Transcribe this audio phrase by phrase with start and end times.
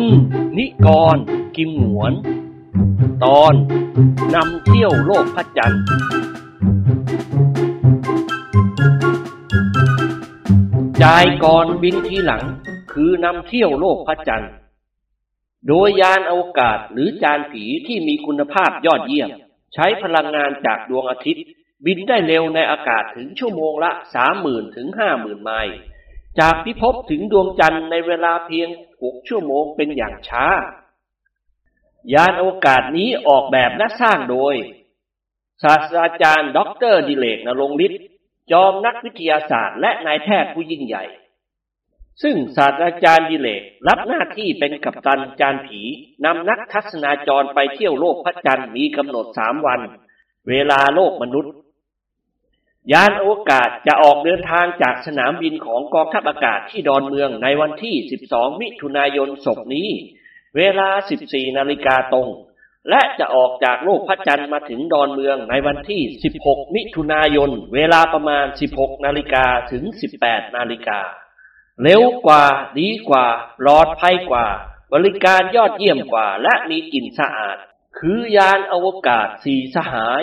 [0.00, 0.02] น
[0.58, 1.16] นิกร
[1.56, 2.12] กิมหวน
[3.24, 3.54] ตอน
[4.34, 5.82] นำเที่ยวโลกพระจันทร์
[11.02, 12.44] จ่ายก่อนบินทีหลัง
[12.92, 14.52] คือนำเที่ยวโลกพระจันทร์
[15.68, 19.28] โดยยานอวกาศหรือจานผีที่มีคุณภาพยอดเยี่ยม
[19.74, 21.44] ใช้พลังงานจากดวงอาทิตย์
[21.86, 25.74] บินได้เร็วในอากาศถึงชั่วโมงละสามหมื่นถึงห้าหมื่นไมล์
[26.38, 28.68] จากพิภพถึงดวงจันทร์ในเวลาเพียง
[29.02, 30.46] หกชั่วโมงเป็นอย่างช้า
[32.14, 34.54] ยานอวกาศนี้ออกแบบและสร้างโดย
[35.62, 38.02] ศาสตราจารย์ด็อกเตอร์ดิเลกนรงฤทธิ์
[38.52, 41.04] จอมนักวิทยาศาสตร์และนายแพทย์ผู้ยิ่งใหญ่
[42.22, 45.80] ซึ่งศาสตราจารย์ดิเลกรับหน้าที่เป็นกัปตันจานผี
[46.24, 49.80] นำนักทัศนาจรไปเที่ยวโลกพระจันทร์มีกำหนดสามวัน
[50.48, 51.52] เวลาโลกมนุษย์
[52.92, 57.96] ยานอวกาศจะออกเดินทางจากสนามบินของกองทัพอากาศที่ดอนเมืองในวันที่
[58.28, 59.90] 12 มิถุนายนศกนี้
[60.56, 60.88] เวลา
[61.24, 62.28] 14 นาฬิกาตรง
[62.90, 66.02] และจะออกจากโลกพระจันทร์มาถึงดอนเมืองในวันที่
[66.38, 69.84] 16 มิถุนายน เวลาประมาณ 16 นาฬิกาถึง
[70.20, 71.00] 18 นาฬิกา
[71.82, 72.44] เร็วกว่า
[72.80, 73.26] ดีกว่า
[73.60, 74.46] ปลอดภัยกว่า
[74.92, 77.56] บริการยอดเยี่ยมกว่า และมีกลิ่นสะอาด
[77.98, 80.22] คือยานอวกาศสีสหาย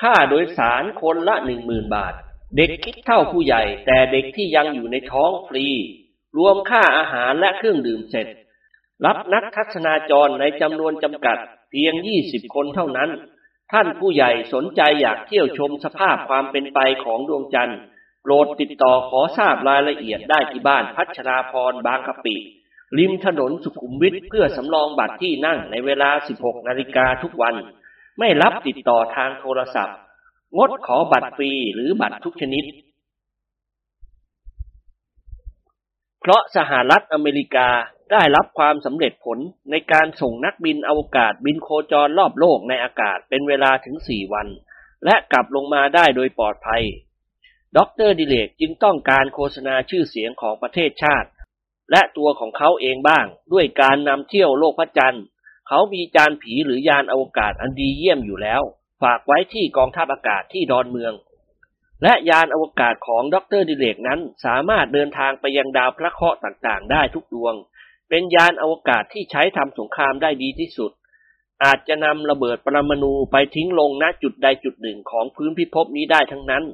[0.00, 2.14] ค่าโดยสารคนละหนึ่งหมื่นบาท
[2.56, 5.66] เด็กคิดเท่าผู้ใหญ่ แต่เด็กที่ยังอยู่ในท้องฟรี
[6.38, 8.26] รวมค่าอาหารและเครื่องดื่มเสร็จ
[9.06, 11.38] รับนักทัศนาจรในจำนวนจำกัด
[11.70, 13.10] เพียง20คนเท่านั้น
[13.72, 17.78] ท่านผู้ใหญ่สนใจอยากเที่ยวชมสภาพความเป็นไปของดวงจันทร์
[18.22, 22.36] โปรดติดต่อขอทราบรายละเอียดได้ที่บ้านพัชราพรบางกะปิ
[22.98, 27.54] ริมถนนสุขุมวิทเพื่อสำรองบัตรที่นั่งในเวลา 16 นาฬิกาทุกวัน
[28.18, 29.96] ไม่รับติดต่อทางโทรศัพท์
[30.56, 32.64] งดขอบัตรฟรีหรือบัตรทุกชนิด
[36.20, 37.68] เพราะสหรัฐอเมริกา
[38.12, 39.38] ได้รับความสำเร็จผล
[39.70, 44.48] ในการส่งนักบินอวกาศบินโคจรรอบโลกในอากาศเป็นเวลาถึงสี่วัน
[45.04, 46.84] และกลับลงมาได้โดยปลอดภัย
[47.76, 47.78] ด
[48.08, 51.28] รดิเลกจึงต้องการโฆษณาชื่อเสียงของประเทศชาติ
[51.90, 55.24] และตัวของเขาเองบ้างด้วยการนำเที่ยวโลกพระจันทร์
[55.68, 58.62] เขามีจานผีหรือยานอวกาศอันดีเยี่ยมอยู่แล้ว
[59.02, 61.12] ฝากไว้ที่กองทัพอากาศที่ดอนเมือง
[62.02, 67.54] และยานอวกาศของดรดิเลกนั้นสามารถเดินทางไปยังดาวพระเคราะห์ต่างๆ ได้ทุกดวง
[68.08, 70.92] เป็นยานอวกาศที่ใช้ทำสงครามได้ดีที่สุด
[71.64, 76.64] อาจจะนำระเบิดปรมาณูไปทิ้งลงณจุดใดจุดหนึ่งของพื้นพิภพนี้ได้ทั้งนั้น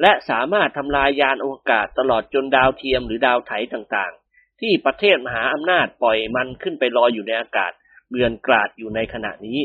[0.00, 7.72] และสามารถทำลายยานอวกาศตลอดจนดาวเทียมหรือดาวไถต่างๆ ที่ประเทศมหาอำนาจปล่อยมันขึ้นไปลอยอยู่ในอากาศ
[8.08, 9.60] เกลื่อนกลาดอยู่ในขณะนี้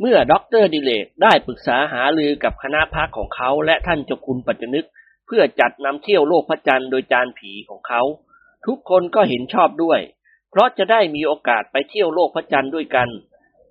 [0.00, 4.86] เมื่อด็อกเตอร์ดิเลกได้ปรึกษาหารือกับคณะพรรคของเขาและท่านเจ้าคุณปัจจนึก
[5.26, 8.02] เพื่อจัดนำเที่ยวโลกพระจันทร์โดยจานผีของเขา
[8.66, 10.00] ทุกคนก็เห็นชอบด้วย
[10.50, 13.08] เพราะจะได้มีโอกาสไปเที่ยวโลกพระจันทร์ด้วยกัน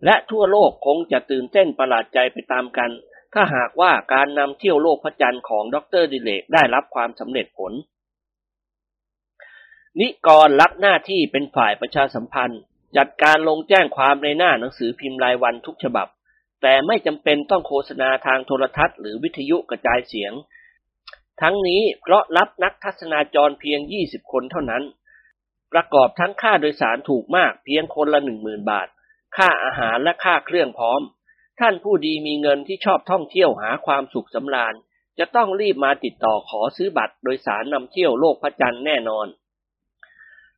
[0.05, 2.91] และทั่วโลกคงจะตื่นเต้นประหลาดใจไปตามกัน
[3.33, 7.73] ถ้าหากว่าการนำเที่ยวโลกพระจันทร์ของด็อกเตอร์ดิเลกได้รับความสำเร็จผล
[9.99, 12.61] นิกรรับหน้าที่เป็นฝ่ายประชาสัมพันธ์
[12.97, 16.07] จัดการลงแจ้งความในหน้าหนังสือพิมพ์รายวันทุกฉบับ
[16.61, 20.33] แต่ไม่จำเป็นต้องโฆษณาทางโทรทัศน์หรือวิทยุกระจายเสียง
[21.41, 24.83] ทั้งนี้เพราะรับนักทัศนาจรเพียง 20 คนเท่านั้น
[25.73, 28.87] ประกอบทั้งค่าโดยสารถูกมากเพียงคนละ 10,000 บาท
[29.37, 31.01] ค่าอาหารและค่าเครื่องพร้อม
[31.59, 34.73] ท่านผู้ดีมีเงินที่ชอบท่องเที่ยวหาความสุขสำราญ
[35.19, 39.27] จะต้องรีบมาติดต่อขอซื้อบัตรโดยสารนำเที่ยวโลกพระจันทร์แน่นอน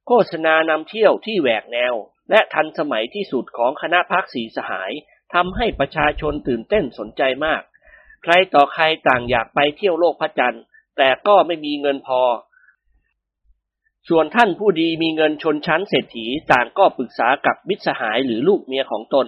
[0.08, 1.94] โฆษณานำเที่ยวที่แหวกแนว
[2.30, 4.92] และทันสมัยที่สุดของคณะพักสีสหาย
[5.34, 7.62] ทำให้ประชาชนตื่นเต้นสนใจมาก
[8.24, 10.64] ใครต่อใครต่างอยากไปเที่ยวโลกพระจันทร์
[10.98, 12.22] แต่ก็ไม่มีเงินพอ
[14.10, 19.28] ส่วนท่านผู้ดีมีเงินชนชั้นเศรษฐีต่างก็ปรึกษากับมิตรสหายหรือลูกเมียของตน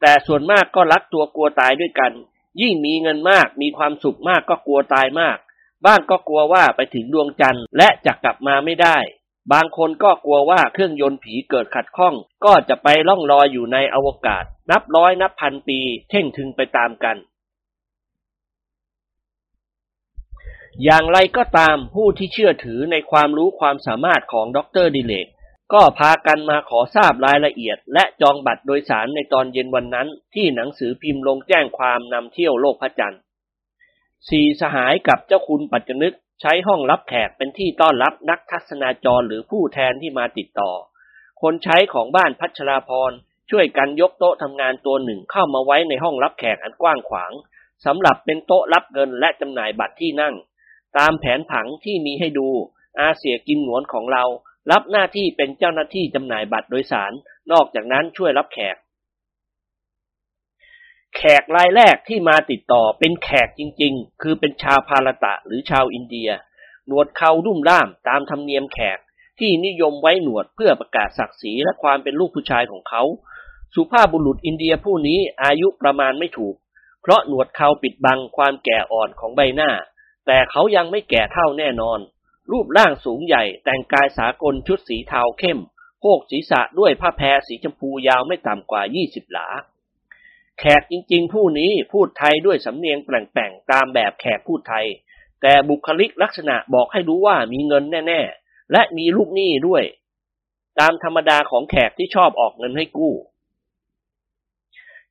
[0.00, 2.12] แต่ส่วนมากก็รักตัวกลัวตายด้วยกัน
[2.60, 5.38] ยิ่งมีเงินมากมีความสุขมากก็กลัวตายมาก
[5.86, 8.98] บ้างก็กลัวว่าไปถึงดวงจันทร์และจะกลับมาไม่ได้
[9.52, 15.78] บางคนก็กลัวว่าเครื่องยนต์ผีเกิดขัดข้อง ก็จะไปล่องลอยอยู่ในอวกาศ นับร้อยนับพันปี
[16.10, 17.16] เท่งถึงไปตามกัน
[20.84, 25.26] อย่างไรก็ตามผู้ที่เชื่อถือในความรู้ความสามารถของดรดิเลก
[25.72, 33.20] ก็พากันมาขอทราบรายละเอียด และจองบัตรโดยสารในตอนเย็นวันนั้น ที่หนังสือพิมพ์ลงแจ้งความนำเที่ยวโลกพระจันทร์
[34.28, 40.70] สี่สหายกับเจ้าคุณปัจจนึก ใช้ห้องรับแขกเป็นที่ต้อนรับนักทัศนาจรหรือผู้แทนที่มาติดต่อ
[41.42, 43.12] คนใช้ของบ้านพัชราพร
[43.50, 47.32] ช่วยกันยกโต๊ะทำงานตัวหนึ่งเข้ามาไว้ในห้องรับแขกอันกว้างขวาง
[47.84, 50.34] สำหรับเป็นโต๊ะรับเงินและจำหน่ายบัตรที่นั่ง
[50.98, 52.48] ตามแผนผังที่มีให้ดู
[52.98, 54.24] อาเสียกิมหนวนของเรา
[54.70, 57.12] รับหน้าที่เป็นเจ้าหน้าที่จำหน่ายบัตรโดยสาร
[57.52, 58.76] นอกจากนั้นช่วยรับแขก
[61.16, 66.30] แขกรายแรกที่มาติดต่อเป็นแขกจริง ๆ คือเป็นชาวพาลตะหรือชาวอินเดีย
[66.86, 68.98] หนวดเขาดุ่มล่ามตามธรรมเนียมแขก
[69.38, 73.02] ที่นิยมไว้หนวดเพื่อประกาศศักดิ์ศรีและความเป็นลูกผู้ชายของเขา
[73.74, 76.54] สุภาพบุรุษอินเดียผู้นี้อายุประมาณไม่ถูก
[77.02, 79.70] เพราะหนวดเขาปิดบังความแก่อ่อนของใบหน้า
[80.26, 81.98] แต่เขายังไม่แก่เท่าแน่นอน
[82.50, 85.58] รูปร่างสูงใหญ่แต่งกายสากลชุดสีเทาเข้ม
[86.00, 89.48] โพกศีรษะด้วยผ้าแพรสีชมพูยาวไม่ต่ำกว่า20หลา
[90.58, 94.86] แขกจริงๆ ผู้นี้พูดไทยด้วยสำเนียงแปลงๆตามแบบแขกพูดไทย
[95.42, 99.82] แต่บุคลิกลักษณะบอกให้รู้ว่ามีเงินแน่ ๆ และมีลูกหนี้ด้วย
[100.80, 103.14] ตามธรรมดาของแขกที่ชอบออกเงินให้กู้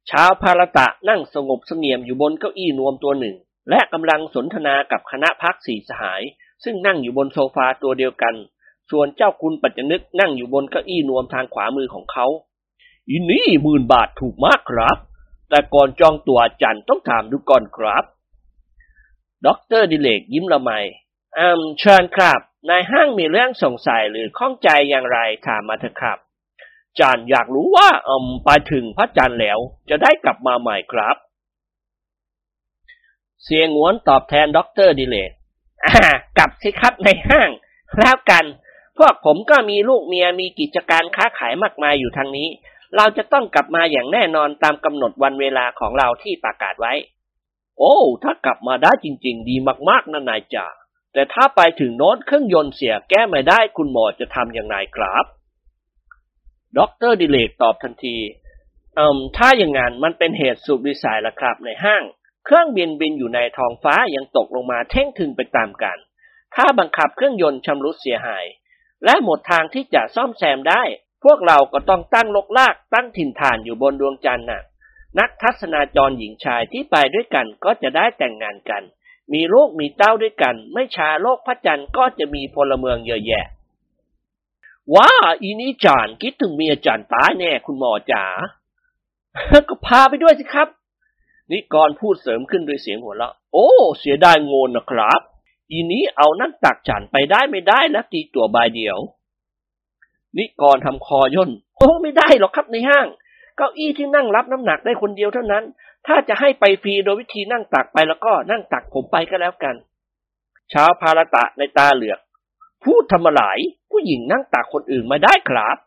[0.09, 3.35] ชาวภารตะนั่งสงบเสงี่ยมอยู่บนเก้าอี้นวมตัวหนึ่ง
[3.69, 6.21] และกำลังสนทนากับคณะพรรคสี่สหาย
[6.63, 8.35] ซึ่งนั่งอยู่บนโซฟาตัวเดียวกัน
[8.91, 12.25] ส่วนเจ้าคุณปัจจนึกนั่งอยู่บนเก้าอี้นวมทางขวามือของเขา
[13.09, 14.97] อีนี่หมื่นบาทถูกมากครับ
[15.51, 18.03] แต่ก่อนจองตั๋วฉันต้องถามดูก่อนครับ
[19.45, 20.71] ด็อกเตอร์ดิเลกยิ้มละไม
[21.37, 22.39] อืมเชิญครับ
[22.69, 26.17] นายห้างมีเรื่องสงสัยหรือข้องใจอย่างไรถามมาเถอะครับ
[26.99, 29.59] ฉันอยากรู้ว่าอืมไปถึงพระจันทร์แล้ว
[29.89, 31.15] จะได้กลับมาใหม่ครับ
[33.43, 35.31] เสี่ยหงวนตอบแทนด็อกเตอร์ดิเลก
[35.85, 36.07] อ่า
[36.37, 37.49] กลับสิครับนายห้าง
[37.99, 38.45] แล้วกัน
[38.97, 42.47] พวกผมก็มีลูกเมียมีกิจการค้าขายมากมายอยู่ทางนี้
[42.97, 46.93] เราจะต้องกลับมาอย่างแน่นอนตามกำหนดวันเวลาของเราที่ประกาศไว้
[47.79, 49.55] โอ้ ถ้ากลับมาได้จริง ๆ ดี
[49.89, 50.67] มากๆนะนายจ๋า
[51.13, 55.25] แต่ถ้าไปถึงโน้นเครื่องยนต์เสียแก้ไม่ได้คุณหมอจะทำอย่างไรครับ
[56.77, 58.17] ด็อกเตอร์ดิเรกตอบทันที
[58.97, 62.03] อืมถ้าอย่างนั้นมันเป็นเหตุสุดวิสัยละครับนายห้าง
[62.45, 65.97] เครื่องบินบินอยู่ในท้องฟ้ายังตกลงมาเท่งถึงไปตามกัน
[66.55, 68.45] ถ้าบังคับเครื่องยนต์ชำรุดเสียหาย
[69.05, 70.83] และหมดทางที่จะซ่อมแซมได้
[71.23, 74.61] พวกเราก็ต้องตั้งรกรากตั้งถิ่นฐานอยู่บนดวงจันทร์น่ะ
[75.19, 78.83] นักทัศนาจรหญิงชายที่ไปด้วยกันก็จะได้แต่งงานกัน
[79.33, 83.45] มีลูกมีเต้าด้วยกัน ไม่ช้าโลกพระจันทร์ก็จะมีพลเมืองเยอะแยะ
[84.95, 88.25] ว้าอีนี่จานคิดถึงเมียจานตายแน่คุณหมอจ๋า
[89.69, 90.67] ก็พาไปด้วยสิครับ
[91.51, 93.69] นิกรพูดเสริมขึ้นด้วยเสียงหัวเราะ โอ้
[93.99, 95.21] เสียดายงนนะครับ
[95.71, 98.97] อีนี้เอานั่งตักฉันไปได้ไม่ได้นะตีตัวใบเดียว
[100.37, 103.07] นิกรทำคอย่นโอ้ไม่ได้หรอกครับในห้าง
[103.57, 105.63] เก้าอี้ที่นั่งรับน้ำหนักได้คนเดียวเท่านั้น
[106.07, 109.75] ถ้าจะให้ไปฟรีโดยวิธีนั่งตักไปแล้วก็นั่งตักผมไปก็แล้วกัน
[110.69, 112.19] เช้าพาลตะในตาเหลือก
[112.83, 113.43] พูดทำอะไร
[113.91, 115.77] ผู้หญิงนั่งตักคนอื่นไม่ได้ครับ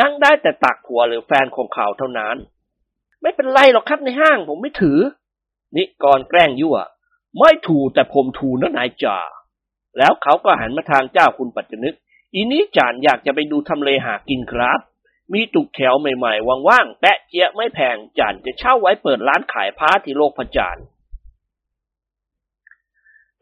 [0.00, 2.36] นั่งได้แต่ตักผัวหรือแฟนของเขาเท่านั้น
[3.22, 4.98] ไม่เป็นไรหรอกครับในห้างผมไม่ถือ
[5.76, 6.76] นิกรแกล้งยั่ว
[7.40, 9.18] ไม่ถูแต่ผมถูนะนายจ่า
[9.98, 11.94] แล้วเขาก็หันมาทางเจ้าคุณปัจจนึก
[12.34, 14.80] อีนี้จานอยากจะไปดูทำเลหากินครับ
[15.32, 20.76] มีตุกแถวใหม่ๆว่างๆแปะเจี๊ยไม่แพงจานจะเช่าไว้เปิดร้านขายพ้าที่โลกพระจาน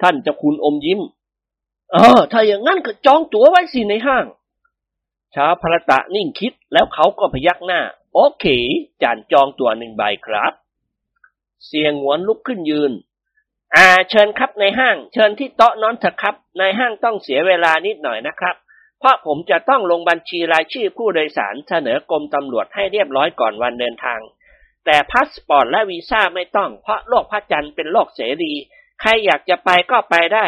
[0.03, 1.01] ท่านจ้าคุณอมยิ้ม
[1.93, 4.27] เออ ถ้าอย่างนั้นก็จองตั๋วไว้สิในห้าง
[5.35, 7.81] ชาวพระตะนิ่งคิดแล้วเขาก็พยักหน้า
[8.15, 8.45] โอเค
[9.03, 10.53] จานจองตั๋วหนึ่งใบครับ
[11.67, 12.93] เสี่ยหงวนลุกขึ้นยืน
[13.77, 18.57] อ่า เชิญครับนายห้าง เชิญที่โต๊ะโน้นเถอะครับ นายห้างต้องเสียเวลานิดหน่อยนะครับ
[19.01, 24.21] เพราะผมจะต้องลงบัญชีรายชื่อผู้โดยสารเสนอกรมตำรวจให้เรียบร้อยก่อนวันเดินทาง
[24.85, 28.53] แต่พาสปอร์ตและวีซ่าไม่ต้อง เพราะโลกพระจันทร์เป็นโลกเสรี
[29.01, 30.47] ใครอยากจะไปก็ไปได้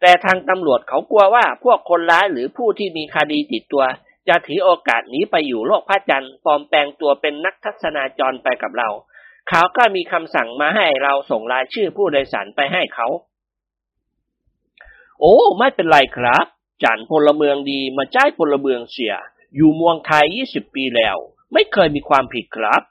[0.00, 3.84] แต่ทางตำรวจเขากลัวว่าพวกคนร้ายหรือผู้ที่มีคดีติดตัว
[4.28, 8.88] จะถือโอกาสหนีไปอยู่โลกพระจันทร์ปลอมแปลงตัวเป็นนักทัศนาจรไปกับเรา
[9.48, 13.06] เขาก็มีคำสั่งมาให้เราส่งรายชื่อผู้โดยสารไปให้เขา
[15.20, 16.46] โอ้ ไม่เป็นไรครับ
[16.82, 19.14] จันพลเมืองดีมาจ้ายพลเมืองเสีย
[19.56, 21.16] อยู่เมืองไทยยี่สิบปีแล้ว
[21.52, 22.82] ไม่เคยมีความผิดครับ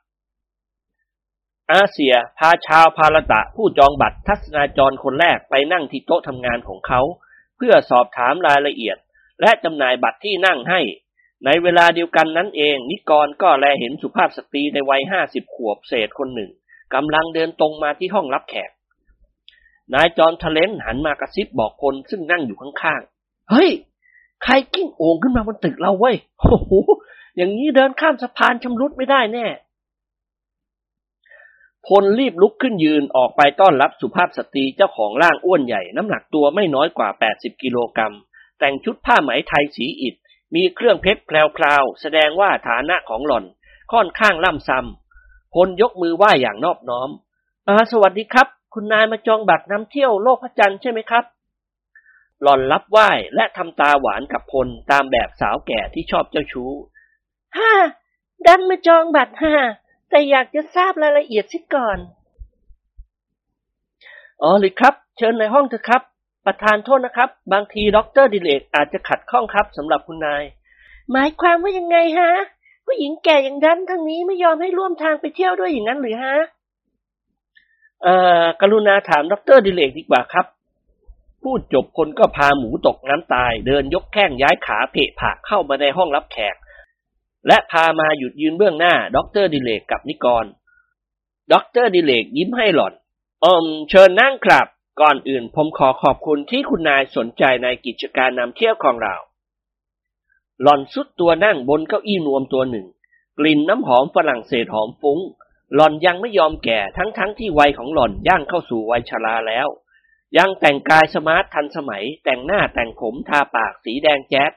[1.71, 7.01] อาเซียพาชาวพาลตะผู้จองบัตรทัศนาจรคนแรกไปนั่งที่โต๊ะทำงานของเขา
[7.57, 8.97] เพื่อสอบถามรายละเอียด
[9.41, 10.81] และจำหน่ายบัตรที่นั่งให้
[11.45, 16.51] ในเวลาเดียวกันนั้นเอง นิกรก็แลเห็นสุภาพสตรีในวัยห้าสิบขวบเศษคนหนึ่ง
[16.93, 18.71] กำลังเดินตรงมาที่ห้องรับแขก
[19.93, 23.18] นายจอนทะเลนหันมากระซิบบอกคนซึ่งนั่งอยู่ข้างๆ
[23.51, 23.69] เฮ้ย
[24.43, 26.71] ใครกิ้งโอ่งขึ้นมาบนตึกเราเว้ยโอ้โห
[27.35, 29.45] อย่างนี้เดินข้ามสะพานชำรุดไม่ได้แน่
[31.87, 38.13] พลรีบลุกขึ้นยืนออกไปต้อนรับสุภาพสตรีเจ้าของร่างอ้วนใหญ่น้ำหนักตัวไม่น้อยกว่า 80 กิโลกรัม
[38.59, 40.15] แต่งชุดผ้าไหมไทยสีอิฐ
[40.55, 43.45] มีเครื่องเพชรแพรวๆ แสดงว่าฐานะของหล่อน
[43.91, 47.09] ค่อนข้างล่ำซำพลยกมือไหว้อย่างนอบน้อม
[47.67, 51.23] อาสวัสดีครับ คุณนายมาจองบัตรนำเที่ยวโลกพระจันทร์ใช่ไหมครับ
[52.41, 56.71] หล่อนรับไหว้และทำตาหวานกับพลตามแบบสาวแก่ที่ชอบเจ้าชู้
[57.57, 57.73] ฮ่ะ
[58.45, 59.55] ดั๊นมาจองบัตรฮ่ะ
[60.09, 61.97] แต่อยากจะทราบรายละเอียดสิก่อน
[64.41, 66.01] อ๋อหรือครับ เชิญในห้องเถอะครับ
[66.45, 70.43] ประทานโทษนะครับ บางทีด็อกเตอร์ดิเรกอาจจะขัดข้องครับสำหรับคุณนาย
[71.11, 72.31] หมายความว่ายังไงฮะ
[72.85, 76.35] ผู้หญิงแก่อย่างดั๊นทางนี้ไม่ยอมให้ร่วมทางไปเที่ยวด้วยอย่างนั้นหรือฮะ
[78.03, 80.45] เอ่อ กรุณาถามด็อกเตอร์ดิเรกดีกว่าครับ
[81.43, 86.55] พูดจบคนก็พาหมูตกน้ำตาย เดินยกแข้งย้ายขาเพะผะเข้ามาในห้องรับแขก
[87.47, 90.45] และพามาหยุดยืนเบื้องหน้าด็อกเตอร์ดิเรกกับนิกร
[91.53, 92.93] ด็อกเตอร์ดิเรกยิ้มให้หล่อน
[93.45, 94.67] อมเชิญนั่งครับ
[95.01, 99.15] ก่อนอื่นผมขอขอบคุณที่คุณนายสนใจในกิจการนำเที่ยวของเรา
[100.61, 102.87] หล่อนสุดตัวนั่งบนเก้าอี้นวมตัวหนึ่ง
[103.39, 105.19] กลิ่นน้ำหอมฝรั่งเศสหอมฟุ้ง
[105.75, 109.67] หล่อนยังไม่ยอมแก่ทั้งๆทที่วัยของหล่อนย่างเข้าสู่วัยชราแล้ว
[110.37, 114.51] ยังแต่งกายสมาร์ททันสมัย แต่งหน้าแต่งผมทาปากสีแดงแจ๊ด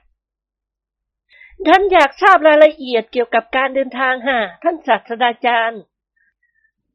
[1.68, 5.80] ท่านอยากทราบรายละเอียดเกี่ยวกับการเดินทางฮะท่านศาสตราจารย์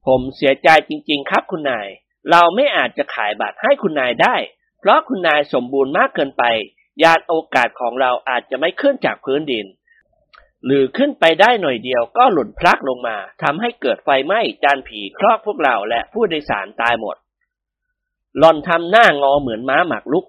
[0.05, 1.88] ผมเสียใจจริง ๆ ครับคุณนาย
[2.31, 4.36] เราไม่อาจจะขายบัตรให้คุณนายได้
[4.79, 6.43] เพราะคุณนายสมบูรณ์มากเกินไป
[7.03, 9.65] ยานอวกาศของเราอาจจะไม่ขึ้นจากพื้นดิน
[10.65, 17.15] หรือขึ้นไปได้หน่อยเดียวก็หล่นพลักลงมาทำให้เกิดไฟไหม้จานผีคลอกพวกเราและผู้โดยสารตายหมด
[18.39, 20.25] หล่อนทำหน้างอเหมือนม้าหมากรุก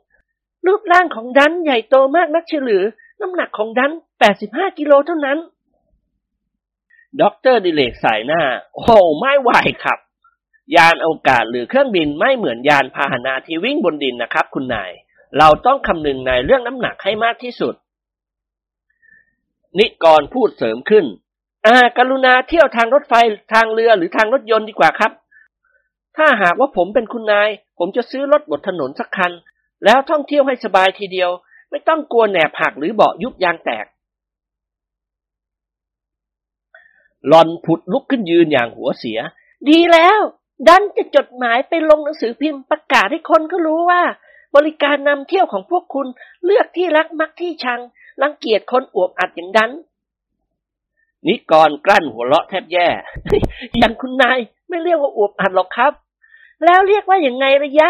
[0.66, 2.82] รูปร่างของดั๊นใหญ่โตมากนักเหรอ
[3.20, 3.90] น้ำหนักของดั๊น
[4.34, 5.38] 85กิโลเท่านั้น
[7.20, 8.42] ด็อกเตอร์ดิเรกส่ายหน้า
[8.74, 9.50] โอ้ไม่ไหว
[9.84, 9.98] ครับ
[10.76, 14.90] ยานอวกาศหรือเครื่องบินไม่เหมือนยานพาหนะที่วิ่งบนดินนะครับ คุณนาย
[15.38, 17.74] เราต้องคำนึงในเรื่องน้ำหนักให้มากที่สุด
[19.78, 21.04] นิกรพูดเสริมขึ้น
[21.66, 23.14] อ่ากรุณาเที่ยวทางรถไฟ
[23.54, 25.12] ทางเรือหรือทางรถยนต์ดีกว่าครับ
[26.16, 27.48] ถ้าหากว่าผมเป็นคุณนาย
[27.78, 29.32] ผมจะซื้อรถบนถนนสักคัน
[29.84, 31.30] แล้วท่องเที่ยวให้สบายทีเดียว
[31.70, 33.86] ไม่ต้องกลัวแหนบหักหรือเบาะยุบยางแตก
[37.28, 39.18] หลอนผุดลุกขึ้นยืนอย่างหัวเสีย
[39.68, 40.20] ดีแล้ว
[40.68, 44.02] ดันจะจดหมายไปลงหนังสือพิมพ์ประกาศให้คนก็รู้ว่า
[44.56, 46.06] บริการนำเที่ยวของพวกคุณ
[46.44, 47.80] เลือกที่รักมักที่ชัง
[48.22, 49.70] รังเกียจคนอวบอัดอย่างดัน
[51.26, 52.88] นิกรกลั้นหัวเราะแทบแย่
[53.78, 55.92] อย่างคุณนายไม่เรียกว่าอวบอัดหรอกครับ
[56.64, 57.88] แล้วเรียกว่าอย่างไงระยะ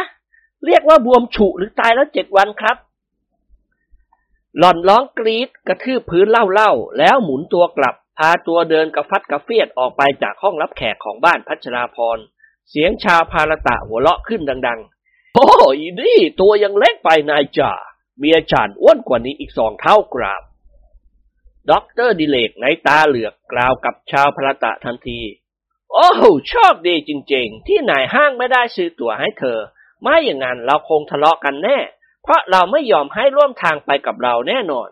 [0.67, 2.77] เรียกว่าบวมฉุหรือตายแล้วเจ็ดวันครับ
[4.59, 12.19] หล่อนร้องกรี๊ดกระทืบพื้นเร่าๆ แล้วหมุนตัวกลับ พาตัวเดินกระฟัดกระเฟียดออกไปจากห้องรับแขกของบ้านพัชราพร
[12.71, 17.73] เสียงชาวภารตะหัวเราะขึ้นดัง ๆ โอ้ยนี่ตัวยังเล็กไปนายจ๋า
[18.19, 20.43] เมียฉันอ้วนกว่านี้อีกสองเท่าครับ
[21.71, 25.21] ด็อกเตอร์ดิเรกนัยน์ตาเหลือกกล่าวกับชาวภารตะทันที
[25.93, 29.59] โอ้โหโชคดีจริงๆ ที่นายห้างไม่ได้ซื้อตั๋วให้เธอ
[30.03, 31.79] ไม่อย่างนั้นเราคงทะเลาะกันแน่
[32.23, 34.89] เพราะเราไม่ยอมให้ร่วมทางไปกับเราแน่นอน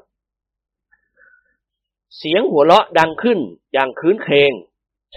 [2.17, 3.38] เสียงหัวเราะดังขึ้น
[3.73, 4.53] อย่างคืนเคง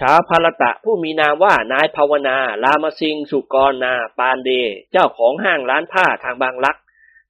[0.10, 4.50] าวพาลตะผู้มีนามว่านายภาวนาลามาซิงสุกรนา ปานเด
[4.92, 6.76] เจ้าของห้างร้านผ้าทางบางลัก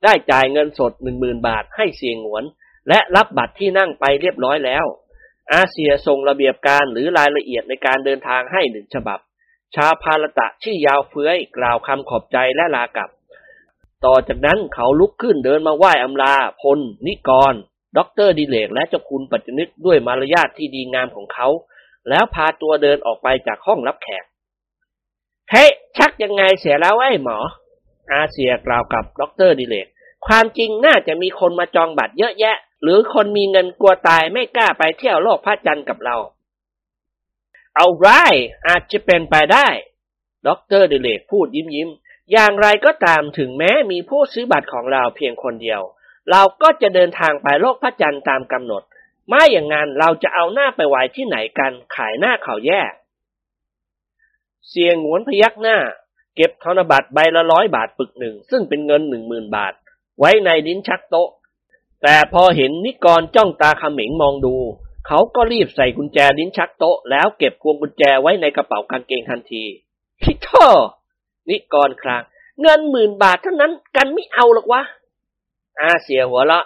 [0.05, 2.45] ได้จ่ายเงินสดหนึ่งหมื่นบาทให้เสียงหวน
[2.89, 4.85] และรับบัตรที่นั่งไปเรียบร้อยแล้ว
[5.53, 9.19] อาเซียส่งระเบียบการหรือรายละเอียดในการเดินทางให้หนึ่งฉบับ
[9.77, 13.11] ชาวภารตะชื่อยาวเฟื้อยกล่าวคำขอบใจและลากลับ
[14.05, 17.55] ต่อจากนั้นเขาลุกขึ้นเดินมาไหว้อำลา พล นิกร
[17.99, 21.49] ด็อกเตอร์ดิเรกและเจ้าคุณปัจจนึกด้วยมารยาทที่ดีงามของเขา
[22.09, 24.25] แล้วพาตัวเดินออกไปจากห้องรับแขก
[25.51, 25.65] เฮ้
[25.97, 27.39] ชักยังไงเสียแล้วไอ้หมอ
[28.13, 29.87] อาเสี่ยกล่าวกับด็อกเตอร์ดิเรก
[30.27, 36.17] ความจริงน่าจะมีคนมาจองบัตรเยอะแยะ หรือคนมีเงินกลัวตายไม่กล้าไปเที่ยวโลกพระจันทร์กับเรา
[37.77, 38.07] all right
[38.69, 39.67] อาจจะเป็นไปได้
[40.47, 41.89] ด็อกเตอร์ดิเรกพูดยิ้มยิ้ม
[42.33, 45.81] อย่างไรก็ตามถึงแม้มีผู้ซื้อบัตรของเราเพียงคนเดียว
[46.31, 48.83] เราก็จะเดินทางไปโลกพระจันทร์ตามกำหนด
[49.29, 52.83] ไม่อย่างนั้นเราจะเอาหน้าไปไว้ที่ไหนกันขายหน้าเขาแย่
[54.69, 55.79] เสี่ยหงวนพยักหน้า
[56.37, 59.73] เก็บธนบัตรใบละร้อยบาทปึกหนึ่ง ซึ่งเป็นเงินหนึ่งหมื่นบาท
[60.19, 61.31] ไว้ในลิ้นชักโต๊ะ
[62.03, 64.57] แต่พอเห็นนิกรจ้องตาขม็งมองดู
[65.07, 69.65] เขาก็รีบใส่กุญแจลิ้นชักโต๊ะแล้วเก็บพวงกุญแจไว้ในกระเป๋ากางเกงทันที
[70.21, 70.69] พิโธ่
[71.51, 72.23] นิกรคราง
[72.61, 74.83] เงินหมื่นบาทเท่านั้นกันไม่เอาหรอกวะ
[75.81, 76.65] อาเสี่ยหัวเราะ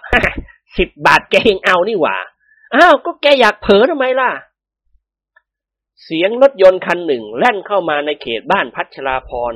[0.79, 2.17] สิบบาทแกยังเอานี่หว่า
[2.75, 4.31] อ้าวก็แกอยากเผลอทำไมล่ะ
[6.05, 9.55] เสียงรถยนต์คันหนึ่งแล่นเข้ามาในเขตบ้านพัชราพร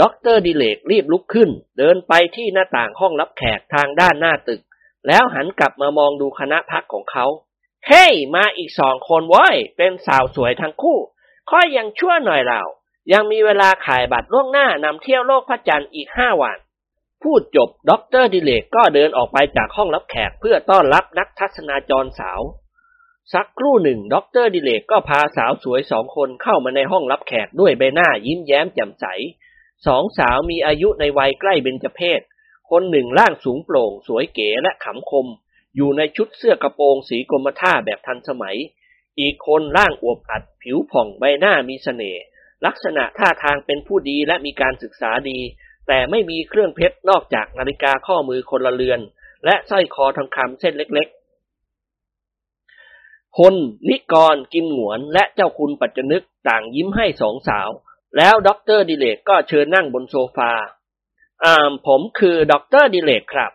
[0.00, 4.62] ด็อกเตอร์ดิเรกรีบลุกขึ้น เดินไปที่หน้าต่างห้องรับแขกทางด้านหน้าตึก
[5.06, 7.26] แล้วหันกลับมามองดูคณะพรรคของเขา
[7.88, 10.98] เฮ้ยมาอีกสองคนว้ยเป็นสาวสวยทั้งคู่
[11.50, 12.62] ค่อยยังชั่วหน่อยเรา
[13.12, 16.58] ยังมีเวลาขายบัตรล่วงหน้านำเที่ยวโลกพระจันทร์อีกห้าวัน
[17.22, 22.40] พูดจบด็อกเตอร์ดิเรกก็เดินออกไปจากห้องรับแขกเพื่อต้อนรับนักทัศนาจรสาว
[23.32, 29.04] สักครู่หนึ่งด็อกเตอร์ดิเรกก็พาสาวสวยสองคนเข้ามาในห้องรับแขกด้วยใบหน้ายิ้มแย้มแจ่มใส
[29.86, 32.20] สองสาวมีอายุในวัยใกล้เบญจเพส
[32.70, 35.26] คนหนึ่งร่างสูงโปร่ง สวยเก๋และขำคม
[35.76, 38.56] อยู่ในชุดเสื้อกระโปรงสีกรมท่าแบบทันสมัย
[39.20, 42.22] อีกคนร่างอวบอัด ผิวผ่องใบหน้ามีเสน่ห์
[42.66, 45.38] ลักษณะท่าทางเป็นผู้ดีและมีการศึกษาดี
[45.88, 49.00] แต่ไม่มีเครื่องเพชรนอกจากนาฬิกาข้อมือคนละเรือน
[49.44, 53.54] และสร้อยคอทองคำเส้นเล็กๆ คน
[53.88, 57.68] นิกร กิมหงวน และเจ้าคุณปัจจนึกต่างยิ้มให้สองสาว
[58.16, 60.52] แล้วด็อกเตอร์ดิเรกก็เชิญนั่งบนโซฟา
[61.86, 63.52] ผมคือด็อกเตอร์ดิเรกครับ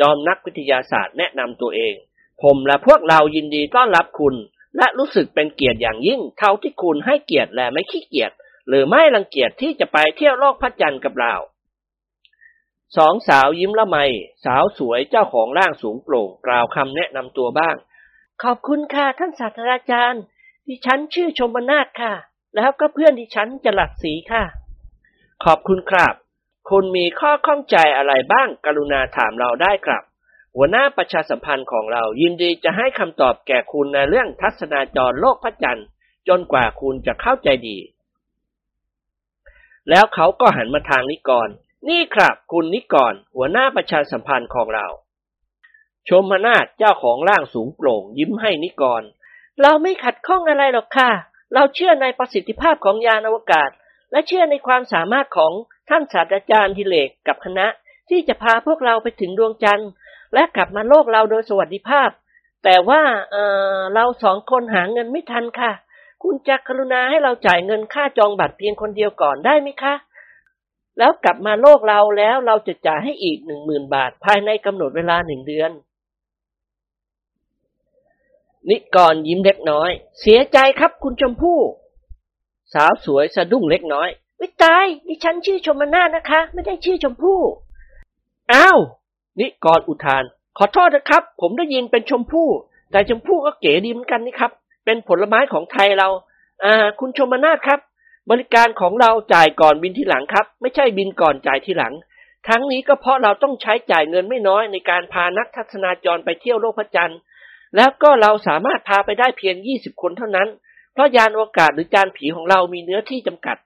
[0.00, 1.94] จอมนักวิทยาศาสตร์แนะนำตัวเอง
[2.42, 4.34] ผมและพวกเรายินดีต้อนรับคุณ
[4.76, 8.32] และรู้สึกเป็นเกียรติอย่างยิ่งเท่าที่คุณให้เกียรติและไม่ขี้เกียจ
[8.68, 11.34] หรือไม่รังเกียจที่จะไปเที่ยวโลกพระจันทร์กับเรา
[12.96, 13.96] สองสาวยิ้มละไม
[14.44, 17.76] สาวสวยเจ้าของร่างสูงโปร่งกล่าวคำแนะนำตัวบ้าง
[18.42, 20.22] ขอบคุณค่ะท่านศาสตราจารย์
[20.68, 22.12] ดิฉันชื่อชมนาทค่ะ
[22.56, 24.44] แล้วก็เพื่อนดิฉันจลัดสีค่ะ
[25.44, 26.14] ขอบคุณครับ
[26.70, 30.02] คุณมีข้อข้องใจอะไรบ้าง กรุณาถามเราได้ครับ
[30.56, 35.86] หัวหน้าประชาสัมพันธ์ของเรายินดีจะให้คำตอบแก่คุณในเรื่องทัศนาจรโลกพระจันทร์
[36.28, 37.78] จนกว่าคุณจะเข้าใจดี
[39.90, 41.48] แล้วเขาก็หันมาทางนิกร
[41.88, 44.86] นี่ครับ คุณนิกร หัวหน้าประชาสัมพันธ์ของเรา
[46.08, 49.02] ชมนาทเจ้าของร่างสูงโปร่ง ยิ้มให้นิกร
[49.62, 51.10] เราไม่ขัดข้องอะไรหรอกค่ะ
[51.54, 53.70] เราเชื่อในประสิทธิภาพของยานอวกาศ
[54.10, 55.52] และเชื่อในความสามารถของ
[55.88, 57.66] ท่านศาสตราจารย์ทิเลกกับคณะ
[58.08, 59.90] ที่จะพาพวกเราไปถึงดวงจันทร์
[60.34, 62.10] และกลับมาโลกเราโดยสวัสดิภาพ
[62.64, 63.36] แต่ว่าเอ
[63.74, 65.72] อเราสองคนหาเงินไม่ทันค่ะ
[66.22, 69.94] คุณจะกรุณาให้เราจ่ายเงินค่าจองบัตรเพียงคนเดียวก่อนได้ไหมคะ
[70.98, 75.70] แล้วกลับมาโลกเราแล้วเราจะจ่ายให้อีกหนึ่งหมื่นบาท ภายในกำหนดเวลาหนึ่งเดือน
[78.68, 81.60] นิกรยิ้มเล็กน้อย เสียใจครับคุณชมพู่
[82.74, 84.08] สาวสวยสะดุ้งเล็กน้อย
[84.40, 87.40] วิตายดิฉันชื่อชมนาทนะคะ ไม่ได้ชื่อชมพู่
[88.52, 88.78] อ้าว
[89.38, 90.24] นิกรอุทาน
[90.58, 92.48] ขอโทษนะครับ ผมได้ยินเป็นชมพู่
[92.90, 94.52] แต่ชมพู่ก็เก๋ดีเหมือนกันนี่ครับ
[94.84, 96.08] เป็นผลไม้ของไทยเรา
[96.64, 97.80] อ่า คุณชมนาทครับ
[98.30, 101.94] บริการของเราจ่ายก่อนบินทีหลังครับ ไม่ใช่บินก่อนจ่ายทีหลัง
[102.48, 107.18] ทั้งนี้ก็เพราะเราต้องใช้จ่ายเงินไม่น้อยในการพานักทัศนาจรไปเที่ยวโลกพระจันทร์
[107.76, 110.48] แล้วก็เราสามารถพาไปได้เพียง 20 คนเท่านั้น
[110.92, 113.56] เพราะยานอวกาศหรือจานผีของเรามีเนื้อที่จำกัด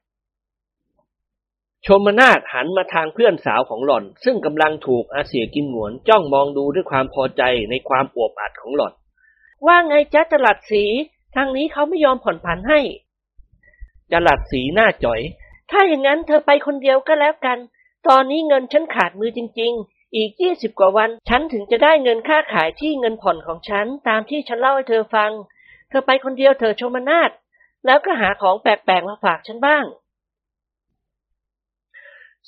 [1.86, 8.92] ชมนาทหันมาทางเพื่อนสาวของหล่อน ซึ่งกำลังถูกอาเสียกินหงวนจ้องมองดูด้วยความพอใจในความอวบอัดของหล่อน
[9.66, 10.84] ว่าไงจ๊ะจลัดสี
[11.34, 12.80] ทางนี้เขาไม่ยอมผ่อนผันให้
[14.12, 15.20] จลัดสีหน้าจ่อย
[15.70, 17.58] ถ้าอย่างนั้นเธอไปคนเดียวก็แล้วกัน
[18.08, 25.30] ตอนนี้เงินฉันขาดมือจริง ๆ อีกยี่สิบกว่าวัน ฉันถึงจะได้เงินค่าขายที่เงินผ่อนของฉันตามที่ฉันเล่าให้เธอฟัง
[25.88, 27.30] เธอไปคนเดียวเธอชมนาท
[27.86, 29.84] แล้วก็หาของแปลกๆมาฝากฉันบ้าง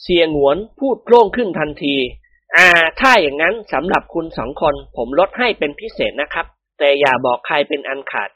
[0.02, 1.96] เสียงหวนพูดโล่งขึ้นทันที
[2.56, 2.68] อ่า
[3.00, 6.46] ถ้าอย่างนั้นสำหรับคุณสองคนผมลดให้เป็นพิเศษนะครับ
[6.78, 8.30] แต่อย่าบอกใครเป็นอันขาด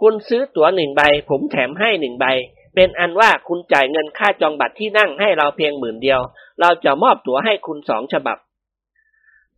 [0.00, 2.26] คุณซื้อตั๋วหนึ่งใบ ผมแถมให้หนึ่งใบ
[2.74, 6.20] เป็นอันว่าคุณจ่ายเงินค่าจองบัตรที่นั่งให้เราเพียงหมื่นเดียว
[6.60, 8.38] เราจะมอบตั๋วให้คุณสองฉบับ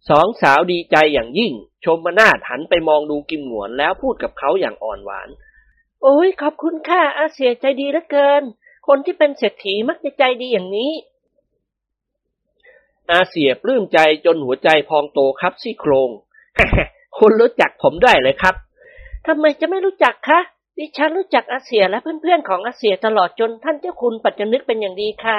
[0.08, 1.52] สองสาวดีใจอย่างยิ่ง
[1.84, 5.28] ชมนาถหันไปมองดูกิมหงวนแล้วพูดกับเขาอย่างอ่อนหวาน
[6.02, 8.42] โอ้ยขอบคุณค่ะอาเสียใจดีเหลือเกิน
[8.86, 10.90] คนที่เป็นเศรษฐีมักจะใจดีอย่างนี้
[13.12, 16.10] อาเสียปลื้มใจจนหัวใจพองโตครับซี่โครง
[17.18, 18.54] คุณรู้จักผมได้เลยครับ
[19.26, 20.40] ทำไมจะไม่รู้จักคะ
[20.78, 25.38] ดิฉันรู้จักอาเซียและเพื่อนๆของอาเซียตลอดจนท่านเจ้าคุณปัจจนึกเป็นอย่างดีค่ะ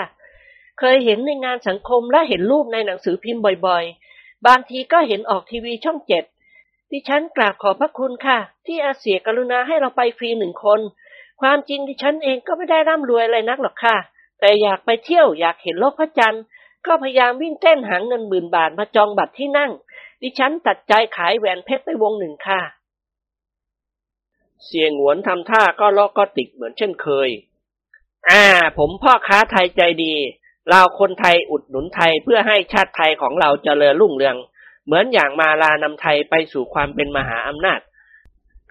[0.80, 6.24] เคยเห็นในงานสังคมและเห็นรูปในหนังสือพิมพ์บ่อยๆ บางทีก็เห็นออกทีวีช่องเจ็ด
[6.92, 10.80] ดิฉันกราบขอบพระคุณค่ะ ที่อาเซียกรุณาให้เราไปฟรีหนึ่งคน
[11.42, 13.98] ความจริงดิฉันเองก็ไม่ได้ร่ำรวยอะไรนักหรอกค่ะ
[14.40, 16.44] แต่อยากไปเที่ยวอยากเห็นโลกพระจันทร์
[16.86, 19.72] ก็พยายามวิ่งเต้นหาเงินหมื่นบาทมาจองบัตรที่นั่ง
[20.22, 22.62] ดิฉันตัดใจขายแหวนเพชรไปวงหนึ่งค่ะ
[24.66, 27.30] เสียงหวนทำท่าก็ลอกก็ติกเหมือนเช่นเคย
[28.30, 28.44] อ่า
[28.78, 30.14] ผมพ่อค้าไทยใจดี
[30.70, 34.36] เราคนไทยอุดหนุนไทยเพื่อให้ชาติไทยของเราเจริญรุ่งเรือง
[34.86, 37.80] เหมือนอย่างมาลานำไทยไปสู่ความเป็นมหาอำนาจ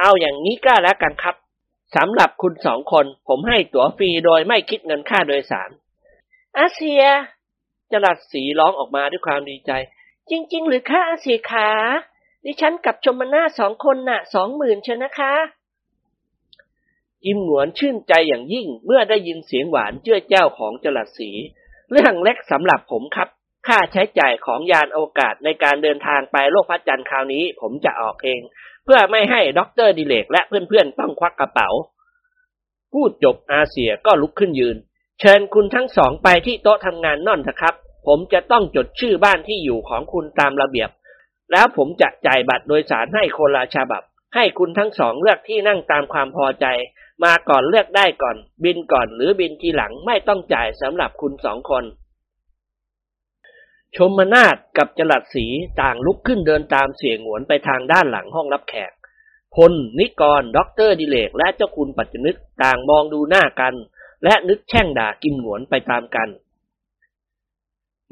[0.00, 1.36] เอาอย่างนี้ก็แล้วกันครับ
[1.96, 5.70] สำหรับคุณสองคน ผมให้ตั๋วฟรีโดยไม่คิดเงินค่าโดยสาร
[6.58, 7.02] อาเซีย
[7.92, 9.72] จรัสสีร้องออกมาด้วยความดีใจ
[10.30, 11.68] จริง ๆ หรือคะอาเซียขา
[12.44, 15.34] ดิฉันกับชมนาสองคนน่ะสองหมื่นเชียวนะคะ
[17.26, 21.30] กิมหงวนชื่นใจอย่างยิ่งเมื่อได้ยินเสียงหวานเจื้อยแจ้วของจรัสศรี
[21.92, 23.28] เรื่องเล็กสำหรับผมครับ
[23.66, 28.40] ค่าใช้จ่ายของยานอวกาศในการเดินทางไปโลกพระจันทร์คราวนี้ ผมจะออกเอง
[28.84, 31.68] เพื่อไม่ให้ด็อกเตอร์ดิเรกและเพื่อนๆต้องควักกระเป๋า
[32.92, 34.76] พูดจบอาเสี่ยก็ลุกขึ้นยืน
[35.22, 37.74] เชิญคุณทั้งสองไปที่โต๊ะทำงานนั่นนะครับ
[38.06, 40.90] ผมจะต้องจดชื่อบ้านที่อยู่ของคุณตามระเบียบ
[41.52, 44.02] แล้วผมจะจ่ายบัตรโดยสารให้คนละฉบับ
[44.34, 46.66] ให้คุณทั้งสองเลือกที่นั่งตามความพอใจ
[47.24, 51.84] มาก่อนเลือกได้ก่อน บินก่อนหรือบินทีหลังไม่ต้องจ่ายสำหรับคุณสองคน
[53.96, 55.46] ชมนาฏกับจรัสศรี
[55.80, 58.92] ต่างลุกขึ้นเดินตามเสี่ยหงวนไปทางด้านหลังห้องรับแขก
[59.54, 63.74] พลนิกรด็อกเตอร์ดิเลกและเจ้าคุณปัจจนึกต่างมองดูหน้ากัน
[64.24, 66.28] และนึกแช่งด่ากิมหงวนไปตามกัน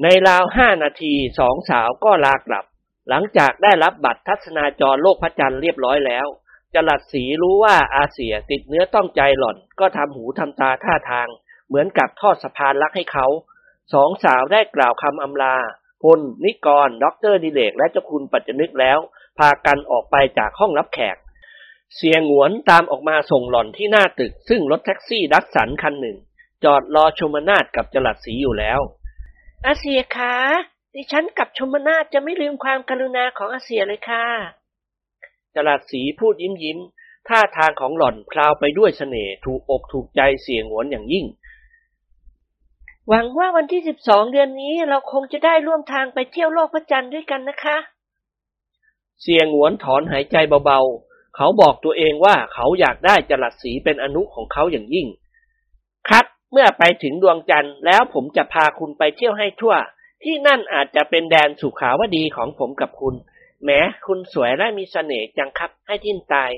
[0.03, 2.65] ในราวห้านาทีสองสาวก็ลากลับ
[3.09, 6.27] หลังจากได้รับบัตรทัศนาจรโลกพระจันทร์เรียบร้อยแล้ว
[6.75, 11.29] จรัสศรีรู้ว่าอาเสี่ยติดเนื้อต้องใจหล่อน ก็ทำหูทำตาท่าทาง
[11.69, 13.27] เหมือนกับทอดสะพานรักให้เขา
[13.93, 15.57] สองสาวได้กล่าวคำอำลา
[16.03, 18.99] พล นิกรด็อกเตอร์ดิเลกและเจ้าคุณปัจจนึกแล้ว
[19.39, 21.17] พากันออกไปจากห้องรับแขก
[21.97, 26.17] เสี่ยหงวนตามออกมาส่งหล่อนที่หน้าตึก ซึ่งรถแท็กซี่ดัทสันคันหนึ่ง
[26.65, 28.81] จอดรอชมนาฏกับจรัสศรีอยู่แล้ว
[29.67, 30.35] อาเซียคะ
[30.95, 34.25] ดิฉันกับชมนาฏจะไม่ลืมความกรุณาของอาเซียเลยค่ะ
[35.55, 36.79] จลัดสีพูดยิ้มยิ้ม
[37.29, 41.27] ท่าทางของหล่อนพลาวไปด้วยเสน่ห์ถูกอกถูกใจเสียงหวนอย่างยิ่ง
[43.09, 47.77] หวังว่าวันที่สิบสองเดือนนี้เราคงจะได้ร่วมทางไปเที่ยวโลกพระจันทร์ด้วยกันนะคะ
[49.23, 51.08] เสียงหวนถอนหายใจเบาๆ
[51.41, 55.07] เขาบอกตัวเองว่าเขาอยากได้จลัดสีเป็นอนุของเขาอย่างยิ่ง
[56.09, 59.75] ครับ เมื่อไปถึงดวงจันทร์แล้วผมจะพาคุณไปเที่ยวให้ทั่ว
[60.25, 63.15] ที่นั่นอาจจะเป็นแดนสุขาวดีของผมกับคุณ
[63.65, 66.51] แม้คุณสวยและมีเสน่ห์จังครับให้ทิ้นตาย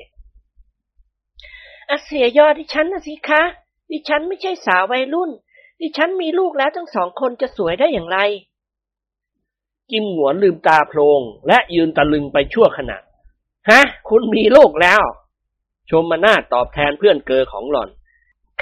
[1.89, 3.41] อาเสียยอดดิฉันนะสิคะ
[3.91, 5.31] ดิฉันไม่ใช่สาววัยรุ่น
[5.81, 8.17] ดิฉันมีลูกแล้วทั้งสองคนจะสวยได้อย่างไร
[9.91, 12.97] กิมหนวนลืมตาโพลงและยืนตะลึงไปชั่วขณะ
[13.69, 15.01] ฮะ คุณมีลูกแล้ว
[15.89, 17.89] ชมมานาตอบแทนเพื่อนเกอของหล่อน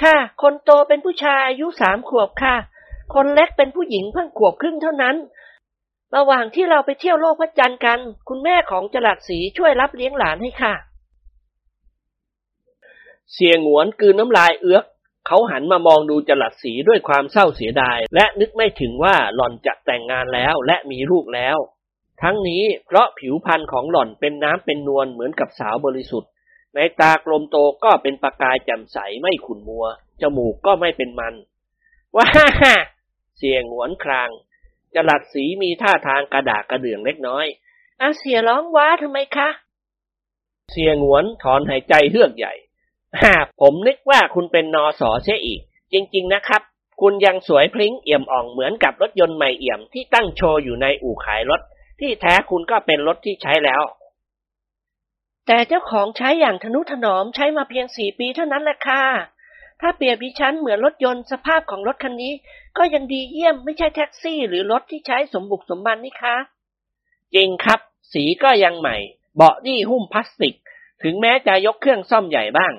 [0.02, 2.56] ค่ะ คนโตเป็นผู้ชายอายุสามขวบค่ะ
[3.14, 5.16] คนเล็กเป็นผู้หญิงเพิ่งขวบครึ่งเท่านั้น
[6.16, 10.74] ระหว่างที่เราไปเที่ยวโลกพระจันทร์กัน คุณแม่ของจลัดสีช่วยรับเลี้ยงหลานให้ค่ะ
[13.34, 14.84] เสียงหวนกืนน้ำลายเอื้อก
[15.26, 21.58] เขาหันมามองดูจลัดสีด้วยความเศร้าเสียดาย และนึกไม่ถึงว่าหล่อนจะแต่งงานแล้วและมีลูกแล้ว
[22.22, 26.30] ทั้งนี้เพราะผิวพรรณของหล่อนเป็นน้ำเป็นนวลเหมือนกับสาวบริสุทธิ์
[26.74, 29.84] ในตากลมโตก็เป็นประกายแจ่มใสไม่ขุ่นมัว
[30.20, 31.34] จมูกก็ไม่เป็นมัน
[32.16, 32.74] ว้าฮ่า
[33.38, 34.30] เสียงหวนคราง
[34.94, 37.46] จลัดสีมีท่าทางกระดากกระเดื่องเล็กน้อย
[38.00, 39.48] อาเสียร้องว้าทำไมคะ
[40.72, 42.54] เสียงหวนถอนหายใจเฮือกใหญ่
[43.20, 45.60] ฮ่าผมนึกว่าคุณเป็นนอสอเสียอีก
[45.92, 46.62] จริง ๆ นะครับ
[47.00, 51.60] คุณยังสวยพลิ้งเอี่ยมอ่องเหมือนกับรถยนต์ใหม่เอี่ยมที่ตั้งโชว์อยู่ในอู่ขายรถ
[52.00, 53.82] ที่แท้คุณก็เป็นรถที่ใช้แล้ว
[55.46, 59.02] แต่เจ้าของใช้อย่างทนุถนอมใช้มาเพียงสี่ปีเท่านั้นแหละค่ะ
[59.80, 62.32] ถ้าเปรียบดิฉันเหมือนรถยนต์สภาพของรถคันนี้
[62.78, 66.36] ก็ยังดีเยี่ยมไม่ใช่แท็กซี่ หรือรถที่ใช้สมบุกสมบันนี่คะ
[67.34, 67.80] จริงครับ
[68.12, 68.96] สีก็ยังใหม่
[69.36, 70.54] เบาะนี่หุ้มพลาสติก
[71.02, 72.72] ถึงแม้จะยกเครื่องซ่อมใหญ่บ้าง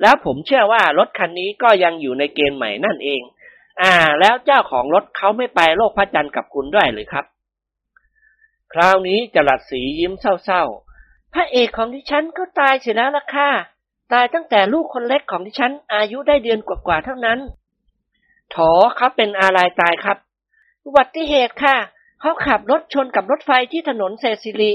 [0.00, 3.22] แล้วผมเชื่อว่ารถคันนี้ก็ยังอยู่ในเกณฑ์ใหม่นั่นเอง
[3.82, 7.26] อ่า แล้วเจ้าของรถเขาไม่ไปโลกพระจันทร์กับคุณด้วยหรือครับ
[8.72, 13.50] คราวนี้จลัดสียิ้มเศร้าๆ พระเอกของดิฉันก็ตายเสียแล้วล่ะค่ะ
[14.12, 17.38] ตายตั้งแต่ลูกคนเล็กของดิฉันอายุได้เดือนกว่าๆเท่านั้น
[18.54, 20.18] ถอเขาเป็นอะไรตายครับ
[20.84, 21.76] อุบัติเหตุค่ะ
[22.20, 24.72] เขาขับรถชนกับรถไฟที่ถนนเซซิลี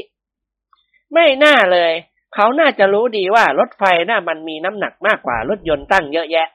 [1.13, 1.93] ไม่น่าเลย
[2.33, 6.47] เขาน่าจะรู้ดีว่ารถไฟน่ะมันมีน้ำหนักมากกว่ารถยนต์ตั้งเยอะแยะ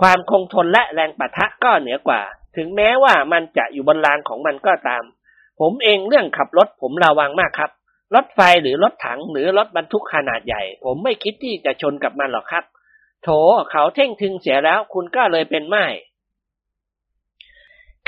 [0.00, 2.20] ความคงทนและแรงปะทะก็เหนือกว่า
[2.56, 5.02] ถึงแม้ว่ามันจะอยู่บนรางของมันก็ตาม
[5.62, 7.70] ผมเองเรื่องขับรถผมระวังมากครับ
[8.14, 12.64] รถไฟหรือรถถังหรือรถบรรทุกขนาดใหญ่ ผมไม่คิดที่จะชนกับมันหรอกครับ
[13.22, 13.28] โถ
[13.70, 15.86] เขาเท่งทึงเสียแล้วคุณก็เลยเป็นไม้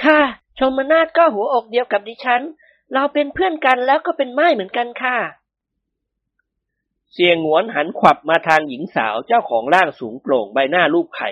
[0.02, 0.20] ค่ะ
[0.58, 2.42] ชมนาฏก็หัวอกเดียวกับดิฉัน
[2.92, 5.16] เราเป็นเพื่อนกันแล้วก็เป็นไม้เหมือนกันค่ะ
[7.12, 11.30] เสียงหวนหันขวับมาทางหญิงสาวเจ้าของร่างสูงโปร่งใบหน้ารูปไข่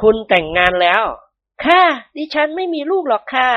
[0.00, 1.02] คุณแต่งงานแล้ว
[1.64, 1.82] ค่ะ
[2.16, 3.50] ดิฉันไม่มีลูกหรอกค่ะ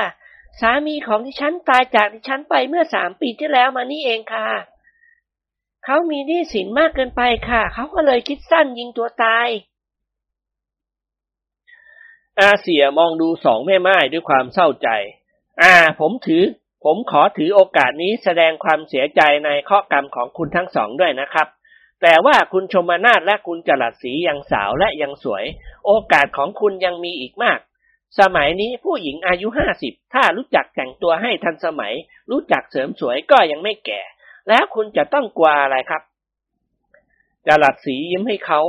[0.60, 4.48] สามีของดิฉันตายจากดิฉันไปเมื่อสามปีที่แล้วมานี่เองค่ะ
[5.84, 9.48] เขามีหนี้สินมากเกินไปค่ะ เขาก็เลยคิดสั้นยิงตัวตาย
[12.38, 14.88] อาเสียมองดูสองแม่ไม้ด้วยความเศร้าใจ
[15.62, 16.44] อ่า ผมถือ
[16.84, 21.48] ผมขอถือโอกาสนี้แสดงความเสียใจในข้อกรรมของคุณทั้งสองด้วยนะครับ
[22.02, 25.44] แต่ว่าคุณชมนาฏและคุณจรัสศรียังสาวและยังสวย
[25.86, 27.58] โอกาสของคุณยังมีอีกมาก
[28.20, 31.94] สมัยนี้ผู้หญิงอายุห้าสิบถ้ารู้จักแต่งตัวให้ทันสมัย
[32.30, 34.00] รู้จักเสริมสวยก็ยังไม่แก่
[34.48, 36.02] แล้วคุณจะต้องกลัวอะไรครับ
[37.46, 38.60] จลัดสียิ้มให้เขา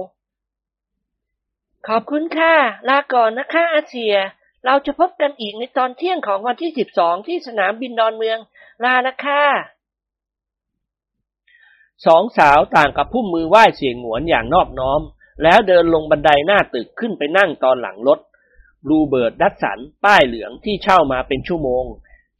[1.87, 2.53] ขอบคุณค่ะ
[2.89, 4.15] ลาก่อนนะคะอาเซีย
[4.65, 8.39] เราจะพบกันอีกในตอนเที่ยงของวันที่สิบสองที่สนามบินดอนเมือง
[8.83, 9.43] ลาละค่ะ
[12.05, 15.01] สองสาวต่างกับพุ่มมือไหว้เสียงหวนอย่างนอบน้อม
[15.43, 18.19] แล้วเดินลงบันไดหน้าตึกขึ้นไปนั่งตอนหลังรถ
[18.85, 21.83] บลูเบิร์ดดัดสัน ป้ายเหลืองที่เช่ามาเป็นชั่วโมง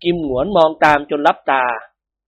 [0.03, 1.65] กิมหวนมองตามจนลับตา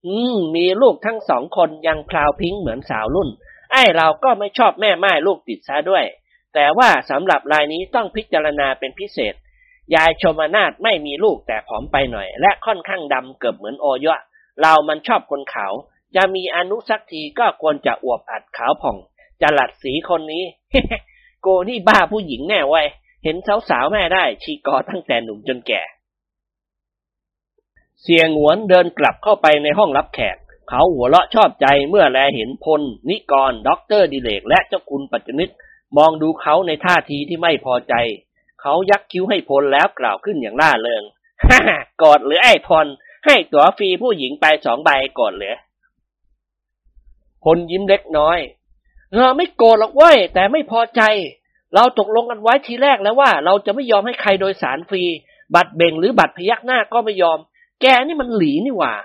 [0.05, 3.29] อืม มีลูกทั้งสองคนยังพราวพิงเหมือนสาวรุ่น
[3.71, 6.05] ไอ้เราก็ไม่ชอบแม่ไม้ลูกติดซะด้วย
[6.53, 9.33] แต่ว่าสำหรับรายนี้ต้องพิจารณาเป็นพิเศษ
[9.95, 14.19] ยายชมนาฏไม่มีลูกแต่ผอมไปหน่อย และค่อนข้างดำเกือบเหมือนโอยะ
[14.61, 15.73] เรามันชอบคนขาว
[16.15, 18.97] จะมีอนุสักทีก็ควรจะอวบอัดขาวผ่อง
[19.41, 20.43] จะหลัดสีคนนี้
[21.41, 22.83] โกนี่บ้าผู้หญิงแน่ไว้
[23.23, 23.35] เห็น
[23.69, 25.81] สาวๆแม่ได้ ชีกอตั้งแต่หนุ่มจนแก่
[28.01, 30.37] เสียงหวนเดินกลับเข้าไปในห้องรับแขก
[30.69, 35.51] เขาหัวเราะชอบใจเมื่อแลเห็นพล นิกรด็อกเตอร์ดิเลก และเจ้าคุณปัจจนึก
[35.97, 37.93] มองดูเขาในท่าทีที่ไม่พอใจ
[38.61, 41.03] เขายักคิ้วให้พลแล้วกล่าวขึ้นอย่างร่าเริง
[41.45, 42.87] ฮ่าโกรธหรือไอ้พล
[43.25, 44.89] ให้ตั๋วฟรีผู้หญิงไปสองใบ
[45.19, 45.57] โกรธเหรอ
[47.43, 48.39] พลยิ้มเล็กน้อย
[49.15, 51.01] เราไม่โกรธหรอกเว้ยแต่ไม่พอใจ
[51.75, 55.03] เราตกลงกันไว้ทีแรกแล้วว่า เราจะไม่ยอมให้ใครโดยสารฟรี
[55.55, 57.39] บัตรเบ่งหรือบัตรพยักหน้าก็ไม่ยอม
[57.81, 58.95] แกนี่มันหลีนี่หว่า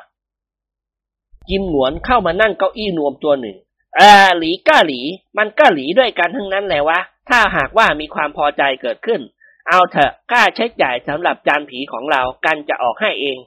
[1.48, 3.56] กิมหงวนเข้ามานั่งเก้าอี้นวมตัวหนึ่ง
[3.96, 5.00] เอ่าหลีก้าหลี
[5.38, 9.20] มันก็หลีด้วยกันทั้งนั้นแหละวะ ถ้าหากว่ามีความพอใจเกิดขึ้น
[9.68, 13.38] เอาเถอะค่าใช้จ่ายสำหรับจานผีของเรากันจะออกให้เอง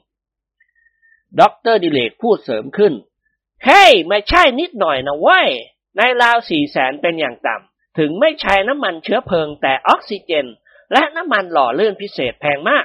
[1.40, 2.92] ด็อกเตอร์ดิเลกพูดเสริมขึ้น
[3.64, 5.48] เฮ้ไม่ใช่นิดหน่อยนะเว้ย
[5.96, 10.46] ในราวสี่แสนเป็นอย่างต่ำ ถึงไม่ใช้น้ำมันเชื้อเพลิงแต่ออกซิเจน
[10.92, 12.84] และน้ำมันหล่อลื่นพิเศษแพงมาก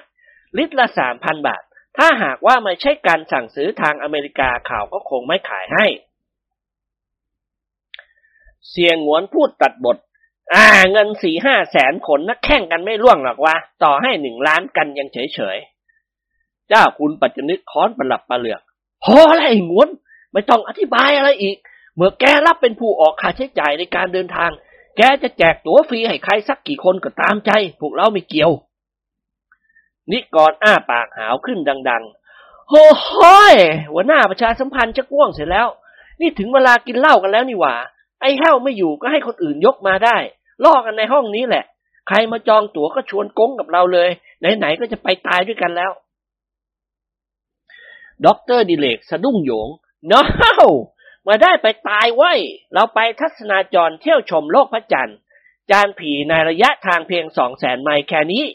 [0.57, 1.61] ลิตรละสามพันบาท
[1.97, 5.85] ถ้าหากว่าไม่ใช่การสั่งซื้อทางอเมริกาข่าวก็คงไม่ขายให้
[8.69, 9.97] เสียงหวนพูดตัดบท
[10.53, 15.57] อ่า เงินสี่ห้าแสนขนนักแข่งกันไม่ล่วงหรอกวะ ต่อให้หนึ่งล้านกันยังเฉยเฉย
[16.69, 18.61] เจ้าคุณปัจจนึกค้อนประหลับประเหลือก
[19.03, 19.89] พออะไรงวน
[20.33, 21.57] ไม่ต้องอธิบายอะไรอีก
[21.95, 24.51] เมื่อแกรับเป็นผู้ออกค่าใช้จ่ายในการเดินทาง
[24.97, 28.51] แกจะแจกตั๋วฟรีให้ใครสักกี่คนก็ตามใจ พวกเราไม่เกี่ยว
[30.11, 32.03] นิกรอ้าปากหาวขึ้นดัง
[32.37, 33.09] ๆ โอ้โห
[33.91, 35.67] หัวหน้าประชาสัมพันธ์จะก้วงเสร็จแล้ว
[36.21, 37.75] นี่ถึงเวลากินเหล้ากันแล้วนี่หว่า
[38.21, 40.17] ไอ้แห้วไม่อยู่ก็ให้คนอื่นยกมาได้
[40.63, 41.63] ล่อกันในห้องนี้แหละ
[42.07, 44.09] ใครมาจองตั๋วก็ชวนก๊งกับเราเลย
[44.57, 45.91] ไหนๆก็จะไปตายด้วยกันแล้ว
[48.25, 49.69] ด็อกเตอร์ดิเลกสะดุ้งโหยง
[50.11, 50.19] no
[51.27, 52.33] มาได้ไปตายไว้
[52.73, 55.17] เราไปทัศนาจรเที่ยวชมโลกพระจันทร์
[55.71, 58.45] จานผีในระยะทางเพียงสองแสนไมล์แค่นี้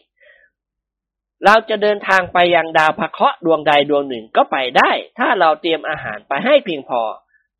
[1.45, 7.03] เราจะเดินทางไปยังดาวพะเคราะห์ดวงใดดวงหนึ่งก็ไปได้ ถ้าเราเตรียมอาหารไปให้เพียงพอ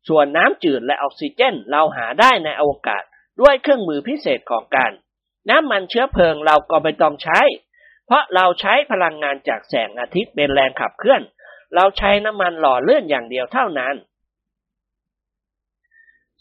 [0.07, 3.03] ส่วนน้ำจืดและออกซิเจนเราหาได้ในอวกาศ
[3.41, 4.91] ด้วยเครื่องมือพิเศษของกัน
[5.49, 7.41] น้ำมันเชื้อเพลิงเราก็ไม่ต้องใช้
[8.05, 11.21] เพราะเราใช้พลังงานจากแสงอาทิตย์เป็นแรงขับเคลื่อน
[11.75, 13.95] เราใช้น้ำมันหล่อเลื่อนอย่างเดียวเท่านั้น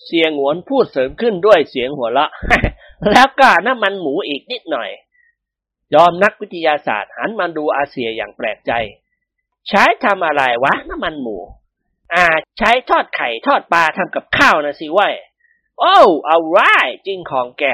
[0.05, 2.31] เสียงหวนพูดเสริมขึ้นด้วยเสียงหัวเราะ
[3.13, 4.91] แล้วก็น้ำมันหมูอีกนิดหน่อย
[5.95, 8.73] ยอมนักวิทยาศาสตร์หันมาดูอาเซียอย่างแปลกใจ
[9.69, 11.39] ใช้ทำอะไรวะน้ำมันหมู
[12.15, 12.25] อ่า
[12.59, 15.15] ใช้ทอดไข่ทอดปลาทำกับข้าวนะสิว้ย
[15.81, 16.59] โอ้เอาไร
[17.07, 17.65] จริงของแก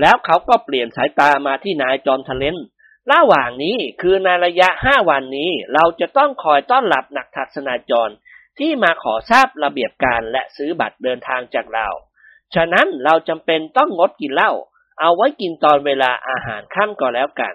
[0.00, 2.56] แล้วเขาก็เปลี่ยนสายตามาที่นายจอมทเลน
[3.12, 8.12] ระหว่างนี้คือในระยะห้าวันนี้ เราจะต้องคอยต้อนรับนักทัศนาจร
[8.58, 11.88] ที่มาขอทราบระเบียบการและซื้อบัตรเดินทางจากเรา
[12.54, 14.52] ฉะนั้นเราจำเป็นต้องงดกินเหล้า
[15.00, 17.54] เอาไว้กินตอนเวลาอาหารค่ำก็แล้วกัน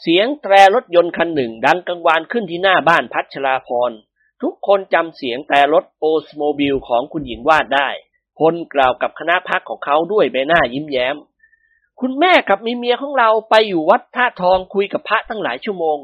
[0.00, 3.92] เสียงแตรรถยนต์คันหนึ่งดังกังวานขึ้นที่หน้าบ้านพัชราพร
[4.42, 7.88] ทุกคนจำเสียงแต่รถโอสโมบิลของคุณหญิงวาดได้
[8.38, 11.16] พลกล่าวกับคณะพักของเขาด้วยใบหน้ายิ้มแย้ม
[12.00, 15.98] คุณแม่กับมีเมียของเราไปอยู่วัดท่าทองคุยกับพระตั้งหลายชั่วโมง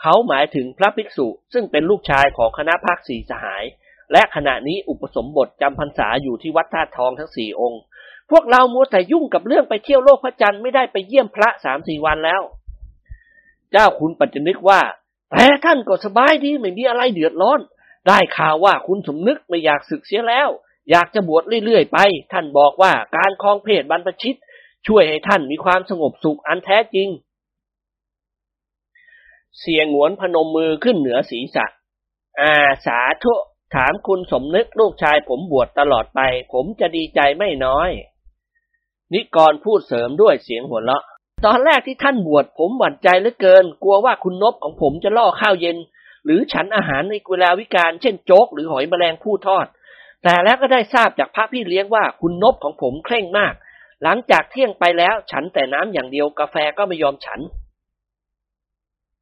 [0.00, 3.64] เขาหมายถึงพระภิกษุซึ่งเป็นลูกชายของคณะภาคสี่สหาย
[4.12, 7.80] และขณะนี้อุปสมบทจำพรรษาอยู่ที่วัดท่าทองทั้งสี่องค์
[8.30, 12.42] พวกเรามัวแต่ยุ่งกับเรื่องไปเที่ยวโลกพระจันทร์ไม่ได้ไปเยี่ยมพระสามสี่วันแล้ว
[13.72, 14.80] เจ้าคุณปัจจนึกว่า
[15.30, 17.60] แต่ท่านก็สบายดีไม่มีอะไรเดือดร้อน
[18.08, 20.48] ได้ข่าวว่าคุณสมนึกไม่อยากศึกเสียแล้ว
[20.90, 21.98] อยากจะบวชเรื่อยๆไป
[22.32, 24.38] ท่านบอกว่าการคลองเพศบรรพชิต
[24.86, 27.08] ช่วยให้ท่านมีความสงบสุขอันแท้จริง
[29.60, 31.66] เสียงหวนพนมมือขึ้นเหนือศีรษะ
[32.40, 32.54] อา
[32.86, 33.34] สาธุ
[33.74, 36.20] ถามคุณสมนึกลูกชายผมบวชตลอดไป
[36.52, 37.90] ผมจะดีใจไม่น้อย
[39.12, 41.04] นิกรพูดเสริมด้วยเสียงหัวเราะ
[41.44, 45.76] ตอนแรกที่ท่านบวชผมหวั่นใจเหลือเกิน กลัวว่าคุณนบของผมจะล่อข้าวเย็น
[46.24, 49.66] หรือฉันอาหารในเวลาวิการ เช่นโจ๊กหรือหอยแมลงผู้ทอด
[50.22, 53.54] แต่แล้วก็ได้ทราบจากพระพี่เลี้ยงว่าคุณนบของผมเคร่งมาก
[54.02, 57.40] หลังจากเที่ยงไปแล้วฉันแต่น้ำอย่างเดียวกาแฟก็ไม่ยอมฉัน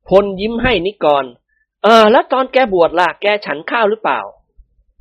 [0.09, 1.25] พลยิ้มให้นิกร
[1.83, 4.21] เออ แล้วตอนแกบวชล่ะ แกฉันข้าวหรือเปล่า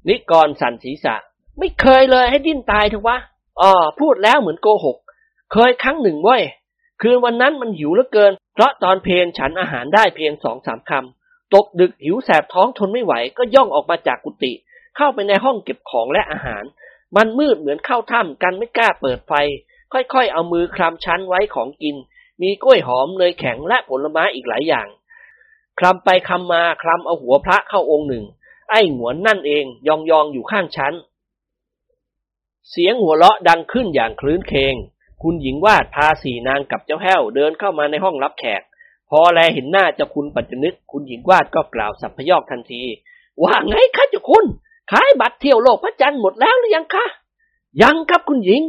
[0.10, 1.16] นิกรสั่นศีรษะ
[1.60, 3.18] ไม่เคยเลยให้ดิ้นตายเถอะวะ
[3.62, 4.98] อ๋อพูดแล้วเหมือนโกหก
[5.52, 6.44] เคยครั้งหนึ่งเว้ย
[7.02, 14.54] คืนวันนั้นมันหิวเหลือเกิน เพราะตอนเพลนฉันอาหารได้เพียงสองสามคำ ตกดึกหิวแสบท้องทนไม่ไหว ก็ย่องออกมาจากกุฏิ
[14.96, 16.64] เข้าไปในห้องเก็บของและอาหาร
[17.16, 19.34] มันมืดเหมือนเข้าถ้ำกันไม่กล้าเปิดไฟ
[19.94, 21.96] ค่อยๆ เอามือคลำชั้นไว้ของกิน
[22.44, 24.88] มีกล้วยหอมเนยแข็งและผลไม้อีกหลายอย่าง
[25.80, 28.26] คลำไปคลำมาคลำเอาหัวพระเข้าองค์หนึ่ง
[28.70, 30.94] ไอ้หงวนนั่นเองยองยองอยู่ข้างชั้น
[32.70, 34.76] เสียงหัวเราะดังขึ้นอย่างคลื้นเคง
[35.22, 38.62] คุณหญิงวาดพาสี่นางกับเจ้าแห้วเดินเข้ามาในห้องรับแขก
[39.10, 42.82] พอแลเห็นหน้าเจ้าคุณปัจจนึก คุณหญิงวาดก็กล่าวสัพพยอกทันที
[43.44, 44.46] ว่าไงคะเจ้าคุณ
[44.92, 47.06] ขายบัตรเที่ยวโลกพระจันทร์หมดแล้วหรือยังคะ
[47.82, 48.62] ยังครับคุณหญิง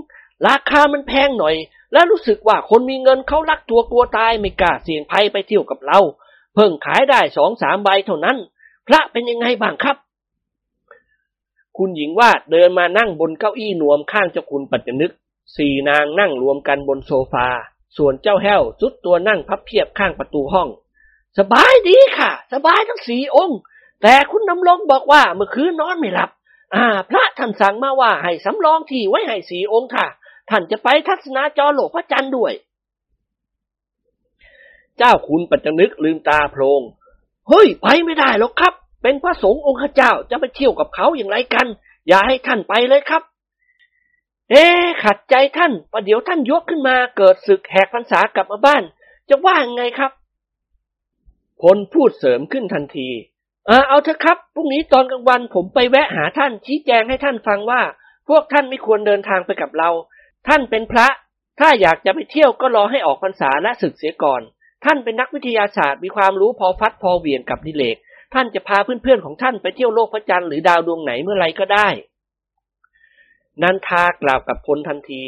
[0.46, 1.54] ราคามันแพงหน่อย
[1.94, 6.00] และรู้สึกว่าคนมีเงินเขารักตัวกลัวตายไม่กล้าเสี่ยงภัยไปเที่ยวกับเรา
[6.54, 8.36] เพิ่งขายได้สองสามใบเท่านั้น
[8.86, 9.96] พระเป็นยังไงบ้างครับ
[11.76, 15.12] คุณหญิงวาดเดินมานั่งบนเก้าอี้นวมข้างเจ้าคุณปัจจนึก
[15.56, 17.46] สี่นางนั่งรวมกันบนโซฟา
[17.96, 20.68] ส่วนเจ้าแห้วสุดตัวนั่งพับเพียบข้างประตูห้อง
[21.38, 23.58] สบายดีค่ะ สบายทั้งสี่องค์
[24.02, 26.30] แต่คุณน้ำลงบอกว่าเมื่อคืนนอนไม่หลับ
[26.74, 30.06] อ่า พระท่านสั่งมาว่าให้สำรองที่ไว้ให้สี่องค์ค่ะ
[30.50, 32.52] ท่านจะไปทัศนาจอโลกพระจันทร์ด้วย
[34.98, 36.80] เจ้าคุณปัจจนึกลืมตาโพลง
[37.48, 41.66] เฮ้ยไปไม่ได้หรอกครับ เป็นพระสงฆ์องค์ข้าเจ้าจะไปเที่ยวกับเขาอย่างไรกัน
[42.08, 43.22] อย่าให้ท่านไปเลยครับ
[44.50, 44.64] เอ๊
[45.04, 48.82] ขัดใจท่านประเดี๋ยวท่านยกขึ้นมาเกิดศึกแหกพรรษากลับมาบ้าน
[49.28, 50.12] จะว่ายังไงครับ
[51.60, 53.08] พลพูดเสริมขึ้นทันที
[53.68, 57.82] ออเอาเถอะครับ พรุ่งนี้ตอนกลางวันผมไปแวะหาท่านชี้แจงให้ท่านฟังว่า
[58.28, 59.90] พวกท่านไม่ควรเดินทางไปกับเรา
[60.48, 61.08] ท่านเป็นพระ
[61.60, 64.42] ถ้าอยากจะไปเที่ยวก็รอให้ออกพรรษาและศึกเสียก่อน
[64.84, 67.96] ท่านเป็นนักวิทยาศาสตร์มีความรู้พอฟัดพอเหวี่ยงกับดิเลก
[68.34, 71.88] ท่านจะพาเพื่อนๆของท่านไปเที่ยวโลกพระจันทร์หรือดาวดวงไหนเมื่อไรก็ได้
[73.62, 75.22] นันทากล่าวกับพลทันที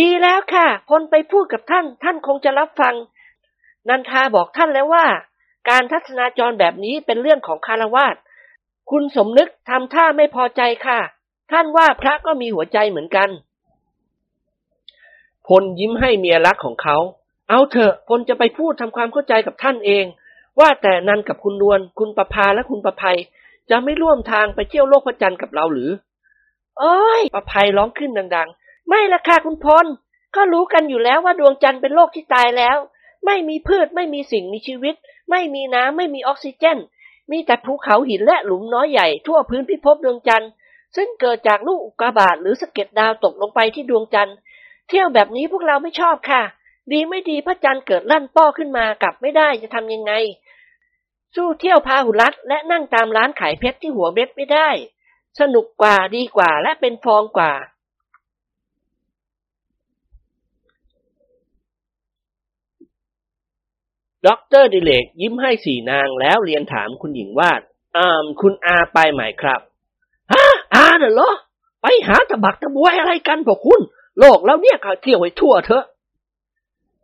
[0.00, 2.94] ดีแล้วค่ะ พลไปพูดกับท่าน ท่านคงจะรับฟัง
[3.88, 5.06] นันทาบอกท่านแล้วว่า
[5.70, 8.16] การทัศนาจรแบบนี้เป็นเรื่องของคารวาส
[8.90, 11.00] คุณสมนึกทำท่าไม่พอใจค่ะ
[11.52, 13.30] ท่านว่าพระก็มีหัวใจเหมือนกัน
[15.50, 16.96] พลยิ้มให้เมียรักของเขา
[17.48, 20.04] เอาเถอะพลจะไปพูดทำความเข้าใจกับท่านเอง
[20.60, 23.18] ว่าแต่นันกับคุณนวลคุณประภาและคุณประภัย
[23.70, 25.90] จะไม่ร่วมทางไปเที่ยวโลกพระจันทร์กับเราหรือ
[26.78, 29.86] เอ้ย ประภัยร้องขึ้นดัง ๆ ไม่ละค่ะคุณพล
[30.36, 32.76] ก็รู้กันอยู่แล้วว่าดวงจันทร์เป็นโลกที่ตายแล้ว
[33.26, 34.94] ไม่มีพืชไม่มีสิ่งมีชีวิต
[35.30, 36.78] ไม่มีน้ำไม่มีออกซิเจน
[37.30, 40.50] มีแต่ภูเขาหินและหลุมน้อยใหญ่ทั่วพื้นพิภพดวงจันทร์
[40.96, 44.36] ซึ่งเกิดจากลูกอุกกาบาตหรือสะเก็ดดาวตกลงไปที่ดวงจันทร์
[44.90, 46.42] เที่ยวแบบนี้พวกเราไม่ชอบค่ะ
[46.92, 50.12] ดีไม่ดีพระจันทร์เกิดลั่นป้อขึ้นมากลับไม่ได้จะทำยังไง
[51.36, 54.68] สู้เที่ยวพาหุรัดและนั่งตามร้านขายเพชรที่หัวเม็ดไม่ได้
[55.40, 57.52] สนุกกว่าดีกว่าและเป็นกองกว่า
[64.26, 67.60] ด็อกเตอร์ดิเลกยิ้มให้สี่นางแล้วเรียนถามคุณหญิงวาด
[67.96, 69.60] อ่าคุณอาไปไหมครับ
[70.32, 71.30] ฮะ อาเน่ะเหรอ
[71.82, 73.80] ไปหาตะบักตะบวยอะไรกันพวกคุณ
[74.18, 75.84] โลกแล้วเนี่ยเขาเที่ยวให้ทั่วเถอะ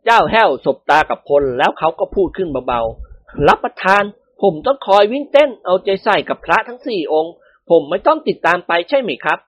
[0.05, 4.03] เจ้าแห้วสบตากับพลแล้วเขาก็พูดขึ้นเบาๆ รับประทาน
[4.41, 7.33] ผมต้องคอยวิ่งเต้นเอาใจใส่กับพระทั้งสี่องค์
[7.69, 9.39] ผมไม่ต้องติดตามไปใช่ไหมครับ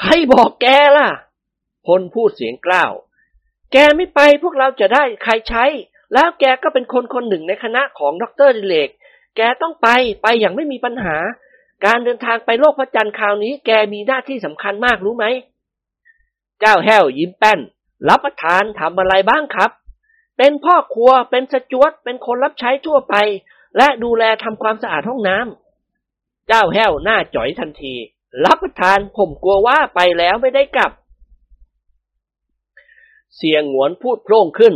[0.00, 0.66] ใครบอกแก
[0.96, 1.08] ล่ะ
[1.86, 2.92] พลพูดเสียงกล้าว
[3.72, 5.64] แกไม่ไปพวกเราจะได้ใครใช้
[6.12, 8.88] แล้วแกก็เป็นคนคนหนึ่งในคณะของดรดิเลก
[9.36, 9.88] แกต้องไป
[10.22, 11.16] ไปอย่างไม่มีปัญหา
[11.84, 15.26] การเดินทางไปโลกพระจันทร์คราวนี้ แกมีหน้าที่สำคัญมากรู้ไหม
[16.64, 17.60] เจ้าแห้วยิ้มแป้น
[18.08, 19.70] รับประทานทำอะไรบ้างครับ
[20.38, 23.14] เป็นพ่อครัวเป็นสจวตเป็นคนรับใช้ทั่วไป
[23.76, 27.94] และดูแลทำความสะอาดห้องน้ำเจ้าแห้วหน้าจ่อยทันที
[28.44, 30.92] รับประทานผมกลัวว่าไปแล้วไม่ได้กลับ
[33.36, 34.74] เสียงหงวนพูดโพร่งขึ้น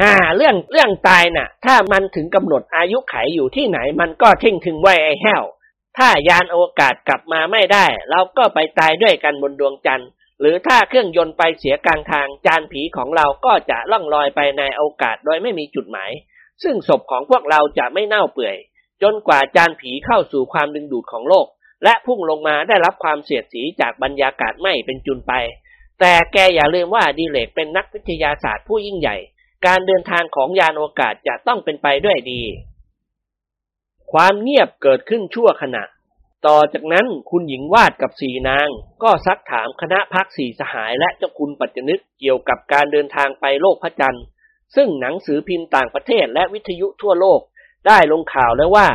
[0.00, 5.44] ฮ่าเรื่องเรื่องตายน่ะ ถ้ามันถึงกำหนดอายุไขอยู่ที่ไหนมันก็ทิ้งถึงไว้ไอ้แห้ว
[5.96, 10.08] ถ้ายานอวกาศกลับมาไม่ได้ เราก็ไปตายด้วยกันบนดวงจันทร์
[10.40, 16.10] หรือถ้าเครื่องยนต์ไปเสียกลางทางจานผีของเราก็จะล่องลอยไปในโอกาศโดยไม่มีจุดหมาย
[16.62, 18.56] ซึ่งศพของพวกเราจะไม่เน่าเปื่อย
[19.02, 21.46] จนกว่าจานผีเข้าสู่ความดึงดูดของโลก
[21.84, 25.32] และพุ่งลงมาได้รับความเสียดสีจากบรรยากาศไหม้เป็นจุนไป
[26.00, 29.16] แต่แกอย่าลืมว่าดีเลกเป็นนักวิทยาศาสตร์ผู้ยิ่งใหญ่
[29.66, 32.42] การเดินทางของยานอวกาศจะต้องเป็นไปด้วยดี
[34.12, 35.82] ความเงียบเกิดขึ้นชั่วขณะ
[36.46, 38.68] ต่อจากนั้นคุณหญิงวาดกับสีนาง
[39.02, 44.24] ก็ซักถามคณะพักสีสหายและเจ้าคุณปัจจนึกเกี่ยวกับการเดินทางไปโลกพระจันทร์
[44.76, 47.40] ซึ่งหนังสือพิมพ์ต่างประเทศและวิทยุทั่วโลก
[47.86, 48.88] ได้ลงข่าวแล้วว่า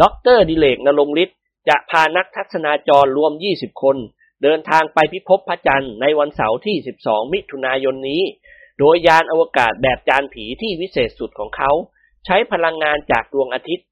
[0.00, 0.02] ด
[0.36, 1.38] รดิเลกนรงฤทธิ์
[1.68, 3.96] จะพานักทัศนาจรรวม 20 คน
[4.42, 8.22] เดินทางไปพิภพพระจันทร์ในวันเสาร์ที่ 12 มิถุนายนนี้
[8.78, 11.70] โดยยานอวกาศแบบจานผีที่วิเศษสุดของเขา
[12.26, 13.86] ใช้พลังงานจากดวงอาทิตย์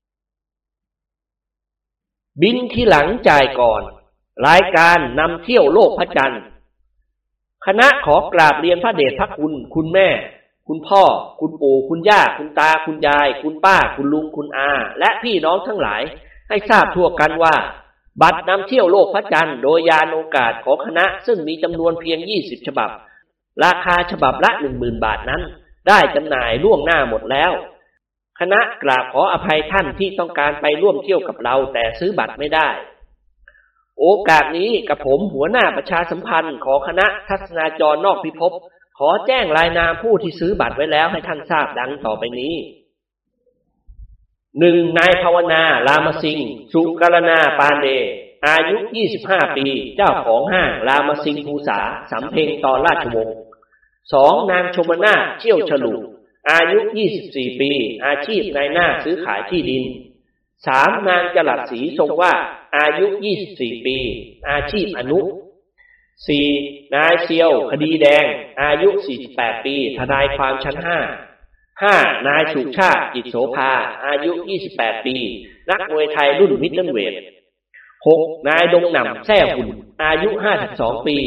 [2.43, 3.83] บินที่หลังจ่ายก่อน
[4.49, 6.43] รายการนำเที่ยวโลกพระจันทร์
[7.67, 10.09] คณะขอกราบเรียนพระเดชพระคุณ คุณแม่
[10.69, 11.03] คุณพ่อ
[11.41, 16.03] คุณปู่คุณย่า คุณตา คุณยาย คุณป้า คุณลุงคุณอา และพี่น้องทั้งหลาย
[16.49, 17.55] ให้ทราบทั่วกันว่า
[18.23, 22.91] บัตรนำเที่ยวโลกพระจันทร์โดยยานโอกาสของคณะซึ่งมีจำนวนเพียง 20 ฉบับ
[23.65, 25.43] ราคาฉบับละ 10,000 บาทนั้น
[25.89, 27.53] ได้จำหน่ายล่วงหน้าหมดแล้ว
[28.41, 32.69] คณะกราบขออภัยท่านที่ต้องการไปร่วมเที่ยวกับเราแต่ซื้อบัตรไม่ได้
[34.01, 38.53] โอกาสนี้กับผมหัวหน้าประชาสัมพันธ์ของคณะทัศนาจรนอกพิภพ
[38.99, 42.55] ขอแจ้งรายนามผู้ที่ซื้อบัตรไว้แล้วให้ท่านทราบดังต่อไปนี้
[44.59, 47.87] หนึ่งนายภาวนารามสิงห์สุกรณาปานเด
[48.47, 48.77] อายุ
[49.19, 49.67] 25 ปี
[49.97, 51.81] เจ้าของห้างรามสิงห์ภูษา
[52.13, 53.37] สำเพ็งตอนราชวงศ์
[54.13, 55.95] สองนางชมนาเชี่ยวฉลุ
[56.51, 56.79] อายุ
[57.21, 57.71] 24 ปี
[58.07, 59.85] อาชีพนายหน้าซื้อขายที่ดิน
[60.67, 62.35] สามนางจลัดศรีทรงว่า
[62.79, 63.07] อายุ
[63.47, 63.99] 24 ปี
[64.51, 65.21] อาชีพอนุ
[66.27, 66.47] สี่
[66.95, 68.27] นายเซียว คดีแดง
[68.63, 68.89] อายุ
[69.29, 70.99] 48 ปี ทนายความชั้นห้า
[71.83, 71.97] ห้า
[72.29, 73.73] นายสุชาติจิตโสภา
[74.07, 74.33] อายุ
[74.69, 75.17] 28 ปี
[75.71, 77.15] นักมวยไทยรุ่นมิดเดิลเวท
[78.07, 79.69] หกนายดงหนำแท่หุ่น
[80.05, 80.31] อายุ
[80.69, 81.19] 52 ปี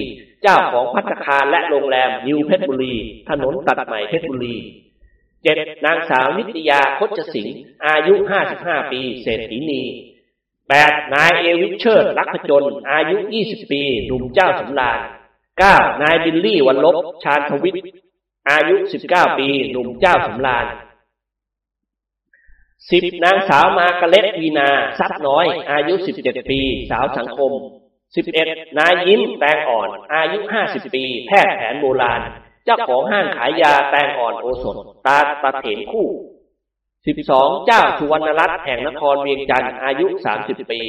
[0.44, 2.96] เจ้าของภัตตาคารและโรงแรมนิวเพชรบุรี
[3.30, 4.56] ถนนตัดใหม่เพชรบุรี
[5.44, 8.14] เจ็ดนางสาวนิตยาคชสิงห์อายุ
[8.54, 9.84] 55ปีเศรษฐีนี
[10.70, 15.00] แปดนายเอวิชเชิดลักพจน อายุ20ปีหนุ่มเจ้าสำราญ
[15.60, 17.84] เก้านายบิลลี่วันลบชาญทวิทย์
[18.50, 18.76] อายุ
[19.08, 20.66] 19ปีหนุ่มเจ้าสำราญ
[22.92, 24.70] สิบนางสาวมากระเล็ดวีนา
[25.00, 26.62] ซัดน้อย อายุ17ปี
[26.92, 27.52] สาวสังคม
[28.16, 32.22] 11นายยิ้มแตงอ่อน อายุ50ปี แพทย์แผนโบราณ
[32.70, 34.76] จ้าของห้างขายยาแตงอ่อนโอสถ
[35.08, 36.08] ตาตาเถนคู่
[37.08, 40.06] 12เจ้าสุวรรณรัตน์แห่งนครเวียงจันทร์อายุ
[40.40, 40.82] 30ปี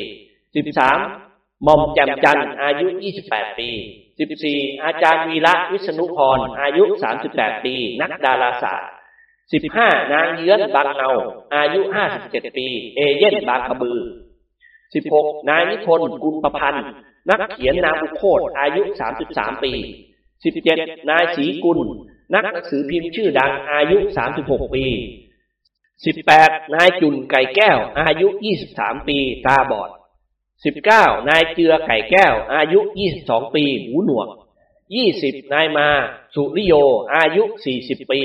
[0.59, 2.87] 13หม่อมแจ่มจันทร์อายุ
[3.25, 3.69] 28ปี
[4.27, 6.85] 14อาจารย์วีระวิษณุพรอายุ
[7.25, 8.91] 38ปี นักดาราศาสตร์
[9.51, 11.11] 15นางเยื้อนบางเนา
[11.57, 11.81] อายุ
[12.19, 14.01] 57ปี เอเย่นบางกระบือ
[14.79, 16.87] 16นายนิพนธ์กุลประพันธ์
[17.31, 18.83] นักเขียนนามุโคตอายุ
[19.23, 19.73] 33ปี
[20.43, 21.79] 17 นายศรีกุล
[22.35, 23.99] นักหนังสือพิมพ์ชื่อดังอายุ
[24.37, 24.87] 36 ปี
[25.81, 28.29] 18 นายจุนไก่แก้ว อายุ
[28.69, 29.91] 23 ปี ตาบอด
[30.65, 34.29] สิบเก้านายเจือไก่แก้ว อายุยี่สิบสองปี หูหนวก
[34.95, 35.89] ยี่สิบนายมา
[36.35, 36.75] สุริโย
[37.15, 38.23] อายุสี่สิบปี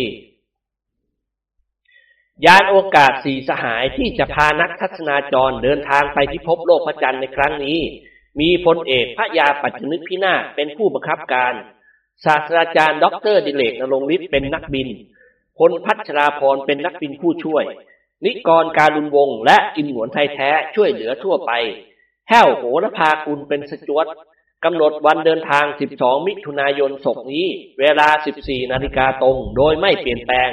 [2.45, 7.79] ยานอวกาศสี่สหายที่จะพานักทัศนาจรเดินทางไปพิภพโลกพระจันทร์ในครั้งนี้
[8.39, 11.53] มีพลเอกพระยาปัจจนึกพินาศเป็นผู้บังคับการ
[12.23, 14.87] ศาสตราจารย์ด็อกเตอร์ดิเลกนรงฤทธิ์เป็นนักบิน
[15.57, 17.63] พลพัชราพรเป็นนักบินผู้ช่วย
[18.25, 21.51] นิกรการุณวงศ์และอินหวนไทยแท้ช่วยเหลือทั่วไป
[22.29, 24.05] แห้วโหระพาคุณเป็นสจวต
[24.65, 25.65] กำหนดวันเดินทาง
[25.97, 27.47] 12 มิถุนายนศกนี้
[27.79, 28.07] เวลา
[28.41, 30.49] 14 นาฬิกาตรง โดยไม่เปลี่ยนแปลง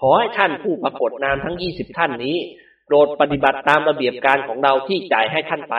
[0.00, 2.36] ขอให้ท่านผู้ปรากฏนามทั้ง 20 ท่านนี้
[2.86, 5.76] โปรดปฏิบัติตามระเบียบการของเราที่จ่ายให้ท่านไป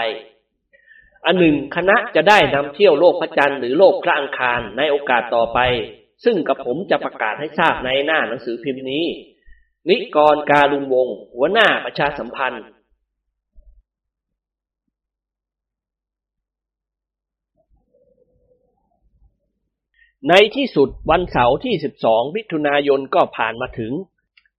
[1.25, 5.59] อันหนึ่งคณะจะได้นำเที่ยวโลกพระจันทร์หรือโลกพระอังคารในโอกาสต่อไป
[6.23, 9.05] ซึ่งกับผมจะประกาศให้ทราบในหน้าหนังสือพิมพ์นี้
[9.89, 12.65] นิกรการุณวงศ์หัวหน้าประชาสัมพันธ์
[20.29, 21.73] ในที่สุดวันเสาร์ที่
[22.05, 23.91] 12มิถุนายนก็ผ่านมาถึง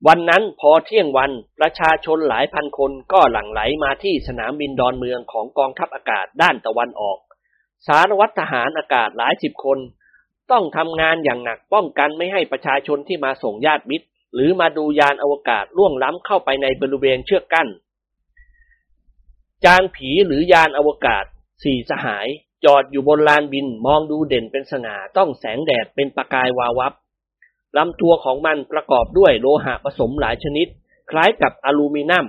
[0.08, 7.18] วันนั้นพอเที่ยงวันประชาชนหลายพันคนก็หลั่งไหลมาที่สนามบินดอนเมืองของกองทัพอากาศด้านตะวันออก
[7.86, 9.78] สารวัตรทหารอากาศหลายสิบคน
[10.50, 17.68] ต้องทำงานอย่างหนักป้องกันไม่ให้ประชาชนที่มาส่งญาติมิตร หรือมาดูยานอวกาศล่วงล้ำเข้าไปในบริเวณเชือกกั้น
[19.64, 21.24] จานผีหรือยานอวกาศ
[21.64, 22.26] สี่สหาย
[22.64, 26.92] จอดอยู่บนลานบินมองดูเด่นเป็นสง่าต้องแสงแดดเป็นประกายวาวับ
[27.78, 30.66] ลำตัวของมันประกอบด้วยโลหะผสมหลายชนิด
[31.10, 32.26] คล้ายกับอลูมิเนียม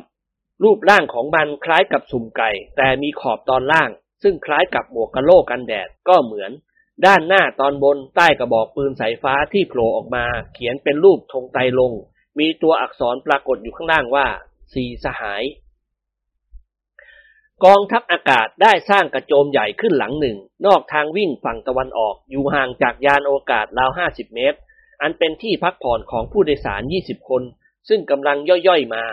[0.63, 3.89] รูปร่างของมันคล้ายกับสุ่มไก่ แต่มีขอบตอนล่าง
[4.23, 6.51] ซึ่งคล้ายกับหมวกกะโลกกันแดดก็เหมือน
[7.05, 11.91] ด้านหน้าตอนบนใต้กระบอกปืนสายฟ้าที่โผล่ออกมา เขียนเป็นรูปธงไตรลง
[12.39, 14.25] มีตัวอักษรปรากฏอยู่ข้างล่างว่า
[14.73, 15.43] สีสหาย
[17.65, 24.59] กองทัพอากาศได้สร้างกระโจมใหญ่ขึ้นหลังหนึ่ง นอกทางวิ่งฝั่งตะวันออกอยู่ห่างจากยานอกาศราวห้าสิบเมตร
[25.01, 27.43] อันเป็นที่พักผ่อนของผู้โดยสารยี่สิบคน
[27.89, 28.37] ซึ่งกำลัง
[28.67, 29.03] ย่อยๆมา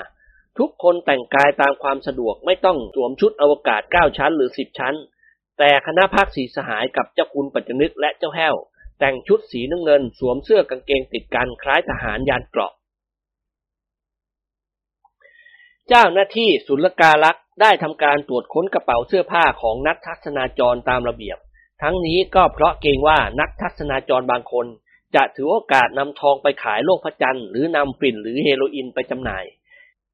[0.59, 4.95] ทุกคนแต่งกายตามความสะดวกไม่ต้องสวมชุดอวกาศเก้าชั้นหรือสิบชั้น
[5.59, 8.57] แต่คณะพักสีสหายกับเจ้าคุณปัจจนึกและเจ้าแห้ว
[8.99, 12.73] แต่งชุดสีน้ำเงินสวมเสื้อกางเกงติดกันคล้ายทหารยานเกราะ
[15.89, 21.39] เจ้าหน้าที่ศุลกาลักษ์ได้ทำการตรวจค้นกระเป๋าเสื้อผ้าของนักทัศนาจรตามระเบียบ
[21.83, 24.67] ทั้งนี้ก็เพราะเกรงว่านักทัศนาจรบางคน
[25.15, 29.45] จะถือโอกาสนำทองไปขายโลกพระจันทร์หรือนำฝิ่นหรือเฮโรอีนไปจำหน่าย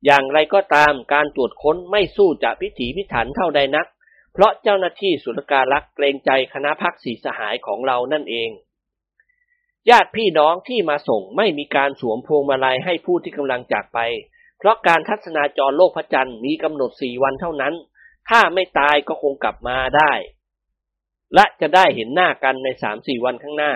[0.05, 3.87] อย่างไรก็ตามการตรวจค้นไม่สู้จะพิถีพิถันเท่าใดนัก
[4.33, 8.51] เพราะเจ้าหน้าที่ศุลกาลักษ์เกรงใจคณะพักสีสหายของเรานั่นเอง
[9.91, 13.99] ญาติพี่น้องที่มาส่งไม่มีการสวมพวงมาลัยให้ผู้ที่กำลังจากไป
[14.59, 17.75] เพราะการทัศนาจรโลกพระจันทร์มีกำหนดสี่วันเท่านั้น
[18.29, 20.13] ถ้าไม่ตายก็คงกลับมาได้
[21.35, 23.73] และจะได้เห็นหน้ากันในสามสี่วันข้างหน้า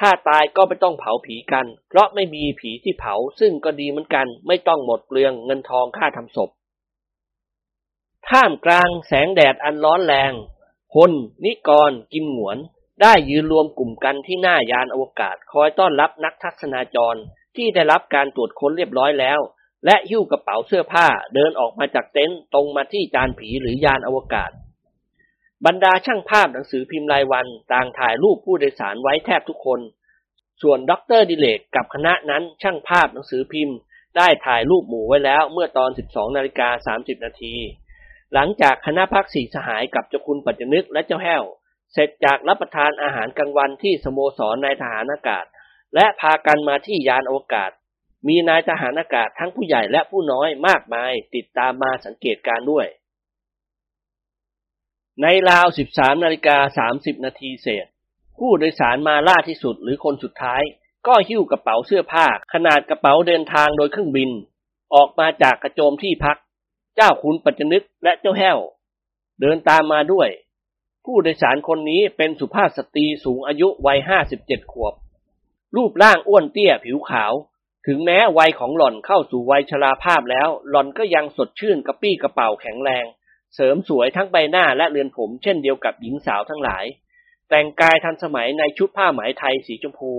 [0.00, 6.50] ถ้าตายก็ไม่ต้องเผาผีกัน เพราะไม่มีผีที่เผาซึ่งก็ดีเหมือนกัน ไม่ต้องหมดเปลืองเงินทองค่าทำศพ
[8.28, 10.32] ท่ามกลางแสงแดดอันร้อนแรง
[10.92, 11.12] พล
[11.44, 12.58] นิกร กิมหวน
[13.02, 17.20] ได้ยืนรวมกลุ่มกันที่หน้ายานอวกาศคอยต้อนรับนักทัศนาจร
[17.56, 19.40] ที่ได้รับการตรวจค้นเรียบร้อยแล้ว
[19.84, 24.50] และหิ้วกระเป๋าเสื้อผ้าเดินออกมาจากเต็นท์ตรงมาที่จานผีหรือยานอวกาศ
[25.64, 29.80] บรรดาช่างภาพหนังสือพิมพ์รายวันต่างถ่ายรูปผู้โดยสารไว้แทบทุกคน
[30.62, 33.76] ส่วนด็อกเตอร์ดิเลกกับคณะนั้นช่างภาพหนังสือพิมพ์
[34.16, 37.54] ได้ถ่ายรูปหมู่ไว้แล้วเมื่อตอน 12นาฬิกา30นาที
[38.34, 41.44] หลังจากคณะพรรคสี่สหายกับเจ้าคุณปัจจนึกและเจ้าแห้ว
[41.92, 45.44] เสร็จจากรับประทานอาหารกลางวันที่สโมสรนายทหารอากาศ
[45.94, 47.70] และพากันมาที่ยานอวกาศ
[48.28, 52.86] มีนายทหารอากาศทั้งผู้ใหญ่และผู้น้อยมากมายติดตามมาสังเกตการณ์ด้วย
[55.22, 57.86] ในราว 13นาฬิกา30 นาทีเศษ
[58.38, 60.62] ผู้โดยสารมาล่าที่สุดหรือคนสุดท้าย
[61.06, 64.30] ก็หิ้วกระเป๋าเสื้อผ้า ขนาดกระเป๋าเดินทางโดยเครื่องบิน
[64.94, 66.36] ออกมาจากกระโจมที่พัก
[66.96, 68.58] เจ้าคุณปัจจนึกและเจ้าแห้ว
[69.40, 70.28] เดินตามมาด้วย
[71.04, 74.94] ผู้โดยสารคนนี้เป็นสุภาพสตรีสูงอายุวัยห้าสิบเจ็ดขวบ
[75.76, 77.32] รูปร่างอ้วนเตี้ยผิวขาว
[77.86, 83.04] ถึงแม้วัยของหล่อนเข้าสู่วัยชราภาพแล้ว หล่อนก็ยังสดชื่นกระปี้กระเป๋าแข็งแรง
[83.56, 86.84] เสริมสวยทั้งใบหน้าและเรือนผม เช่นเดียวกับหญิงสาวทั้งหลาย
[87.48, 90.12] แต่งกายทันสมัยในชุดผ้าไหมไทยสีชมพู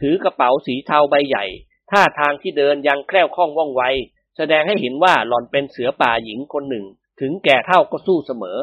[0.00, 1.44] ถือกระเป๋าสีเทาใบใหญ่
[1.90, 3.82] ท่าทางที่เดินยังแคล่วคล่องว่องไว
[4.36, 6.84] แสดงให้เห็นว่าหล่อนเป็นเสือป่าหญิงคนหนึ่ง
[7.20, 8.58] ถึงแก่เท่าก็สู้เสมอ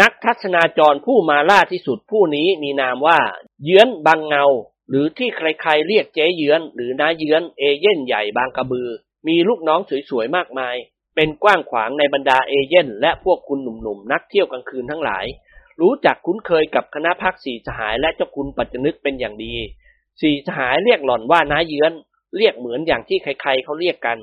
[0.00, 3.18] นักทัศนาจรผู้มาล่าที่สุดผู้นี้มีนามว่า
[3.64, 4.44] เยื้อนบางเงา
[4.88, 8.88] หรือที่ใครๆเรียกเจ๊เยื้อน หรือน้าเยื้อนเอเย่นใหญ่บางกระบือ
[9.28, 10.76] มีลูกน้องสวยๆมากมาย
[11.14, 15.26] เป็นกว้างขวางในบรรดาเอเย่นและพวกคุณหนุ่มๆนักเที่ยวกลางคืนทั้งหลาย
[15.80, 19.54] รู้จักคุ้นเคยกับคณะพักสีสหายและเจ้าคุณปัจจนึกเป็นอย่างดี
[20.20, 21.92] สีสหายเรียกหล่อนว่าน้าเยื้อน
[22.36, 24.18] เรียกเหมือนอย่างที่ใครๆเขาเรียกกัน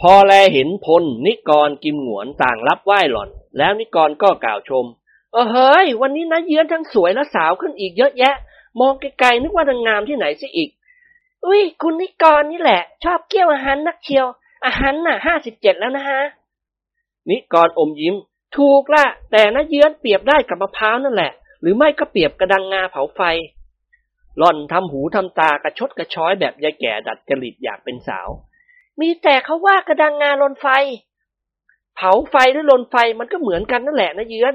[0.00, 4.84] พอแลเห็นพลนิกรกิมหงวนต่างรับไหว้หล่อน แล้วนิกรก็กล่าวชม
[5.32, 8.34] เออเฮ้ย วันนี้นะเยื้อนทั้งสวยและสาวขึ้นอีกเยอะแยะ
[8.80, 10.68] มองไกลๆนึกว่านางงามที่ไหนซะอีก
[11.46, 14.26] อุ้ยคุณนิกรนี่แหละ ชอบเกี่ยวอาหารนักเชียว
[14.66, 16.20] อาหารน่ะห้าสิบเจ็ดแล้วนะฮะ
[17.28, 18.14] นิกรอมยิ้ม
[18.56, 23.20] ถูกละแต่นะเยื้อนเปรียบได้กับมะพร้าวนั่นแหละ หรือไม่ก็เปรียบกระดังงาเผาไฟ
[24.38, 28.28] หล่อนทำหูทำตากระชดกระช้อยแบบยายแก่ดัดจริตอยากเป็นสาว
[29.00, 30.66] มีแต่เขาว่ากระดังงาลนไฟ
[31.96, 34.54] เผาไฟหรือลนไฟมันก็เหมือนกันนั่นแหละนะเยือน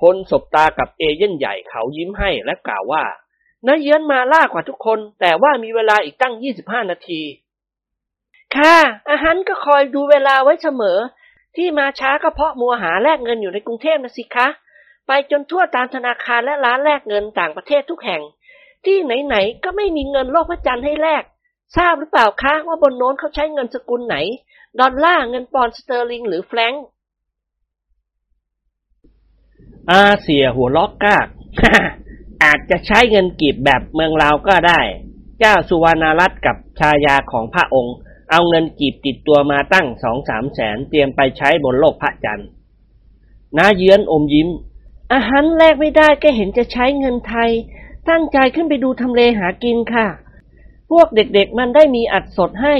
[0.00, 3.02] พลสบตากับเอเย่นใหญ่เขายิ้มให้และกล่าวว่า
[3.66, 7.22] นาเยือนมาล้ากว่าทุกคน แต่ว่ามีเวลาอีกตั้งยี่สิบห้านาที
[8.56, 8.76] ค่ะ
[9.10, 10.98] อาหารก็คอยดูเวลาไว้เสมอ
[11.56, 14.48] ที่มาช้าก็เพราะมัวหาแลกเงินอยู่ในกรุงเทพนะสิคะ
[15.06, 18.22] ไปจนทั่วตามธนาคารและร้านแลกเงินต่างประเทศทุกแห่ง
[18.84, 21.22] ที่ไหนๆก็ไม่มีเงินโลกพระจันทร์ให้แลก
[21.76, 24.16] ทราบหรือเปล่าคะว่าบนโน้นเขาใช้เงินสกุลไหน
[24.80, 26.84] ดอลลาร์เงินปอนด์สเตอร์ลิงหรือแฟรงก์
[29.90, 31.26] อาเสียหัวล็อกกาก
[32.42, 34.80] อาจจะใช้เงินกีบแบบเมืองลาวก็ได้
[35.38, 37.94] เจ้าสุวรรณรัตน์กับชายาของพระองค์
[38.30, 42.48] เอาเงินกีบติดตัวมาตั้งสองสามแสนเตรียมไปใช้บนโลกพระจันทร์
[43.56, 44.48] น้าเยือนอมยิ้ม
[45.12, 47.50] อาหารแลกไม่ได้ก็เห็นจะใช้เงินไทย
[48.08, 50.06] ตั้งใจขึ้นไปดูทำเลหากินค่ะ
[50.90, 52.76] พวกเด็กๆมันได้มีอัดสดให้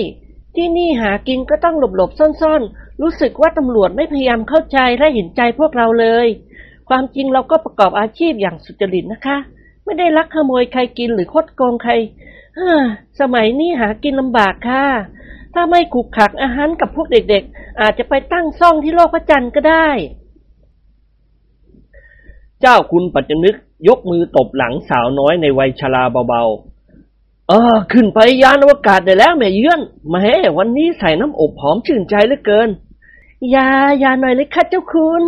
[0.56, 6.26] ที่นี่หากินก็ต้องหลบๆซ่อนๆ รู้สึกว่าตำรวจไม่พยายามเข้าใจและเห็นใจพวกเราเลย
[6.88, 9.36] ความจริงเราก็ประกอบอาชีพอย่างสุจริตนะคะ
[9.84, 11.92] ไม่ได้ลักขโมยใครกินหรือคดโกงใคร
[12.56, 12.82] เฮ้อ
[13.20, 14.84] สมัยนี้หากินลำบากค่ะ
[15.54, 19.88] ถ้าไม่ขูกขักอาหารกับพวกเด็กๆ อาจจะไปตั้งซ่องที่โลกพระจันทร์ก็ได้
[22.60, 23.56] เจ้าคุณปัจจนึก
[23.88, 29.80] ยกมือตบหลังสาวน้อยในวัยชราเบาๆ เออ ขึ้นไปยานอวกาศได้แล้วแม่เยือน
[30.12, 32.68] มาเฮ้วันนี้ใส่น้ำอบหอมชื่นใจเหลือเกิน
[33.52, 33.68] อยา
[34.00, 35.24] อยาหน่อยเลยค่ะเจ้าคุณ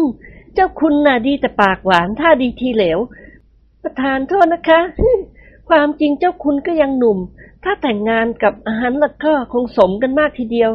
[0.55, 2.99] เจ้าคุณน่ะดีแต่ปากหวานถ้าดีทีเหลว
[3.83, 4.81] ประธานโทษนะคะ
[5.69, 7.19] ความจริงเจ้าคุณก็ยังหนุ่ม
[7.65, 10.71] ถ้าแต่งงานกับอาหารแล้วก็คงสมกันมากทีเดียว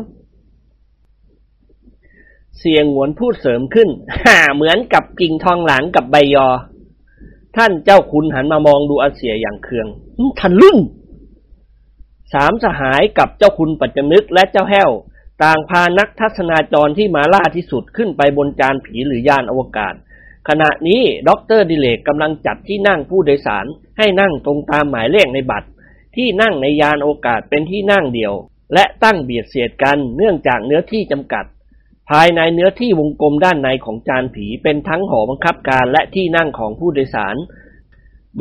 [2.60, 3.90] เสียงหวนพูดเสริมขึ้น
[4.24, 6.48] ฮ่าเหมือนกับกิ่งทองหลางกับใบยอ
[7.58, 9.88] ท่านเจ้าคุณหันมามองดูอาเสียอย่างเคือง
[10.40, 10.78] ทันลุ่น
[12.34, 14.90] สามสหายกับเจ้าคุณปัจจนึกและเจ้าแห้ว
[15.44, 19.94] ต่างพานักทัศนาจรที่มาล้าที่สุดขึ้นไปบนจานผีหรือยานอวกาศ
[20.48, 23.66] ขณะนี้ด็อกเตอร์ดิเลกกำลังจัดที่นั่งผู้โดยสาร
[23.98, 25.68] ให้นั่งตรงตามหมายเลขในบัตร
[26.16, 28.34] ที่นั่งในยานอวกาศเป็นที่นั่งเดียว
[28.74, 31.46] และตั้งเบียดเสียดกันเนื่องจากเนื้อที่จำกัด
[32.10, 37.36] ภายในเนื้อที่วงกลมด้านในของจานผีเป็นทั้งหอบังคับการและที่นั่งของผู้โดยสาร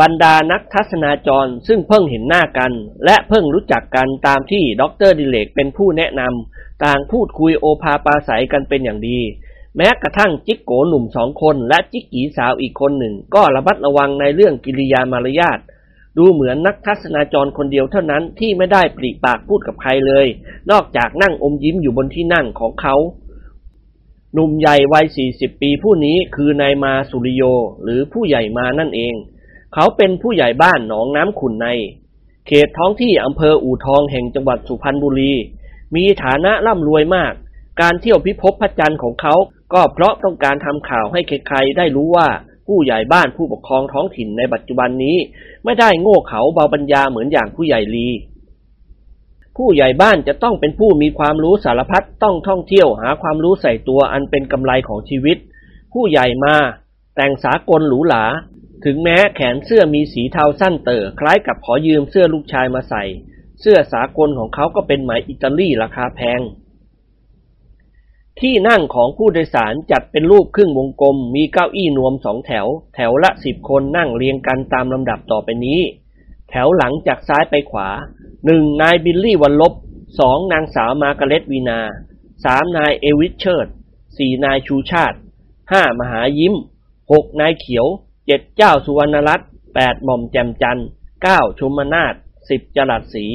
[0.01, 2.73] บรรดานักทัศนาจรซึ่งเพิ่งเห็นหน้ากัน
[3.05, 9.19] และเพิ่งรู้จักกันตามที่ด็อเตอร์ดิเลกเป็นผู้แนะนำต่างพูดคุยโอภาปาศัยกันเป็นอย่างดี
[9.77, 15.59] แม้กระทั่งจิกโกหนุ่มสองคนและจิกกีสาวอีกคนหนึ่ง ก็ระมัดระวังในเรื่องกิริยามารยาท
[16.19, 20.27] ดูเหมือนนักทัศนาจรคนเดียวเท่านั้นที่ไม่ได้ปริปากพูดกับใครเลย
[20.71, 22.97] นอกจากนั่งอมยิ้มอยู่บนที่นั่งของเขา
[24.35, 27.43] หนุ่มใหญ่วัย 40 ปีผู้นี้คือนายมาสุริโย
[27.83, 29.15] หรือผู้ใหญ่มานั่นเอง
[29.75, 31.67] เขาเป็นผู้ใหญ่บ้านหนองน้ำขุนใน
[32.47, 35.33] เขตท้องที่อำเภออู่ทองแห่งจังหวัดสุพรรณบุรี
[35.95, 37.33] มีฐานะร่ำรวยมาก
[37.81, 39.35] การเที่ยวพิภพพระจันทร์ของเขา
[39.73, 42.29] ก็เพราะต้องการทำข่าวให้ใครๆได้รู้ว่า
[42.67, 45.17] ผู้ใหญ่บ้านผู้ปกครองท้องถิ่นในปัจจุบันนี้
[45.65, 48.09] ไม่ได้โง่เขาเบาปัญญาเหมือนอย่างผู้ใหญ่ลี
[49.57, 55.37] ผู้ใหญ่บ้านจะต้องเป็นผู้มีความรู้สารพัดต้องท่องเที่ยวหาความรู้ใส่ตัวอันเป็นกำไรของชีวิต
[55.93, 56.55] ผู้ใหญ่มา
[57.17, 58.25] แต่งสากลหรูหรา
[58.85, 63.05] ถึงแม้แขนเสื้อมีสีเทาสั้นเต๋อคล้ายกับขอยืมเสื้อลูกชายมาใส่
[63.61, 66.41] เสื้อสากลของเขาก็เป็นไหมอิตาลีราคาแพง
[68.41, 75.81] ที่นั่งของผู้โดยสารจัดเป็นรูปครึ่งวงกลม มีเก้าอี้นวมสองแถว แถวละสิบคนนั่งเรียงกันตามลำดับต่อไปนี้
[76.51, 77.89] แถวหลังจากซ้ายไปขวา
[78.47, 79.73] หนึ่งนายบิลลี่วันลบ
[80.21, 81.81] สองนางสาวมาร์กาเร็ตวีนา
[82.45, 83.67] สามนายเอวิชเชิร์ด
[84.17, 85.19] สี่นายชูชาติ
[85.73, 86.55] ห้ามหายิ้ม
[87.13, 87.87] หกนายเขียว
[88.31, 90.89] เจ็ดเจ้าสุวรรณรัตน์แปดหม่อมแจ่มจันทร์
[91.23, 92.15] เก้าชมนาท
[92.49, 93.27] สิบจรัสศรี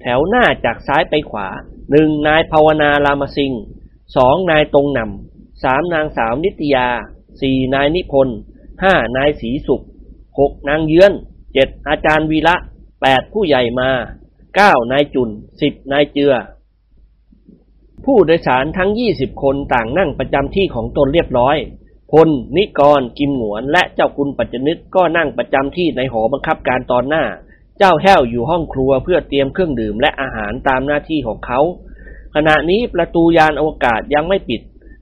[0.00, 1.48] แถวหน้าจากซ้ายไปขวา
[1.90, 3.62] หนึ่งนายภาวนารามสิงห์
[4.16, 6.88] สองนายตรงนำสามนางสาวนิตยา
[7.40, 8.38] สี่นายนิพนธ์
[8.82, 9.84] ห้านายศรีสุข
[10.38, 11.12] หกนางเยื้อน
[11.54, 12.56] เจ็ดอาจารย์วีระ
[13.02, 13.90] แปดผู้ใหญ่มา
[14.56, 15.30] เก้านายจุน
[15.60, 16.34] สิบนายเจือ
[18.04, 21.56] ผู้โดยสารทั้งยี่สิบคนต่างนั่งประจำที่ของตนเรียบร้อย
[22.12, 27.24] พลนิกร กิมหนวน และเจ้าคุณปัจจนึกก็นั่งประจำที่ในหอบังคับการตอนหน้า
[27.78, 31.60] เจ้าแห้วอยู่ห้องครัวเพื่อเตรียมเครื่องดื่มและอาหารตามหน้าที่ของเขา
[32.34, 34.60] ขณะนี้ประตูยานอวกาศยังไม่ปิด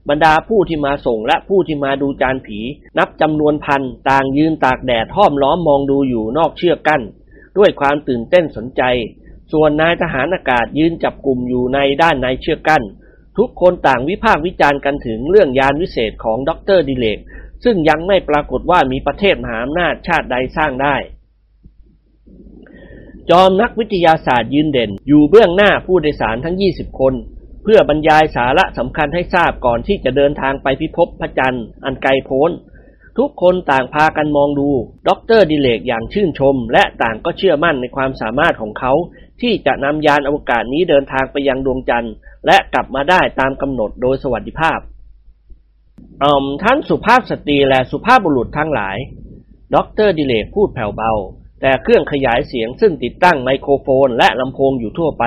[0.09, 2.59] บรรดาผู้ที่มาส่งและผู้ที่มาดูจานผี
[2.97, 7.01] นับจำนวนพันต่างยืนตากแดดห้อมล้อมมองดูอยู่นอกเชือกกั้น
[7.57, 8.81] ด้วยความตื่นเต้นสนใจ
[9.51, 12.83] ส่วนนายทหารอากาศยืนจับกลุ่มอยู่ในด้านในเชือกกั้น
[13.37, 17.19] ทุกคนต่างวิพากษ์วิจารณ์กันถึงเรื่องยานวิเศษของดรดิเลก
[17.63, 20.95] ซึ่งยังไม่ปรากฏว่ามีประเทศมหาอำนาจชาติใดสร้างได้
[23.29, 27.13] จอมนักวิทยาศาสตร์ยืนเด่น อยู่เบื้องหน้าผู้โดยสารทั้ง 20 คน
[27.63, 32.51] เพื่อบรรยายสาระสำคัญให้ทราบก่อนที่จะเดินทางไปพิภพพระจันทร์อันไกลโพ้น
[33.17, 34.69] ทุกคนต่างพากันมองดู
[35.07, 35.09] ด
[35.39, 38.93] ร.ดิเรกอย่างชื่นชม และต่างก็เชื่อมั่นในความสามารถของเขา
[39.41, 42.13] ที่จะนำยานอวกาศนี้เดินทางไปยังดวงจันทร์
[42.45, 44.79] และกลับมาได้ตามกำหนดโดยสวัสดิภาพ
[46.23, 48.97] เอ้อมท่านสุภาพสตรีและสุภาพบุรุษทั้งหลาย
[49.75, 49.77] ด
[50.07, 51.11] ร.ดิเรกพูดแผ่วเบา
[51.61, 55.25] แต่เครื่องขยายเสียงซึ่งติดตั้งไมโครโฟนและลำโพงอยู่ทั่วไป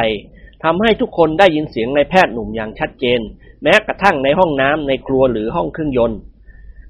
[0.64, 3.20] ทำให้ทุกคนได้ยินเสียงนายแพทย์หนุ่มอย่างชัดเจน
[3.62, 6.20] แม้กระทั่งในห้องน้ำในครัวหรือห้องเครื่องยนต์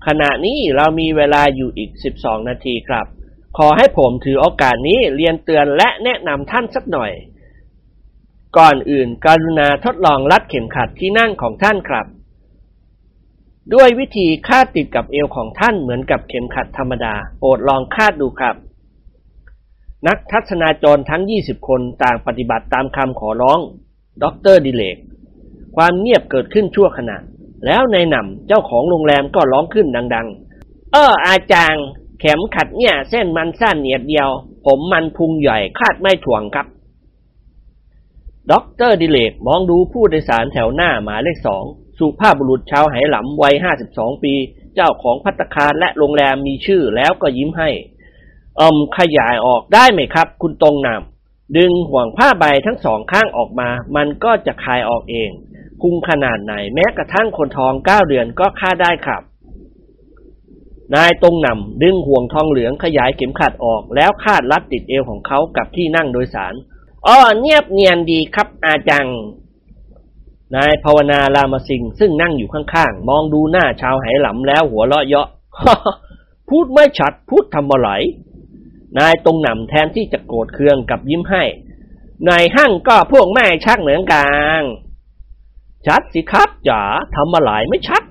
[0.07, 3.07] ขณะนี้เรามีเวลาอยู่อีก 12 นาทีครับ
[3.59, 7.13] ขอให้ผมถือโอกาสนี้เรียนเตือนและแนะนำท่านสักหน่อย
[8.57, 12.07] ก่อนอื่นการุณาทดลองรัดเข็มขัดที่นั่งของท่านครับ
[13.75, 18.57] ด้วยวิธีคาดติดกับเอวของท่านเหมือนกับเข็มขัดธรรมดา โปรดลองคาดดูครับ
[20.07, 23.61] นักทัศนาจรทั้ง 20 คนต่างปฏิบัติตามคำขอร้อง
[24.23, 24.97] ด็อกเตอร์ดิเรก
[25.77, 27.17] ความเงียบเกิดขึ้นชั่วขณะ
[27.67, 30.27] แล้วนายหนำเจ้าของโรงแรมก็ร้องขึ้นดัง
[30.61, 31.87] ๆ เอออาจารย์
[32.21, 34.29] เข็มขัดเนี่ยเส้นมันสั้นเนียดเดียว
[34.67, 36.67] ผมมันพุงใหญ่คาดไม่ถึงครับ
[38.53, 41.65] ด็อกเตอร์ดิเรกมองดูผู้โดยสารแถวหน้าหมายเลขสอง
[41.99, 44.35] สุภาพบุรุษชาวไหหลำวัยห้าสิบสองปี
[44.75, 47.71] เจ้าของภัตตาคารและโรงแรมมีชื่อแล้วก็ยิ้มให้
[48.57, 55.31] เอิมขยายออกได้ไหมครับ คุณตรงนำดึงห่วงผ้าใบทั้งสองข้างออกมา มันก็จะคลายออกเอง
[55.81, 59.23] พุงขนาดไหนแม้กระทั่งคนทองเก้าเดือนก็ค่าได้ครับ
[60.95, 66.55] นายตรงนำดึงห่วงทองเหลืองขยายเข็มขัดออกแล้วคาดรัดติดเอวของเขากับที่นั่งโดยสาร
[67.07, 69.07] อ๋อเนียบเนียนดีครับอาจัง
[70.55, 75.29] นายภาวนารามาสิงซึ่งนั่งอยู่ข้างๆ มองดูหน้าชาวไหหลำแล้วหัวเราะเยาะ
[76.49, 77.91] พูดไม่ชัด พูดทำอะไร
[78.99, 81.43] นายตรงหนำแทนที่จะโกรธเคืองกับยิ้มให้
[82.29, 84.27] นายหั่งก็พวกแม่ชักเหมือนกั
[84.61, 84.63] น
[85.87, 86.83] ชัดสิครับจ๋า
[87.17, 88.03] ทำอะไรไม่ชัด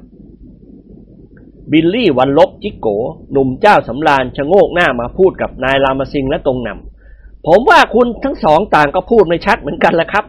[1.72, 2.88] บิลลี่วันลบจิโก
[3.32, 6.87] หนุ่มเจ้าสำราญชะโงกหน้ามาพูดกับนายรามาสิงและตรงนำ
[7.46, 10.26] ผมว่าคุณทั้งสองต่างก็พูดไม่ชัดเหมือนกันแหละครับ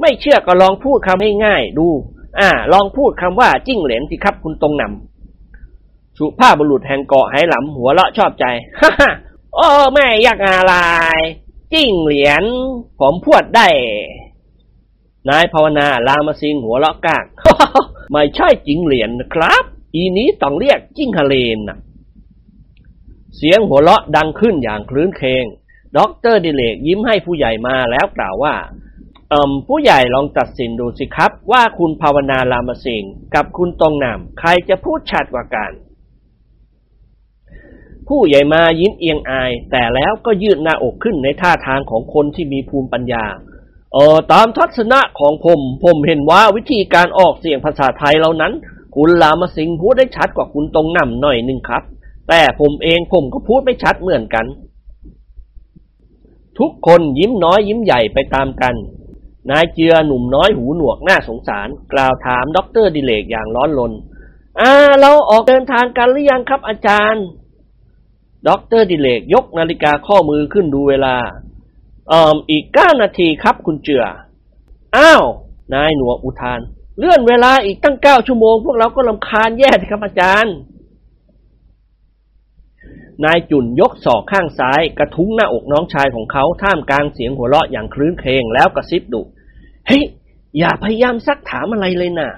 [0.00, 1.88] ไม่เชื่อก็ลองพูดคำให้ง่ายดู
[2.40, 8.44] อ่า ลองพูดคำว่าจิ้งเหลนสิครับคุณตรงนำสุภาพบุรุษแห่งเกาะไหหลำหัวเราะชอบใจ
[8.80, 9.10] ฮ่าฮ่า
[9.54, 10.74] โอ้แม่ยากอะไร
[11.72, 12.44] จิ้งเหรียญ
[13.00, 13.68] ผมพูดได้
[15.28, 17.24] นายภาวนาลามาซิงหัวเราะกาก
[18.12, 21.78] ไม่ใช่จิ้งเหรียญนะครับ อีนี้ต้องเรียกจิ้งฮาเลนนะ
[23.36, 25.44] เสียงหัวเราะดังขึ้นอย่างคลื้นเคง
[25.98, 28.54] ด็อกเตอร์ดิเลกยิ้มให้ผู้ใหญ่มาแล้วกล่าวว่า
[29.30, 35.72] เอ่มผู้ใหญ่ลองตัดสินดูสิครับ ว่าคุณภาวนาลามาสิงกับคุณตรงนามใครจะพูดชัดกว่ากัน
[38.08, 43.24] ผู้ใหญ่มายิ้มเอียงอาย แต่แล้วก็ยืดหน้าอกขึ้นในท่าทางของคนที่มีภูมิปัญญา
[43.92, 48.52] เออตามทัศนะของผม ผมเห็นว่าวิธีการออกเสียงภาษาไทยเหล่านั้น
[48.94, 51.82] คุณลามาสิงพูดได้ชัดกว่าคุณตรงนำหน่อยหนึ่งครับ
[52.28, 54.46] แต่ผมเองผมก็พูดไม่ชัดเหมือนกัน
[56.58, 58.74] ทุกคนยิ้มน้อยยิ้มใหญ่ไปตามกัน
[59.50, 63.92] นายเจือหนุ่มน้อยหูหนวกน่าสงสาร กล่าวถามด็อกเตอร์ดิเรกอย่างร้อนรน
[64.60, 67.24] อ่าเราออกเดินทางกันหรือยังครับอาจารย์
[68.48, 71.16] ด็อกเตอร์ดิเรกยกนาฬิกาข้อมือขึ้นดูเวลา
[72.08, 74.04] เอ่ออีกเก้านาทีครับคุณเจือ
[74.96, 75.24] อ้าว
[75.74, 76.60] นายหนวกอุทาน
[76.98, 80.54] เลื่อนเวลาอีกตั้งเก้าชั่วโมง พวกเราก็รำคาญแย่สิครับอาจารย์
[83.24, 89.22] นายจุนยกศอกข้างซ้าย กระทุ้งหน้าอกน้องชายของเขาท่ามกลางเสียงหัวเราะอย่างครื้นเครงแล้วกระซิบดุ
[89.86, 90.02] เฮ้ย
[90.58, 92.30] อย่าพยายามซักถามอะไรเลยนะ่ะ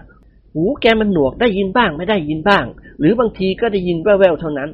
[0.54, 2.64] หูแกมันหนวกได้ยินบ้างไม่ได้ยินบ้าง
[2.98, 4.70] หรือบางทีก็ได้ยินแว่วๆเท่านั้น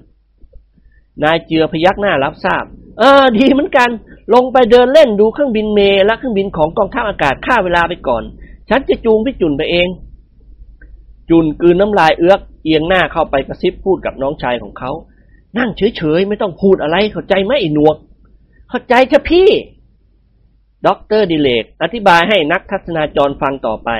[1.22, 2.64] นายเจือพยักหน้ารับทราบ
[2.98, 3.90] เออ ดีเหมือนกัน
[4.34, 8.22] ลงไปเดินเล่นดูเครื่องบินเมและเครื่องบินของกองทัพอากาศฆ่าเวลาไปก่อน
[8.68, 9.88] ฉันจะจูงพี่จุนไปเอง
[11.30, 14.90] จุนกืนน้ำลายเอื้อกเอียงหน้าเข้าไปกระซิบพูดกับน้องชายของเขา
[15.58, 17.96] นั่งเฉยๆ ไม่ต้องพูดอะไร เข้าใจไหมไอ้หนวก
[18.68, 19.48] เข้าใจเถอะพี่
[20.86, 23.90] ด็อกเตอร์ดิเรกอธิบายให้นักทัศนาจรฟังต่อไป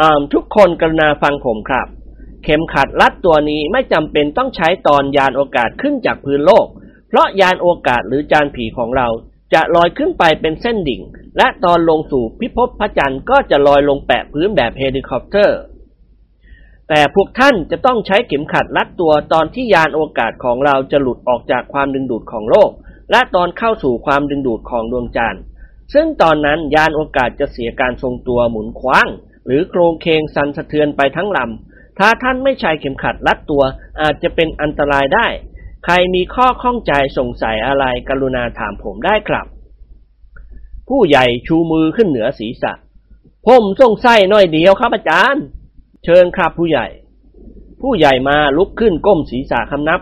[0.00, 1.88] อทุกคนกรุณาฟังผมครับ
[2.44, 6.66] เข็มขัดรัดตัวนี้ไม่จำเป็นต้องใช้ตอนยานอวกาศขึ้นจากพื้นโลก
[7.08, 9.08] เพราะยานอวกาศหรือจานผีของเรา
[9.54, 11.02] จะลอยขึ้นไปเป็นเส้นดิ่ง
[11.38, 15.58] และตอนลงสู่พิภพพระจันทร์ก็จะลอยลงแปะพื้นแบบเฮลิคอปเตอร์
[16.92, 22.70] แต่พวกท่านจะต้องใช้เข็มขัดรัดตัวตอนที่ยานอวกาศของเราจะหลุดออกจากความดึงดูดของโลก
[23.10, 25.42] และตอนเข้าสู่ความดึงดูดของดวงจันทร์
[25.94, 29.08] ซึ่งตอนนั้นยานโอกาสจะเสียการทรงตัวหมุนคว้าง
[29.46, 33.62] หรือโครงเคงสั่นสะเทือนไปทั้งลำ ถ้าท่านไม่ใช้เข็มขัดรัดตัว
[34.00, 35.26] อาจจะเป็นอันตรายได้
[35.84, 39.46] ใครมีข้อข้องใจสงสัยอะไรกรุณาถามผมได้ครับ
[40.88, 42.72] ผู้ใหญ่ชูมือขึ้นเหนือศีรษะ
[43.46, 45.44] ผมสงสัยหน่อยเดียวครับอาจารย์
[46.04, 46.86] เชิญครับผู้ใหญ่
[47.80, 50.00] ผู้ใหญ่มาลุกขึ้นก้มศีรษะคำนับ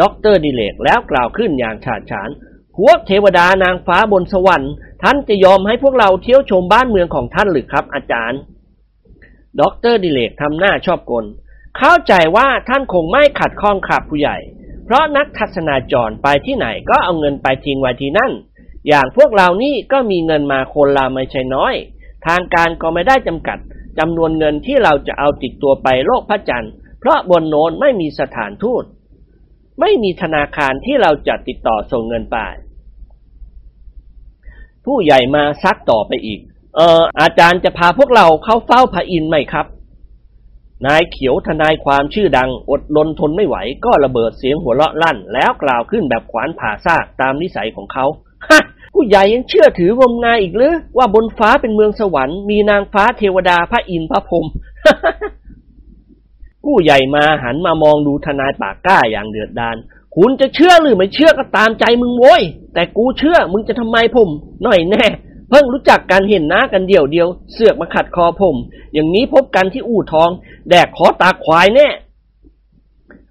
[0.00, 2.28] ด็อกเตอร์ดิเรกแล้วกล่าวขึ้นอย่างฉาดฉาน
[2.76, 4.72] พวกเทวดานางฟ้าบนสวรรค์
[5.02, 8.40] ท่านจะยอมให้พวกเราเที่ยวชมบ้านเมืองของท่านหรือครับ อาจารย์
[9.60, 11.24] ด็อกเตอร์ดิเรกทำหน้าชอบกล
[11.76, 14.36] เข้าใจว่าท่านคงไม่ขัดข้องครับผู้ใหญ่
[14.84, 18.32] เพราะนักทัศนาจรไปที่ไหนก็เอาเงินไปทิ้งไว้ที่นั่น
[18.88, 21.74] อย่างพวกเรานี่ก็มีเงินมาคนละไม่ใช่น้อย
[22.26, 23.58] ทางการก็ไม่ได้จำกัด
[23.98, 28.84] จำนวนเงินที่เราจะเอาติดตัวไปโลกพระจันทร์ เพราะบนโน้นไม่มีสถานทูต
[29.80, 32.36] ไม่มีธนาคารที่เราจะติดต่อส่งเงินไป
[34.84, 36.40] ผู้ใหญ่มาซักต่อไปอีก
[36.76, 39.66] เอออาจารย์จะพาพวกเราเข้าเฝ้าพระอินทร์ไหมครับ
[40.86, 48.06] นายเขียวทนายความชื่อดังอดลนทนไม่ไหว ก็ระเบิดเสียงหัวเราะลั่น แล้วกล่าวขึ้นแบบขวานผ่าซากตามนิสัยของเขา
[49.00, 54.48] ผู้ใหญ่ยังเชื่อถืองมงายอีกหรือว่าบนฟ้าเป็นเมืองสวรรค์มีนางฟ้าเทวดาพระอินทร์พระพรหมก
[56.64, 59.76] ผู้ใหญ่มาหันมามองดูทนายปากกล้าอย่างเดือดดาล
[60.16, 62.42] คุณจะเชื่อหรือไม่เชื่อก็ตามใจมึงโว้ย
[62.74, 64.28] แต่กูเชื่อมึงจะทำไมผม
[64.62, 65.04] หน่อยแน่
[65.50, 68.56] เพิ่งรู้จักกันเห็นหน้ากันเดียวเดียว เสือกมาขัดคอผม
[68.94, 70.30] อย่างนี้พบกันที่อู่ทอง
[70.70, 71.88] แดกขอตาควายแน่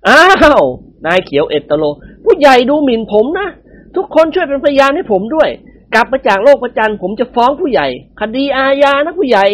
[0.08, 0.22] อ้า
[0.60, 0.64] ว
[1.06, 1.84] นายเขียวเอตโล
[2.24, 3.50] ผู้ใหญ่ดูหมิ่นผมนะ
[3.96, 5.50] ทุกคนช่วยเป็นพยานให้ผมด้วย
[5.94, 7.88] กลับมาจากโลกประจันผมจะฟ้องผู้ใหญ่
[8.20, 9.46] คดีอาญานะผู้ใหญ่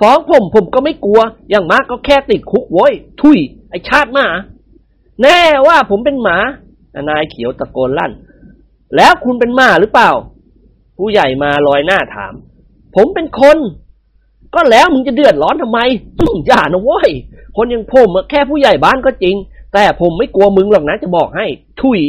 [0.00, 1.20] ฟ้องผมผมก็ไม่กลัว
[1.50, 3.38] อย่างมากก็แค่ติดคุกโว้ย ทุย
[3.70, 4.26] ไอชาติหมา
[5.22, 6.38] แน่ว่าผมเป็นหมา
[7.08, 8.12] นายเขียวตะโกนลั่น
[8.96, 10.10] แล้วคุณเป็นหมาหรือเปล่า
[10.98, 12.34] ผู้ใหญ่มาลอยหน้าถาม
[12.96, 13.58] ผมเป็นคน
[14.54, 15.78] ก็แล้วมึงจะเดือดร้อนทำไม
[16.46, 17.10] อย่านะเว้ย
[17.56, 19.36] คนอย่างผมแค่ผู้ใหญ่บ้านก็จริง
[19.72, 21.46] แต่ผมไม่กลัวมึงหรอกนะจะบอกให้
[21.82, 22.00] ทุย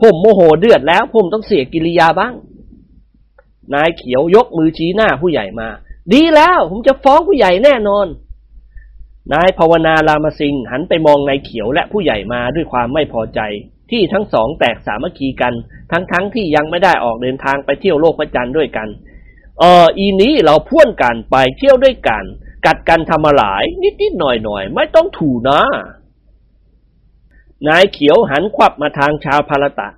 [0.00, 2.34] ผมโมโหเดือดแล้วผมต้องเสียกิริยาบ้าง
[3.74, 5.68] นายเขียวยกมือชี้หน้าผู้ใหญ่มา
[6.12, 8.06] ดีแล้วผมจะฟ้องผู้ใหญ่แน่นอน
[9.32, 13.40] นายภาวนารามาสิงหันไปมองนายเขียวและผู้ใหญ่มาด้วยความไม่พอใจ
[13.90, 15.54] ที่ทั้งสองแตกสามัคคีกัน
[15.92, 18.88] ทั้งๆทที่ยังไม่ได้ออกเดินทางไปเที่ยวโลกพระจันทร์ด้วยกัน
[19.58, 22.24] เอออีนี้เราพ่วนกันไปเที่ยวด้วยกัน
[22.66, 25.60] กัดกันทำมาหลาย นิดๆหน่อยๆไม่ต้องถูนะ
[27.68, 29.88] นายเขียวหันควับมาทางชาวพารตะ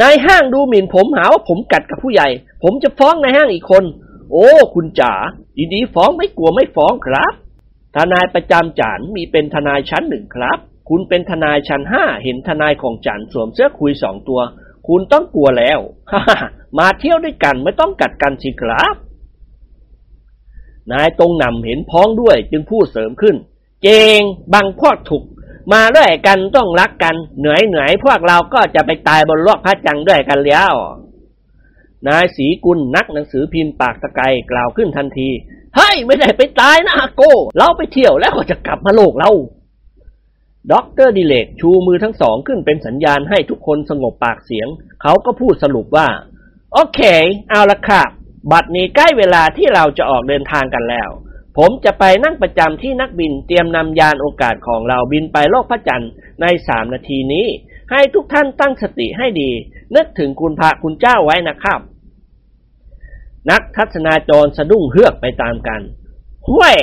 [0.00, 2.28] นายห้างดูหมิ่นผมหาว่าผมกัดกับผู้ใหญ่
[2.62, 3.84] ผมจะฟ้องนายห้างอีกคน
[4.30, 5.12] โอ้ คุณจ๋า
[5.72, 7.32] ดีๆฟ้องไม่กลัวไม่ฟ้องครับ
[7.96, 10.58] ทนายประจำจานมีเป็นทนายชั้นหนึ่งครับ
[10.88, 14.40] คุณเป็นทนายชั้นห้าเห็นทนายของจันสวมเสื้อคุยสองตัว
[14.88, 15.78] คุณต้องกลัวแล้ว
[16.12, 16.22] ฮ่า
[16.78, 18.96] มาเที่ยวด้วยกันไม่ต้องกัดกันสิครับ
[20.92, 23.36] นายตรงนำเห็นพ้องด้วยจึงพูดเสริมขึ้น
[23.82, 24.20] เจง
[24.52, 25.22] บังพวกถูก
[25.72, 30.72] มาด้วยกันต้องรักกัน เหนื่อยเหนื่อยพวกเราก็จะไปตายบนโลกพระจันทร์ด้วยกันแล้ว
[32.08, 34.20] นายศรีกุลนักหนังสือพิมพ์ปากตะไกร
[34.50, 35.28] กล่าวขึ้นทันที
[35.76, 37.22] เฮ้ยไม่ได้ไปตายนะอาโก
[37.58, 39.30] เราไปเที่ยวแล้วก็จะกลับมาโลกเรา
[40.72, 44.68] ด็อกเตอร์ดิเรกชูมือทั้งสองขึ้นเป็นสัญญาณให้ทุกคนสงบปากเสียง
[45.02, 46.08] เขาก็พูดสรุปว่า
[46.72, 47.00] โอเค
[47.50, 48.08] เอาละครับ
[48.52, 51.10] บัดนี้ใกล้เวลาที่เราจะออกเดินทางกันแล้ว
[51.58, 57.46] ผมจะไปนั่งประจำที่นักบินเตรียมนำยานอวกาศของเราบินไปโลกพระจันทร์ในสามนาทีนี้
[57.90, 59.50] ให้ทุกท่านตั้งสติให้ดี
[59.96, 61.80] นึกถึงคุณพระคุณเจ้าไว้นะครับ
[63.50, 65.80] นักทัศนาจรสะดุ้งเฮือกไปตามกัน
[66.48, 66.76] เฮ้ย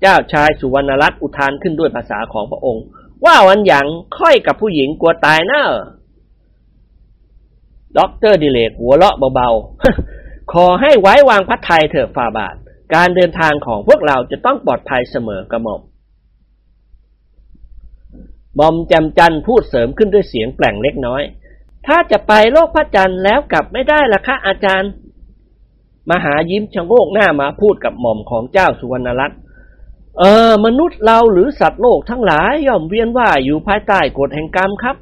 [0.00, 2.84] เจ้าชายสุวรรณรัตน์อุทานขึ้นด้วยภาษาของพระองค์
[3.24, 3.86] ว่าวันหยัง
[4.18, 5.66] ค่อยกับผู้หญิงกลัวตายเนอะ
[7.98, 12.56] ด็อกเตอร์ดิเรกหัวเราะเบาๆ ขอให้ไว้วางพัดไทยเถอะฝ่าบาท
[12.94, 15.80] การเดินทางของพวกเราจะต้องปลอดภัยเสมอกระหม่อม
[18.56, 21.22] หมอมแจมจันพูดเสริมขึ้นด้วยเสียงแปลงเล็กน้อย
[21.86, 24.90] ถ้าจะไปโลกพระจันทร์แล้วกลับไม่ได้ละคะอาจารย์
[26.10, 29.38] มหายิ้มชะโงกหน้ามาพูดกับหม่อมของเจ้าสุวรรณรัตน์
[30.18, 34.96] เออ มนุษย์เราหรือสัตว์โลกทั้งหลายย่อมเวียนว่ายอยู่ภายใต้กฎแห่งกรรมครับ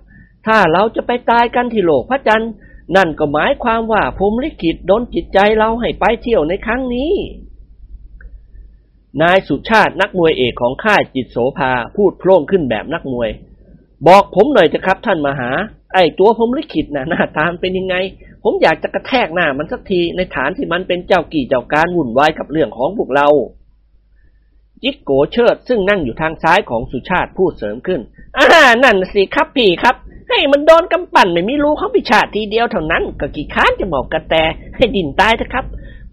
[0.47, 2.51] ถ้าเราจะไปตายกันที่โลกพระจันทร์
[2.97, 7.13] นั่นก็หมายความว่าพรมลิขิตดนจิตใจเราให้ไปเที่ยวในครั้งนี้
[9.23, 13.31] นายสุชาตินักมวยเอกของค่ายจิตโสภาพูดโพล่งขึ้นแบบนักมวย
[14.07, 15.51] บอกผมหน่อยจะครับท่านมหา
[15.95, 17.97] ไอ้ตัวพมลิขิตน่ะหน้าตามเป็นยังไง
[18.43, 23.29] ผมอยากจะกระแทกหน้ามันสักทีในฐานที่มันเป็นเจ้ากี่เจ้าการวุ่นวายกับเรื่องของพวกเรา
[24.83, 28.01] จิกโกเชิดซึ่งนั่งอยู่ทางซ้ายของสุชาติพูดเสริมขึ้น
[28.37, 29.97] อ่านั่นสิครับพี่ครับ
[30.31, 34.35] ให้มันโดนกำปั่นไม่มีรู้เขาพิชาติทีเดียวเท่านั้นก็กี่ค้านจะบอกกระแต
[34.77, 35.65] ให้ดินตายเถอะครับ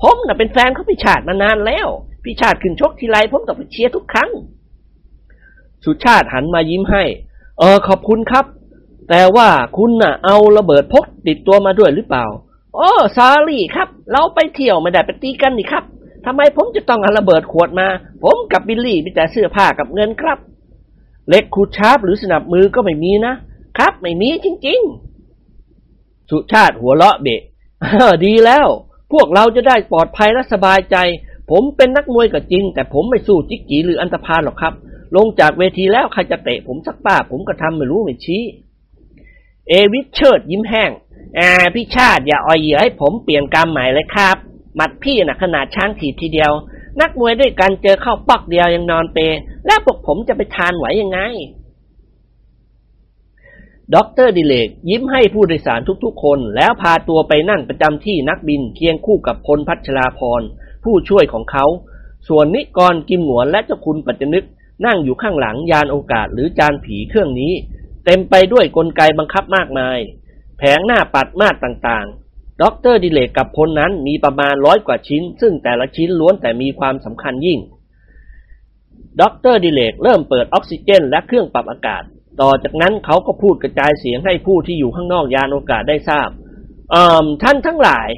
[0.02, 1.88] ผมน่ะเป็นแฟนเขาพิชาติมานานแล้ว
[2.24, 4.30] พิชาติขึ้นชกทีไรผมต้องไปเชียร์ทุกครั้ง
[5.84, 7.04] สุชาติหันมายิ้มให้
[7.60, 8.46] เออขอบคุณครับ
[9.10, 12.26] แต่ว่าคุณน่ะ เอาระเบิดพกติดตัวมาด้วยหรือเปล่า
[12.76, 15.84] โอ้ซารี่ครับ เราไปเที่ยวไม่ได้ไปตีกันนี่ครับ
[16.26, 17.88] ทำไมผมจะต้องเอาระเบิดขวดมา
[18.24, 20.40] ผมกับบิลลี่มีแต่เสื้อผ้ากับเงินครับ
[21.30, 23.34] เล็กขูดชาร์ปหรือสนับมือก็ไม่มีนะ
[23.78, 24.80] ครับ ไม่มีจริง
[25.56, 27.42] ๆ สุชาติหัวเราะเบะ
[28.26, 28.68] ดีแล้ว
[29.14, 30.98] พวกเราจะได้ปลอดภัยและสบายใจ
[31.52, 34.74] ผมเป็นนักมวยก็จริง แต่ผมไม่สู้จิกกีหรืออันตพานหรอกครับ
[35.16, 38.44] ลงจากเวทีแล้วใครจะเตะผมสักป้า ผมก็ทำไม่รู้ไม่ชี้
[39.70, 40.92] เอวิชเชิดยิ้มแห้ง
[41.36, 44.38] แอาพี่ชาติอย่าอ่อยเหยื่อให้ผมเปลี่ยนกรรมใหม่เลยครับ
[44.76, 46.52] หมัดพี่น่ะขนาดช้างถีบทีเดียว
[47.02, 49.20] นักมวยด้วยกันเจอเข้าป้อกเดียวยังนอนเปล
[49.66, 51.20] แล้วพวกผมจะไปทานไหวยังไง
[53.96, 60.42] ด็อกเตอร์ดิเรกยิ้มให้ผู้โดยสารทุกๆคน แล้วพาตัวไปนั่งประจำที่นักบินเคียงคู่กับพลพัชราพร
[60.84, 61.66] ผู้ช่วยของเขา
[62.28, 64.46] ส่วนนิกรกิมหงวนและเจ้าคุณปัจจนึก
[64.86, 67.54] นั่งอยู่ข้างหลังยานอวกาศหรือจานผีเครื่องนี้
[68.06, 69.98] เต็มไปด้วยกลไกบังคับมากมาย
[70.58, 77.60] แผงหน้าปัดมาตรต่างๆด็อกเตอร์ดิเรกกับพลนั้นมีประมาณร้อยกว่าชิ้น ซึ่งแต่ละชิ้นล้วนแต่มีความสำคัญยิ่ง
[79.22, 82.04] ด็อกเตอร์ดิเรกเริ่มเปิดออกซิเจน และเครื่องปรับอากาศ
[82.42, 86.30] ต่อจากนั้นเขาก็พูดกระจายเสียงให้ผู้ที่อยู่ข้างนอกยานอวกาศได้ทราบ
[86.92, 88.10] เอ่อท่านทั้งหลาย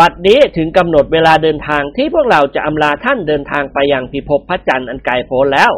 [0.00, 5.72] บัดนี้ถึงกำหนดเวลาเดินทางที่พวกเราจะอำลาท่านเดินทางไปยังพิภพพระจันทร์อันไกลโพ้นแล้ว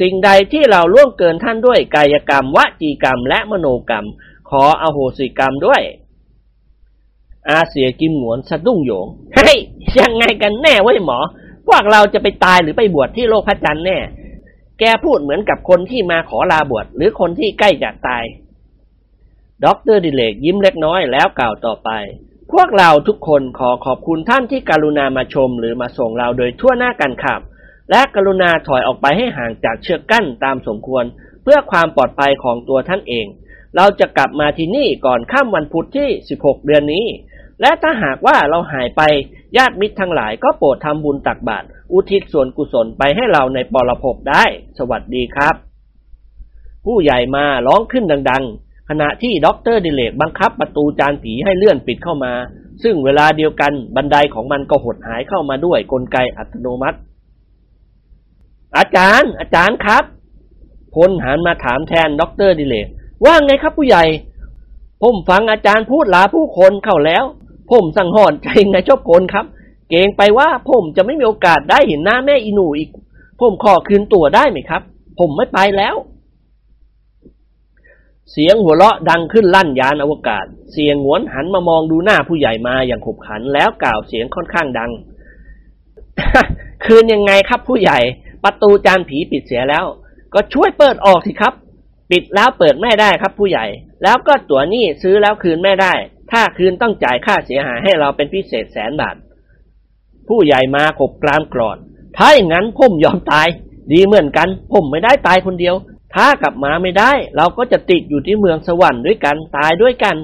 [0.00, 4.06] สิ่งใดที่เราล่วงเกินท่านด้วยกายกรรม วจีกรรม และมโนกรรม
[4.50, 5.82] ขออโหสิกรรมด้วย
[7.48, 9.56] อาเสี่ยกิมหงวนสะดุ้งโหยง เฮ้ย
[10.00, 11.18] ยังไงกันแน่เว้ยหมอ
[11.66, 13.98] พวกเราจะไปตายหรือไปบวชที่โลกพระจันทร์แน่
[14.80, 18.24] แกพูดเหมือนกับคนที่มาขอลาบวชหรือคนที่ใกล้จะตาย
[19.64, 21.90] ด็อกเตอร์ดิเรกยิ้มเล็กน้อยแล้วกล่าวต่อไป
[22.56, 27.40] พวกเราทุกคนขอขอบคุณท่านที่กรุณามาชมหรือมาส่งเราโดยทั่วหน้ากันครับ
[27.90, 31.04] และกรุณาถอยออกไปให้ห่างจากเชือกกั้นตามสมควร
[31.42, 33.26] เพื่อความปลอดภัยของตัวท่านเอง
[33.76, 36.08] เราจะกลับมาที่นี่ก่อนค่ำวันพุธที่
[36.40, 37.06] 16 เดือนนี้
[37.60, 39.02] และถ้าหากว่าเราหายไป
[39.56, 44.44] ญาติมิตรทั้งหลายก็โปรดทำบุญตักบาตรอุทิศส่วนกุศลไปให้เราในปรภพได้
[44.78, 45.54] สวัสดีครับ
[46.84, 52.32] ผู้ใหญ่มาร้องขึ้นดัง ๆ ขณะที่ด็อกเตอร์ดิเรกบังคับประตูจานผีให้เลื่อนปิดเข้ามา
[52.82, 56.98] ซึ่งเวลาเดียวกันบันไดของมันก็หดหายเข้ามาด้วยกลไกอัตโนมัติ
[58.78, 60.04] อาจารย์ อาจารย์ครับ
[60.94, 62.86] พลหันมาถามแทนด็อกเตอร์ดิเรก
[63.24, 64.04] ว่าไงครับผู้ใหญ่
[65.02, 67.24] ผมฟังอาจารย์พูดลาผู้คนเข้าแล้ว
[67.70, 69.46] ผมสังหรณ์ใจยังไงชอบกลครับ
[69.90, 72.90] เกรงไปว่าผมจะไม่มีโอกาสได้เห็นหน้าแม่อีหนูอีก
[73.38, 74.82] ผมขอคืนตั๋วได้ไหมครับ
[75.18, 75.94] ผมไม่ไปแล้ว
[78.30, 84.90] เสียงหัวเราะดังขึ้นลั่นยานอวกาศ เสี่ยหงวนหันมามองดูหน้าผู้ใหญ่มาอย่างขบขันแล้วกล่าวเสียงค่อนข้างดัง
[86.84, 87.98] คืนยังไงครับผู้ใหญ่
[88.44, 89.84] ประตูจานผีปิดเสียแล้ว
[90.34, 91.54] ก็ช่วยเปิดออกสิครับ
[92.10, 93.66] ปิดแล้วเปิดไม่ได้ครับผู้ใหญ่
[94.02, 95.92] แล้วก็ตั๋วนี่ซื้อแล้วคืนไม่ได้
[96.30, 99.16] ถ้าคืนต้องจ่ายค่าเสียหายให้เราเป็นพิเศษแสนบาท
[100.28, 101.78] ผู้ใหญ่มาขบกรามกรอน
[102.16, 103.48] ถ้าอย่างนั้นผมยอมตาย
[103.92, 105.74] ดีเหมือนกัน ผมไม่ได้ตายคนเดียว
[106.14, 110.16] ถ้ากลับมาไม่ได้ เราก็จะติดอยู่ที่เมืองสวรรค์ด้วยกันตายด้วยกัน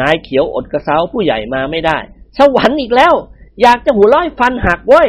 [0.00, 1.98] นายเขียวอดกระเซาผู้ใหญ่มาไม่ได้
[2.38, 3.14] สวรรค์อีกแล้ว
[3.62, 5.08] อยากจะหัวร้อยฟันหักเว้ย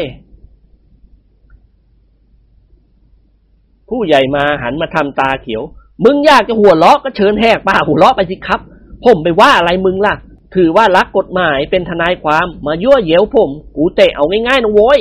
[3.89, 5.64] ผู้ใหญ่มาหันมาทำตาเขียว
[6.03, 8.60] มึงอยากจะหัวเราะก็เชิญแหกปากหัวเราะไปสิครับ
[9.03, 10.16] ผมไปว่าอะไรมึงล่ะ
[10.56, 14.99] ถือว่ารักกฎหมายเป็นทนายความมายั่วเย้วผม กูเตะเอาง่ายๆนะโว้ย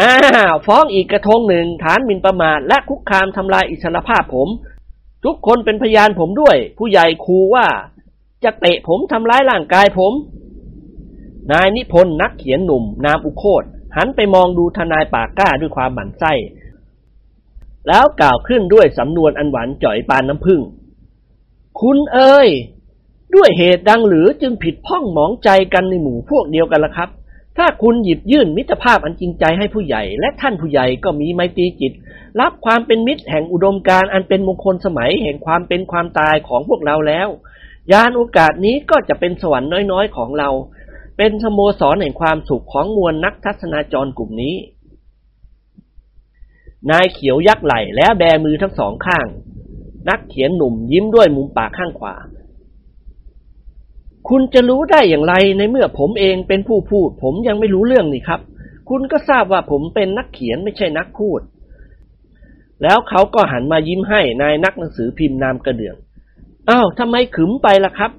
[0.00, 0.14] อ้า
[0.52, 4.48] วฟ้องอีกกระทงหนึ่งฐานหมิ่นประมาทและคุกคามทำลายอิสรภาพผม
[5.24, 7.66] ทุกคนเป็นพยานผมด้วย ผู้ใหญ่ครูว่า
[8.44, 10.12] จะเตะผมทำร้ายร่างกายผม
[11.52, 13.64] นายนิพนธ์นักเขียนหนุ่ม นามอุโคต
[13.96, 16.32] หันไปมองดูทนายปากกล้าด้วยความหมั่นไส้
[17.88, 20.60] แล้วกล่าวขึ้นด้วยสำนวนอันหวานจ่อยปานน้ำผึ้ง
[21.80, 22.48] คุณเอ่ย
[23.34, 27.08] ด้วยเหตุดังหรือจึงผิดพ้องหมองใจกันในหมู่พวกเดียวกันละครับ
[27.58, 31.92] ถ้าคุณหยิบยื่นมิตรภาพอันจริงใจให้ผู้ใหญ่ และท่านผู้ใหญ่ก็มีไมตรีจิต
[32.40, 37.28] รับความเป็นมิตรแห่งอุดมการณ์อันเป็นมงคลสมัยแห่งความเป็นความตายของพวกเราแล้ว
[37.92, 40.50] ยานโอกาสนี้ก็จะเป็นสวรรค์น้อยๆของเรา
[41.18, 44.56] เป็นสโมสรแห่งความสุขของมวลนักทัศนาจรกลุ่มนี้
[46.90, 49.26] นายเขียวยักไหล่แล้วแบมือทั้งสองข้าง
[50.08, 52.14] นักเขียนหนุ่มยิ้มด้วยมุมปากข้างขวา
[54.30, 58.40] คุณจะรู้ได้อย่างไรในเมื่อผมเองเป็นผู้พูด ผมยังไม่รู้เรื่องนี่ครับ
[58.88, 61.40] คุณก็ทราบว่าผมเป็นนักเขียนไม่ใช่นักพูด
[62.82, 65.96] แล้วเขาก็หันมายิ้มให้นายนักหนังสือพิมพ์นามกระเดื่อง
[66.70, 68.10] อ้าวทำไมขึมไปล่ะครับ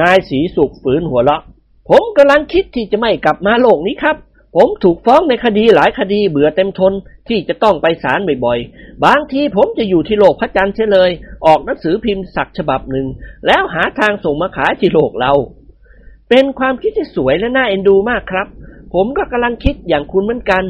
[0.00, 1.42] นายสีสุขฝืนหัวเราะ
[1.88, 4.16] ผมกำลังคิดที่จะไม่กลับมาโลกนี้ครับ
[4.56, 6.92] ผมถูกฟ้องในคดีหลายคดีเบื่อเต็มทน
[7.28, 11.10] ที่จะต้องไปศาลบ่อยๆ บางทีผมจะอยู่ที่โลกพระจันทร์เสียเลย
[11.46, 13.06] ออกหนังสือพิมพ์สักฉบับหนึ่ง
[13.46, 15.32] แล้วหาทางส่งมาขายที่โลกเรา
[16.28, 18.46] เป็นความคิดที่สวยและน่าเอ็นดูมากครับ
[18.94, 20.64] ผมก็กำลังคิดอย่างคุณเหมือนกัน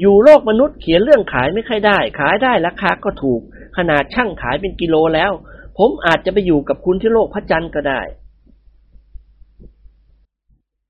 [0.00, 3.40] อยู่โลกมนุษย์เขียนเรื่องขายไม่ค่อยได้ ขายได้ราคาก็ถูก
[3.76, 5.32] ขนาดช่างขายเป็นกิโลแล้ว
[5.78, 8.00] ผมอาจจะไปอยู่กับคุณที่โลกพระจันทร์ก็ได้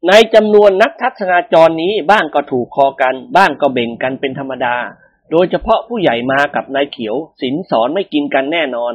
[0.08, 4.76] ในจำนวนนักทัศนาจรนี้บ้างก็ถูกคอกัน บ้างก็เบ่งกันเป็นธรรมดา
[5.30, 8.94] โดยเฉพาะผู้ใหญ่มากับนายเขียวสินสอนไม่กินกันแน่นอน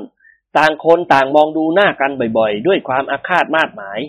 [0.58, 4.00] ต่างคนต่างมองดูหน้ากันบ่อยๆ ด้วยความอาฆาตมาดหมาย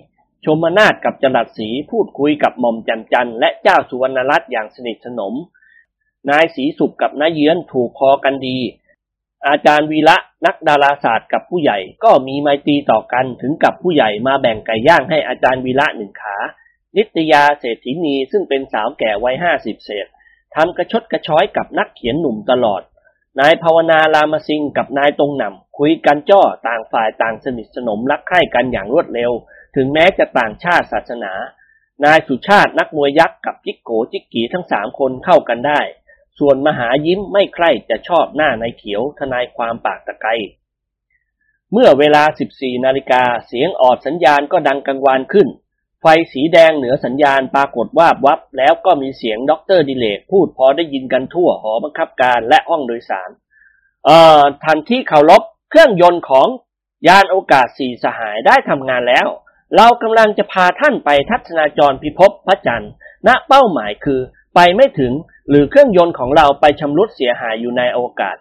[0.44, 5.34] ชมนาฏกับจรัสศรีพูดคุยกับหม่อมจันจันและเจ้าสุวรรณรัตน์อย่างสนิทสนม
[6.30, 8.58] นายศรีสุขกับนายเยือนถูกคอกันดี
[9.48, 16.36] อาจารย์วีระนักดาราศาสตร์กับผู้ใหญ่ก็มีไมตรีต่อกันถึงกับผู้ใหญ่มาแบ่งไก่ย่างให้อาจารย์วีระหนึ่งขา
[16.96, 20.06] นิตยาเศรษฐินีซึ่งเป็นสาวแก่วัยห้าสิบเศษ
[20.54, 22.82] ทำกระชดกระช้อยกับนักเขียนหนุ่มตลอด
[23.40, 29.32] นายภาวนาลามสิงกับนายตรงหนำคุยกันจ้อต่างฝ่ายต่างสนิทสนมรักใคร่กันอย่างรวดเร็ว
[29.76, 31.32] ถึงแม้จะต่างชาติศาสนา
[32.04, 35.80] นายสุชาตินักมวยยักษ์กับจิ๊กโก๋จิ๊กกี๋ทั้งสามคนเข้ากันได้
[36.38, 40.26] ส่วนมหายิ้มไม่ใคร่จะชอบหน้านายเขียวทนายความปากตะไกร
[41.72, 42.22] เมื่อเวลา
[42.54, 45.48] 14 นาฬิกาเสียงออดสัญญาณก็ดังกังวานขึ้น
[46.00, 53.30] ไฟสีแดงเหนือสัญญาณปรากฏวาววับแล้วก็มีเสียงด็อกเตอร์ดิเรกพูดพอได้ยินกันทั่วห้องบังคับการและห้องโดยสาร
[54.04, 56.48] เอ่อท่านที่เคารพเครื่องยนต์ของ
[57.08, 59.26] ยานโอกาสสี่สหายได้ทำงานแล้ว
[59.76, 62.90] เรากำลังจะพาท่านไปทัศนาจรพิภพพระจันทร์
[63.26, 64.20] ณเป้าหมายคือ
[64.54, 65.12] ไปไม่ถึง
[65.48, 68.36] หรือเครื่องยนต์ของเราไปชำรุดเสียหายอยู่ในโอกาศ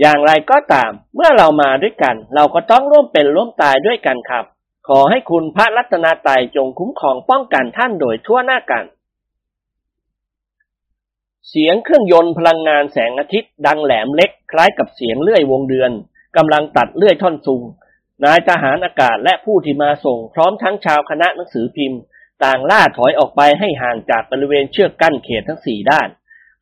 [0.00, 4.44] อย่างไรก็ตาม เมื่อเรามาด้วยกัน เราก็ต้องร่วมเป็นร่วมตายด้วยกันครับ
[4.88, 8.84] ขอให้คุณพระรัตนาตายจงคุ้มครองป้องกันท่านโดยทั่วหน้ากัน
[11.48, 15.90] เสียงเครื่องยนต์พลังงานแสงอาทิตย์ดังแหลมเล็กคล้ายกับเสียงเลื่อยวงเดือน
[16.36, 17.62] กำลังตัดเลื่อยท่อนซุง
[18.24, 22.00] นายทหารอากาศและผู้ที่มาส่งพร้อมทั้งชาวคณะหนังสือพิมพ์
[22.44, 26.08] ต่างล่าถอยออกไปให้ห่างจากบริเวณเชือกกั้นเขตทั้งสี่ด้าน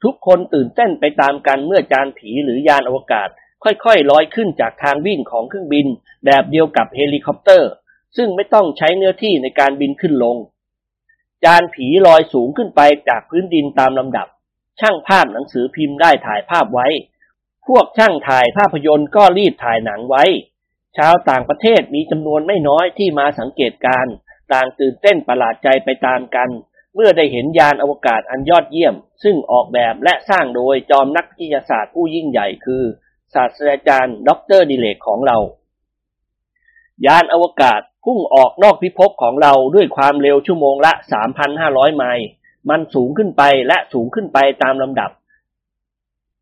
[0.03, 3.29] ทุกคนตื่นเต้นไปตามกันเมื่อจานผีหรือยานอวกาศ
[3.65, 5.87] ค่อยๆลอยขึ้นจากทางวิ่งของเครื่องบิน
[6.25, 7.71] แบบเดียวกับเฮลิคอปเตอร์
[8.17, 10.37] ซึ่งไม่ต้องใช้เนื้อที่ในการบินขึ้นลง
[11.45, 14.27] จานผีลอยสูงขึ้นไปจากพื้นดินตามลำดับ
[14.81, 16.89] ช่างภาพหนังสือพิมพ์ได้ถ่ายภาพไว้
[17.67, 20.25] พวกช่างถ่ายภาพยนตร์ก็รีบถ่ายหนังไว้
[20.97, 24.07] ชาวต่างประเทศมีจำนวนไม่น้อยที่มาสังเกตการ
[24.53, 26.49] ต่างตื่นเต้นประหลาดใจไปตามกัน
[26.95, 32.83] เมื่อได้เห็นยานอวกาศอันยอดเยี่ยม ซึ่งออกแบบและสร้างโดยจอมนักวิทยาศาสตร์ผู้ยิ่งใหญ่คือ
[33.35, 35.39] ศาสตราจารย์ ดรดิเลกของเรา
[37.07, 40.93] ยานอวกาศพุ่งออกนอกพิภพของเราด้วยความเร็วชั่วโมงละ
[41.45, 42.27] 3,500 ไมล์
[42.71, 45.11] มันสูงขึ้นไปและสูงขึ้นไปตามลำดับ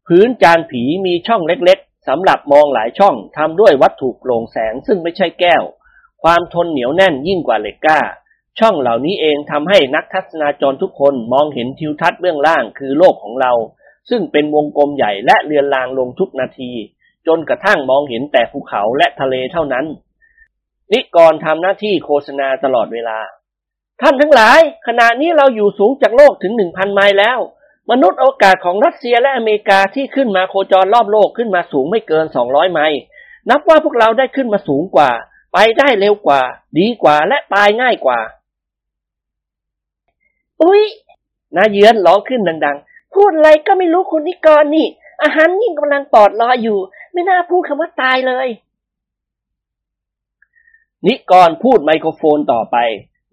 [0.07, 5.63] พื้นจานผีมีช่องเล็กๆสำหรับมองหลายช่องทำด้วยวัตถุโปร่งแสงซึ่งไม่ใช่แก้ว
[6.23, 8.01] ความทนเหนียวแน่นยิ่งกว่าเหล็กก้า
[8.59, 13.53] ช่องเหล่านี้เองทำให้นักทัศนาจรทุกคนมองเห็นทิวทัศน์เบื้องล่างคือโลกของเรา
[14.11, 16.71] ซึ่งเป็นวงกลมใหญ่และเลือนลางลงทุกนาที
[17.27, 19.87] จนกระทั่งมองเห็นแต่ภูเขาและทะเลเท่านั้น
[20.93, 23.19] นิกรทำหน้าที่โฆษณาตลอดเวลา
[24.01, 27.39] ท่านทั้งหลาย ขณะนี้เราอยู่สูงจากโลกถึงหนึ่งพันไมล์แล้ว
[27.91, 33.01] มนุษย์อวกาศของรัสเซียและอเมริกาที่ขึ้นมาโคจรรอบโลกขึ้นมาสูงไม่เกินสองร้อยไมล์
[33.51, 35.11] นับว่าพวกเราได้ขึ้นมาสูงกว่า
[35.53, 36.43] ไปได้เร็วกว่า
[36.79, 38.21] ดีกว่าและตายง่ายกว่า
[40.63, 40.83] อุ๊ย
[41.57, 44.87] นาเยือนร้องขึ้นดังๆ พูดอะไรก็ไม่รู้คุณนิกรนี่
[45.23, 46.79] อาหารยิ่งกำลังปอดรออยู่
[47.13, 48.49] ไม่น่าพูดคำว่าตายเลย
[51.07, 52.77] นิกรพูดไมโครโฟนต่อไป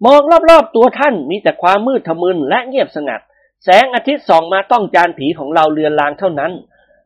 [0.06, 0.20] มอง
[0.50, 3.20] รอบๆตัวท่านมีแต่ความมืดทะมึนและเงียบสงัด
[3.64, 6.52] แสงอาทิตย์ส่องมาต้องจานผีของเราเรือนรางเท่านั้น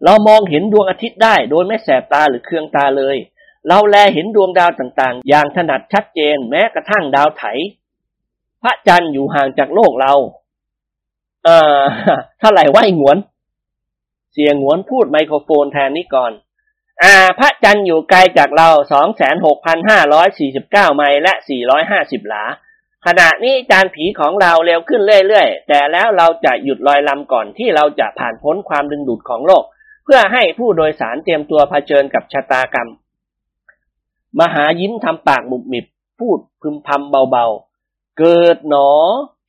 [0.04, 3.16] เรามองเห็นดวงอาทิตย์ได้โดยไม่แสบตาหรือเคืองตาเลย
[3.68, 7.44] เราแลเห็นดวงดาวต่างๆ อย่างถนัดชัดเจนแม้กระทั่งดาวไถ
[8.62, 10.12] พระจันทร์อยู่ห่างจากโลกเรา
[11.44, 11.80] เอ่อ
[12.40, 13.18] เท่าไหร่ไอ้หงวน
[14.32, 16.32] เสียงหงวนพูดไมโครโฟนแทนนี้ก่อน
[17.02, 22.44] อ่าพระจันทร์อยู่ไกลจากเราสองแสนหกพันห้าร้อยสี่สิบเก้าไมล์และสี่ร้อยห้าสิบหลา
[23.06, 29.64] ขณะนี้จานผีของเราเร็วขึ้นเรื่อยๆ แต่แล้วเราจะหยุดลอยลำก่อนที่เราจะผ่านพ้นความดึงดูดของโลก
[30.04, 32.90] เพื่อให้ผู้โดยสารเตรียมตัวเผชิญกับชะตากรรม
[34.40, 35.86] มหายิ้มทำปากมุบมิบ
[36.18, 38.90] พูดพึมพำเบาๆ เกิดหนอ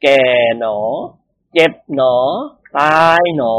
[0.04, 0.22] แก่
[0.60, 0.78] หนอ
[1.54, 2.16] เจ็บหนอ
[2.78, 3.56] ตายหนอ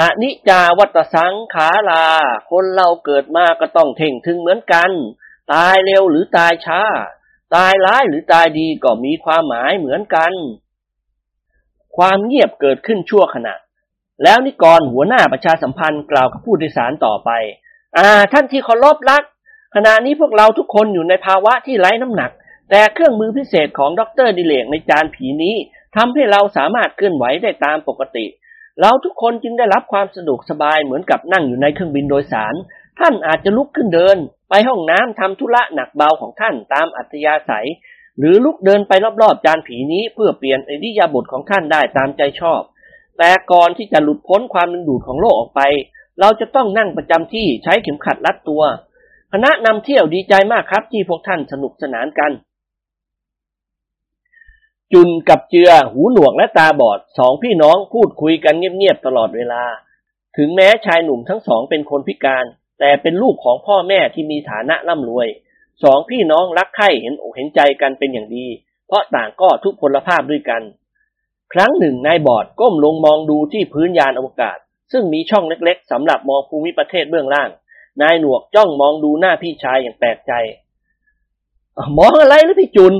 [0.00, 2.06] อนิจาวัตสังขารา
[2.50, 4.90] คนเราเกิดมาก็ต้องเท่งถึงเหมือนกัน
[5.52, 6.82] ตายเร็วหรือตายช้า
[7.54, 10.32] ตายร้ายหรือตายดีก็มีความหมายเหมือนกัน
[11.96, 13.54] ความเงียบเกิดขึ้นชั่วขณะ
[14.22, 17.30] แล้วนิกรหัวหน้าประชาสัมพันธ์กล่าวกับผู้โดยสารต่อไป
[17.98, 19.22] อ่า ท่านที่เคารพรัก
[19.74, 22.30] ขณะนี้พวกเราทุกคนอยู่ในภาวะที่ไร้น้ำหนัก
[22.70, 25.56] แต่เครื่องมือพิเศษของดรดิเลกในจานผีนี้
[25.96, 28.26] ทำให้เราสามารถเคลื่อนไหวได้ตามปกติ
[28.80, 32.54] เราทุกคนจึงได้รับความสะดวกสบายเหมือนกับนั่งอยู่ในเครื่องบินโดยสาร
[33.00, 34.16] ท่านอาจจะลุกขึ้นเดิน
[34.50, 37.68] ไปห้องน้ำทำธุระหนักเบาของท่านตามอัธยาศัย
[38.18, 38.92] หรือลุกเดินไป
[39.22, 42.62] รอบๆจานผีนี้เพื่อเปลี่ยนอิริยาบถของท่านได้ตามใจชอบ
[43.18, 45.60] แต่ก่อนที่จะหลุดพ้นความดึงดูดของโลกออกไป
[46.20, 48.62] เราจะต้องนั่งประจำที่ใช้เข็มขัดรัดตัว
[49.32, 52.32] คณะนำเที่ยวดีใจมากครับที่พวกท่านสนุกสนานกัน
[54.92, 59.62] จุนกับเจือหูหนวกและตาบอดสองพี่น้องพูดคุยกันเงียบๆตลอดเวลา
[60.36, 62.44] ถึงแม้ชายหนุ่มทั้งสองเป็นคนพิการ
[62.80, 65.28] แต่เป็นลูกของพ่อแม่ที่มีฐานะร่ำรวย
[65.82, 68.46] สองพี่น้องรักใคร่เห็นอกเห็นใจกันเป็นอย่างดี
[68.86, 70.62] เพราะต่างก็ทุกพลภาพด้วยกัน
[71.52, 74.58] ครั้งหนึ่งนายบอดก้มลงมองดูที่พื้นยานอวกาศ
[74.92, 77.50] ซึ่งมีช่องเล็กๆสำหรับมองภูมิประเทศเบื้องล่าง
[78.02, 80.32] นายหนวกจ้องมองดูหน้าพี่ชายอย่างแปลกใจ
[81.98, 82.94] มองอะไรหรือพี่จุน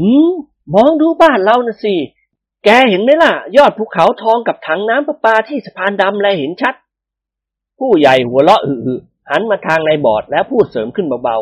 [0.00, 0.32] อืม
[0.74, 1.94] มองดูบ้านเรานะสิ
[2.64, 6.74] แกเห็นไหมล่ะ ยอดภูเขาทองกับถังน้ำประปาที่สะพานดำแลเห็นชัด
[7.78, 11.38] ผู้ใหญ่หัวเราะอึๆหันมาทางนายบอดแล้วพูดเสริมขึ้นเบา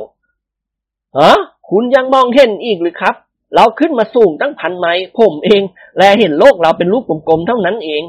[0.57, 1.33] ๆฮะ
[1.71, 3.15] คุณยังมองเห็นอีกหรือครับ
[3.55, 5.63] เราขึ้นมาสูงตั้งพันไมล์ผมเอง
[5.97, 8.03] แลเห็นโลกเราเป็นรูปกลมๆเท่านั้นเอง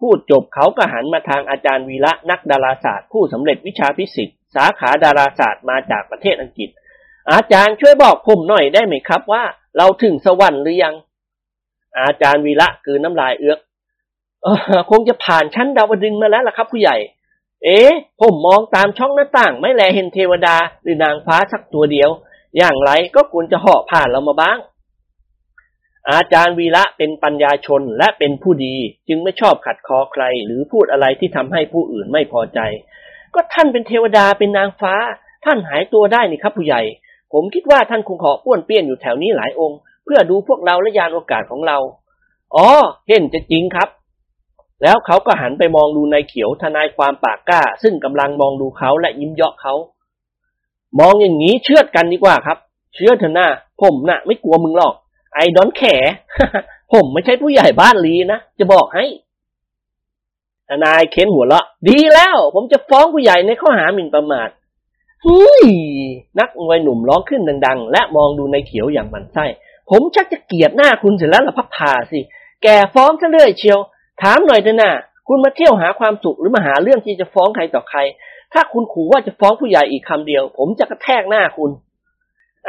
[0.00, 6.70] พูดจบเขาก็หันมาทางอาจารย์วีระนักดาราศาสตร์ผู้สำเร็จวิชาฟิสิกส์สาขาดาราศาสตร์มาจากประเทศอังกฤษ
[7.32, 9.44] อาจารย์ช่วยบอกผมหน่อยได้ไหมครับว่า
[9.76, 10.94] เราถึงสวรรค์หรือยัง
[11.98, 13.58] อาจารย์วีระคืนน้ำลายเอื้อก
[14.90, 16.96] คงจะผ่านชั้นดาวดึงมาแล้วล่ะครับ ผู้ใหญ่
[17.64, 17.90] เอ๊ะ
[18.20, 22.10] ผมมองตามช่องหน้าต่าง ไม่แลเห็นเทวดาหรือนางฟ้าสักตัวเดียว
[22.56, 24.58] อย่างไรก็ควรจะเหาะผ่านเรามาบ้าง
[26.10, 28.74] อาจารย์วีระเป็นปัญญาชนและเป็นผู้ดี
[29.08, 32.60] จึงไม่ชอบขัดคอใคร หรือพูดอะไรที่ทำให้ผู้อื่นไม่พอใจ
[33.34, 34.94] ก็ท่านเป็นเทวดาเป็นนางฟ้า
[35.44, 36.82] ท่านหายตัวได้นี่ครับผู้ใหญ่
[37.34, 41.78] ผมคิดว่าท่านคงขอป้วนเปี้ยนอยู่แถวนี้หลายองค์ เพื่อดูพวกเราและยานโอกาสของเรา
[42.56, 42.68] อ๋อ
[43.08, 43.88] เห็นจะจริงครับ
[44.82, 49.74] แล้วเขาก็หันไปมองดูนายเขียวทนายความปากกล้า ซึ่งกำลังมองดูเขาและยิ้มเยาะเขา
[51.00, 52.58] มองอย่างนี้เชื่อดกันดีกว่าครับ
[52.94, 53.46] เชื่อเถอะนะ
[53.80, 54.94] ผมน่ะ ไม่กลัวมึงหรอก
[55.34, 55.82] ไอ้ดอนแข
[56.92, 59.04] ผมไม่ใช่ผู้ใหญ่บ้านลีนะ จะบอกให้
[60.68, 64.48] ทนายเค้นหัวเราะ ดีแล้ว ผมจะฟ้องผู้ใหญ่ในข้อหาหมิ่นประมาท
[65.26, 65.64] ฮ้ย
[66.38, 69.46] นักมวยหนุ่มร้องขึ้นดัง ๆ และมองดูนายเขียวอย่างมันไส้
[69.90, 72.20] ผมชักจะเกลียดหน้าคุณเสร็จแล้วละพับพาสิ
[72.62, 73.78] แกฟ้องซะเรื่อยเชียว
[74.22, 74.92] ถามหน่อยเถอะนะ
[75.28, 77.98] คุณมาเที่ยวหาความสุขหรือมาหาเรื่องที่จะฟ้องใครต่อใคร
[78.52, 81.70] ถ้าคุณขู่ว่าจะฟ้องผู้ใหญ่อีกคำเดียว ผมจะกระแทกหน้าคุณ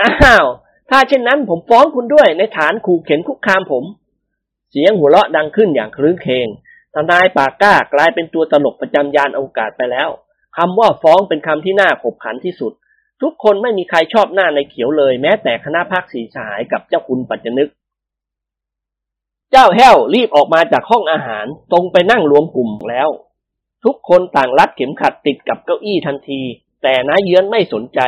[0.01, 0.47] อ้าว
[0.89, 3.83] ถ้าเช่นนั้นผมฟ้องคุณด้วยในฐานขู่เข็นคุกคามผม
[4.69, 6.47] เสียงหัวเราะดังขึ้นอย่างคลื้นเคง
[6.93, 10.09] ทนายปากกล้ากลายเป็นตัวตลกประจำยานอวกาศไปแล้ว
[10.57, 12.73] คำว่าฟ้องเป็นคำที่น่าขบขันที่สุด
[13.21, 17.69] ทุกคนไม่มีใครชอบหน้าในเขียวเลย แม้แต่คณะภาคสีสหายกับเจ้าคุณปัจจนึก
[19.51, 23.09] เจ้าแห้วรีบออกมาจากห้องอาหาร ตรงไปนั่งรวมกลุ่มแล้ว
[23.85, 26.41] ทุกคนต่างรัดเข็มขัดติดกับเก้าอี้ทันที
[26.83, 27.99] แต่น้าเยือนไม่สนใจ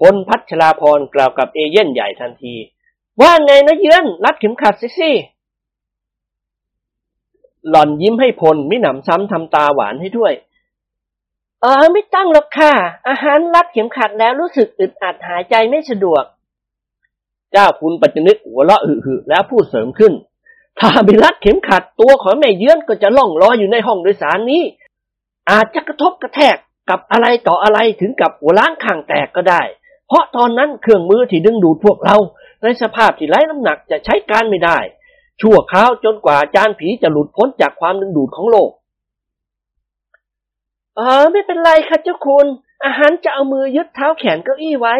[0.00, 2.54] คนพัชราพรกล่าวกับเอเย่นใหญ่ทันที
[3.20, 5.10] ว่าไงนะเยือนรัดเข็มขัดสิสิ
[7.68, 10.32] หล่อนยิ้มให้พลมิหนำซ้ำทำตาหวานให้ด้วย
[11.62, 12.72] เออไม่ตั้งหรอกค่ะ
[13.08, 16.24] อาหารรัดเข็มขัดแล้วรู้สึกอึดอัดหายใจไม่สะดวก
[17.52, 20.12] เจ้าคุณปัจจนึกหัวเราะหึๆแล้วพูดเสริมขึ้น
[20.78, 24.62] ถ้าไม่รัดเข็มขัดตัวของแม่เยือนก็จะล่องลอยอยู่ในห้องโดยสารนี้
[25.50, 26.56] อาจจะกระทบกระแทก
[26.90, 29.62] กับอะไรต่ออะไรถึงกับหัวล้างข้างแตกก็ได้
[30.08, 32.16] เพราะตอนนั้นเครื่องมือที่ดึงดูดพวกเรา
[32.62, 34.78] ในสภาพที่ไร้น้ำหนักจะใช้การไม่ได้
[35.40, 38.70] ชั่วคราวจนกว่าจานผีจะหลุดพ้นจากความดึงดูดของโลก
[40.96, 42.46] เออไม่เป็นไรค่ะเจ้าคุณ
[42.84, 44.96] อาหารจะเอามือยึดเท้าแขนเก้าอี้ไว้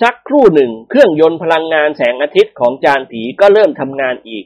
[0.00, 4.44] สักครู่หนึ่งเครื่องยนต์พลังงานแสงอาทิตย์ของจานผีก็เริ่มทำงานอีก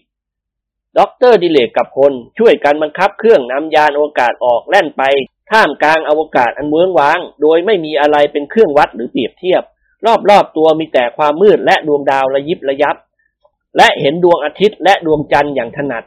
[0.98, 5.02] ด็อกเตอร์ดิเรกกับพลช่วยกันบังคับเครื่องนำยานอวกาศออกแล่นไป
[5.50, 9.62] ท่ามกลางอวกาศอันเวิ้งว้าง โดยไม่มีอะไรเป็นเครื่องวัดหรือเปรียบเทียบ
[10.30, 12.96] รอบๆตัวมีแต่ความมืดและดวงดาวระยิบระยับ
[13.76, 16.04] และเห็นดวงอาทิตย์และดวงจันทร์อย่างถนัด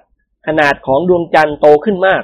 [0.47, 2.23] ขนาดของดวงจันทร์โตขึ้นมาก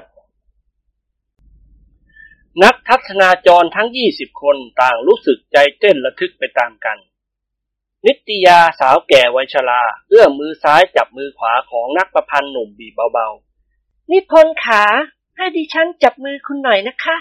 [2.63, 6.97] นักทัศนาจรทั้ง 20 คนต่างรู้สึกใจเต้นระทึกไปตามกัน
[8.05, 14.83] นิตยาสาวแก่วัยชราเอื้อมมือซ้ายจับมือขวาของนักประพันธ์หนุ่มบีเบาๆ นิพนธ์ขา
[15.37, 17.17] ให้ดิฉันจับมือคุณหน่อยนะคะ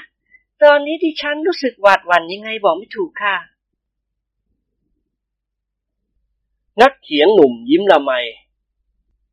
[0.63, 3.37] ตอนนี้ดิฉันรู้สึกหวาดหวั่นยังไงบอกไม่ถูกค่ะ
[6.81, 8.13] นักเขียนหนุ่มยิ้มละไม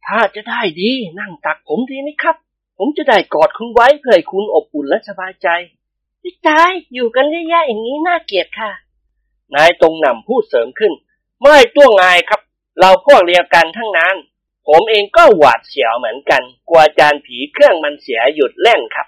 [0.05, 2.37] ถ้าจะให้ดีนั่งตักผมดีกว่าครับ
[2.77, 5.47] ผมจะได้กอดคุณไว้เพื่อให้คุณอบอุ่นและสบายใจ
[6.21, 8.71] อุ๊ยตายอยู่กันเยอะแยะอย่างนี้น่าเกลียดค่ะ
[9.55, 10.93] นายตรงนำพูดเสริมขึ้น
[11.41, 12.41] ไม่เป็นไรครับ
[12.79, 14.15] เราพวกเดียวกันทั้งนั้น
[14.67, 19.07] ผมเองก็หวาดเสียวเหมือนกัน กลัวจานผีเครื่องมันเสียหยุดแล่นครับ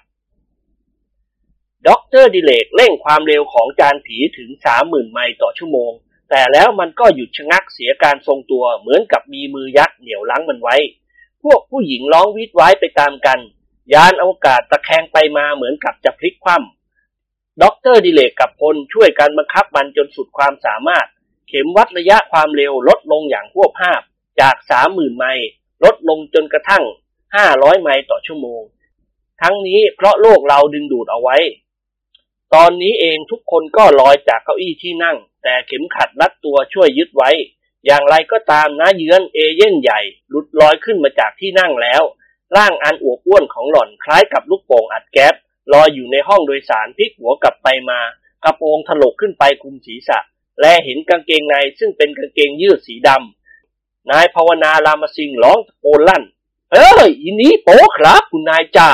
[1.86, 5.92] ด็อกเตอร์ดิเรกเร่งความเร็วของจานผีถึงสามหมื่นไมล์ต่อชั่วโมง
[6.30, 10.76] แต่แล้วมันก็หยุดชะงักเสียการทรงตัวเหมือนกับมีมือยักษ์เหนี่ยวรั้งมันไว้
[11.42, 13.38] พวกผู้หญิงร้องวี้ดว้ายไปตามกัน
[13.92, 21.06] ยานอวกาศตะแคงไปมาเหมือนกับจะพลิกคว่ำด็อกเตอร์ดิเรกกับพลช่วยกันบังคับมันจนสุดความสามารถ
[21.48, 24.00] เข็มวัดระยะความเร็วลดลงอย่างฮวบฮาบ
[24.40, 25.46] จากสามหมื่นไมล์
[25.84, 26.84] ลดลงจนกระทั่ง
[27.36, 28.62] ห้าร้อยไมล์ต่อชั่วโมง
[29.42, 31.36] ทั้งนี้เพราะโลกเราดึงดูดเอาไว้
[32.54, 37.30] ตอนนี้เองทุกคนก็ลอยจากเก้าอี้ที่นั่ง แต่เข็มขัดรัดตัวช่วยยึดไว้
[37.86, 42.02] อย่างไรก็ตามนะเยือนเอเย่นใหญ่หลุดลอยขึ้นมาจากที่นั่งแล้ว
[42.56, 45.34] ร่างอันอวบอ้วนของหล่อนคล้ายกับลูกโป่งอัดแก๊ส
[45.72, 48.00] ลอยอยู่ในห้องโดยสารพลิกหัวกลับไปมา
[48.44, 50.18] กระโปรงถลกขึ้นไปคลุมศีรษะ
[50.60, 56.22] และเห็นกางเกงในซึ่งเป็นกางเกงยืดสีดำนายภาวนาลามสิงร้องตะโกนลั่น
[56.72, 58.90] เฮ้ยอินนี้โป๊ครับคุณนายจ่า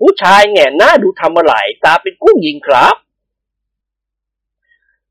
[0.00, 1.54] ผู้ชายแง่หน้าดูทำอะไร
[1.84, 2.96] ตาเป็นกุ้งยิงครับ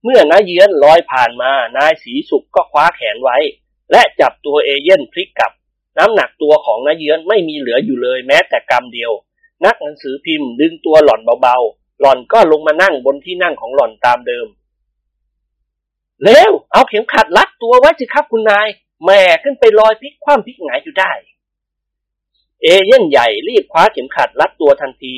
[0.03, 3.37] เมื่อนายเยือนลอยผ่านมานายสีสุกก็คว้าแขนไว้
[3.91, 5.51] และจับตัวเอเย่นพลิกกลับ
[5.97, 9.11] น้ำหนักตัวของนายเยือนไม่มีเหลืออยู่เลยแม้แต่กำเดียว
[9.65, 14.47] นักหนังสือพิมพ์ดึงตัวหล่อนเบาๆ หล่อนก็ลงมานั่งบนที่นั่งของหล่อนตามเดิม
[16.23, 18.67] เร็วเอาเข็มขัดรัดตัวไว้สิครับคุณนาย
[19.05, 21.11] แม่ขึ้นไปลอยพลิกคว่ำพลิกหงายอยู่ได้
[22.63, 25.15] เอเย่นต์ใหญ่รีบคว้าเข็มขัดรัดตัวทันที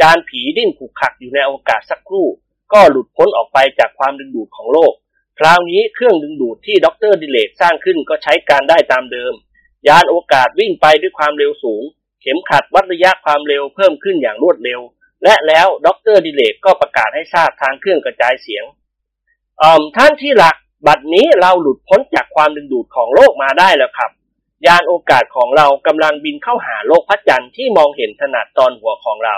[0.00, 2.26] จานผีดิ้นขลุกขลักอยู่ในอวกาศสักครู่
[2.72, 4.92] ก็หลุดพ้นออกไปจากความดึงดูดของโลก
[5.38, 9.32] คราวนี้เครื่องดึงดูดที่ด็อกเตอร์ดิเรกสร้างขึ้นก็ใช้การได้ตามเดิม
[9.88, 11.82] ยานอวกาศวิ่งไปด้วยความเร็วสูง
[12.22, 14.80] เข็มขัดวัดระยะความเร็วเพิ่มขึ้นอย่างรวดเร็ว
[15.24, 18.64] และแล้วด็อกเตอร์ดิเรกก็ประกาศให้ทราบทางเครื่องกระจายเสียง
[19.62, 20.56] เอ่อท่านที่รัก
[20.86, 24.10] บัดนี้เราหลุดพ้นจากความดึงดูดของโลกมาได้แล้วครับ
[24.66, 29.36] ยานโอกาสของเรากำลังบินเข้าหาโลกพระจันทร์ที่มองเห็นถนัดตอนหัวของเรา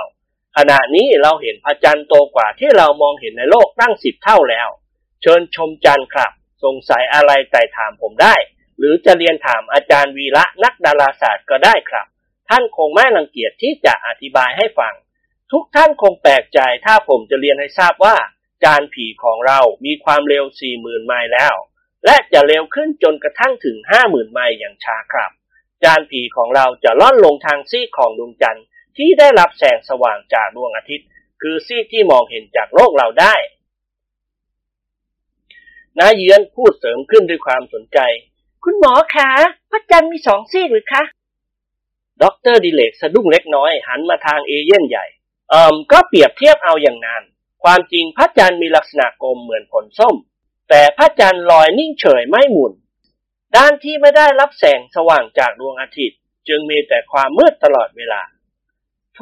[0.57, 4.69] ขณะนี้เราเห็นพระจันทร์โตกว่าที่เรามองเห็นในโลกตั้งสิบเท่าแล้ว
[5.23, 6.33] เชิญชมจันทร์ครับ
[6.65, 8.35] สงสัยอะไรแต่ถามผมได้
[8.79, 12.07] หรือจะเรียนถามอาจารย์วีระนักดาราศาสตร์ก็ได้ครับ
[12.49, 14.95] ท่านคงไม่รังเกียจที่จะอธิบายให้ฟัง
[15.53, 18.17] ทุกท่านคงแปลกใจถ้าผมจะเรียนให้ทราบว่า
[18.65, 20.45] จานผีของเรามีความเร็ว
[20.77, 21.55] 40,000ไมล์แล้ว
[22.07, 25.31] และจะเร็วขึ้นจนกระทั่งถึง 50,000 ไมล์อย่างช้าครับ
[25.83, 28.65] จานผีของเราจะร่อนลงทางซีกของดวงจันทร์
[28.97, 31.09] ที่ได้รับแสงสว่างจากดวงอาทิตย์
[31.43, 33.35] คือซีกที่มองเห็นจากโลกเราได้
[35.99, 37.99] นายเยือนพูดเสริมขึ้นด้วยความสนใจ
[38.65, 39.31] คุณหมอคะ
[39.71, 41.03] พระจันทร์มีสองซีกหรือคะ
[42.23, 45.07] ด็อกเตอร์ดิเรกสะดุ้งเล็กน้อย หันมาทางเอเย่นต์ใหญ่
[45.51, 47.23] เอ่อก็เปรียบเทียบเอาอย่างนั้น
[47.65, 50.15] ความจริงพระจันทร์มีลักษณะกลมเหมือนผลส้ม
[50.75, 52.73] แต่พระจันทร์ลอยนิ่งเฉยไม่หมุน
[53.57, 56.19] ด้านที่ไม่ได้รับแสงสว่างจากดวงอาทิตย์
[56.49, 58.23] จึงมีแต่ความมืดตลอดเวลา
[59.15, 59.21] โถ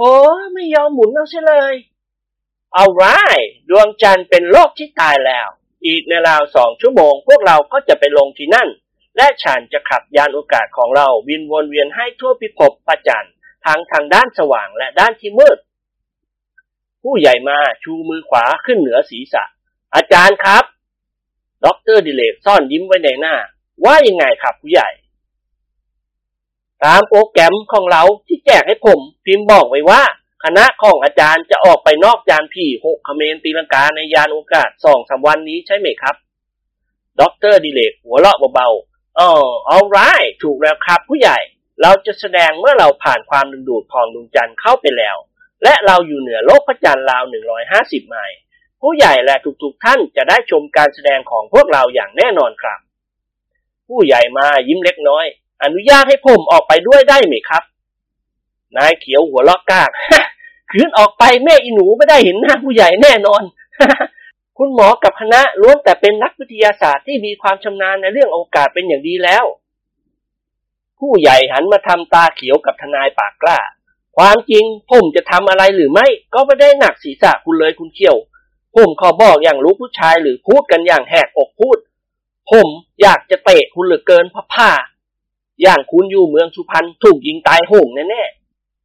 [0.54, 1.74] ไม่ยอมหมุนเอาเสียเลย
[2.74, 3.04] เอาไร
[3.70, 5.48] ดวงจันทร์เป็นโลกที่ตายแล้ว
[5.86, 8.68] อีกในราวสองชั่วโมง พวกเราก็จะไปลงที่นั่น
[9.16, 13.32] และฉันจะขับยานโอกาสของเราบินวนเวียนให้ทั่วพิภพพระจันทร์
[13.66, 15.58] ทั้งทางด้านสว่างและด้านที่มืด
[17.02, 19.44] ผู้ใหญ่มาชูมือขวาขึ้นเหนือศีรษะ
[19.94, 20.64] อาจารย์ครับ
[21.64, 23.34] ด็อกเตอร์ดิเรกซ่อนยิ้มไว้ในหน้า
[23.84, 24.88] ว่ายังไงครับผู้ใหญ่
[26.84, 30.02] ตามโปรแกรมของเราที่แจกให้ผม พิมพ์บอกไว้ว่า
[30.44, 36.16] คณะของอาจารย์จะออกไปนอกยานผีหกคะเมนตีลังกาในอวกาศตอนกลางวันนี้ใช่ไหมครับ
[37.20, 39.30] ด็อกเตอร์ดิเรกหัวเราะเบาๆอ๋อ
[39.66, 39.98] เอาไร
[40.42, 41.38] ถูกแล้วครับผู้ใหญ่
[41.82, 45.16] เราจะแสดงเมื่อเราผ่านความดึงดูดของดวงจันทร์เข้าไปแล้ว
[45.64, 47.24] และเราอยู่เหนือโลกพระจันทร์ราว
[47.66, 48.36] 150ไมล์
[48.82, 52.78] ผู้ใหญ่และทุกๆท่านจะได้ชมการแสดงของพวกเราอย่างแน่นอนครับ
[53.88, 55.24] ผู้ใหญ่มายิ้มเล็กน้อย
[55.62, 57.62] อนุญาตให้ผมออกไปด้วยได้ไหมครับ
[58.76, 59.90] นายเขียวหัวลอกกาก
[60.70, 63.42] คืนออกไปแม่อีหนูไม่ได้เห็นหน้าผู้ใหญ่แน่นอน
[64.58, 69.44] คุณหมอกับคณะล้วนแต่เป็นนักวิทยาศาสตร์ที่มีความชำนาญในเรื่องโอกาสเป็นอย่างดีแล้ว
[71.00, 73.58] ผู้ใหญ่หันมาทำตาเขียวกับทนายปากกล้า
[74.16, 78.16] ความจริงผมจะทำอะไรหรือไม่ ก็ไม่ได้หนักศีรษะคุณเลยคุณเขียว
[78.74, 81.78] ผมขอบอกอย่างรู้ผู้ชายหรือพูดกันอย่างแหกอกพูด
[82.50, 82.68] ผม
[83.02, 84.70] อยากจะเตะคุณเหลือเกินพ่อผ้า
[85.62, 88.22] อย่างคุณอยู่เมืองสุพรรณถูกยิงตายโหงแน่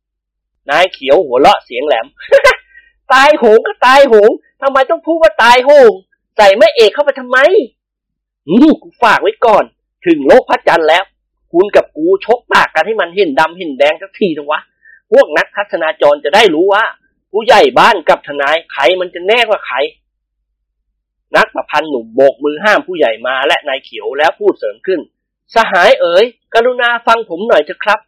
[0.04, 2.06] ๆนายเขียวหัวเราะเสียงแหลม
[3.14, 4.32] ตายโหงก็ตายโหง
[4.62, 5.92] ทำไมต้องพูดว่าตายโหง
[6.38, 7.38] ใส่ไม่เอกเข้าไปทำไม
[8.48, 9.64] อืมกูฝากไว้ก่อน
[10.06, 11.04] ถึงโลกพระจันทร์แล้ว
[11.52, 14.60] คุณกับกูชกปากกันให้มันเห็นดำเห็นแดงสักทีนะวะ
[15.12, 16.84] พวกนักทัศนาจรจะได้รู้ว่า
[17.38, 19.78] ผู้ใหญ่บ้านกับทนายใครมันจะแน่กว่าใคร
[21.36, 25.00] นักประพันธ์หนุ่มโบกมือห้ามผู้ใหญ่มาและนายเขียวแล้วพูดเสริมขึ้น
[25.56, 28.00] สหายเอ๋ยกรุณาฟังผมหน่อยเถอะครับ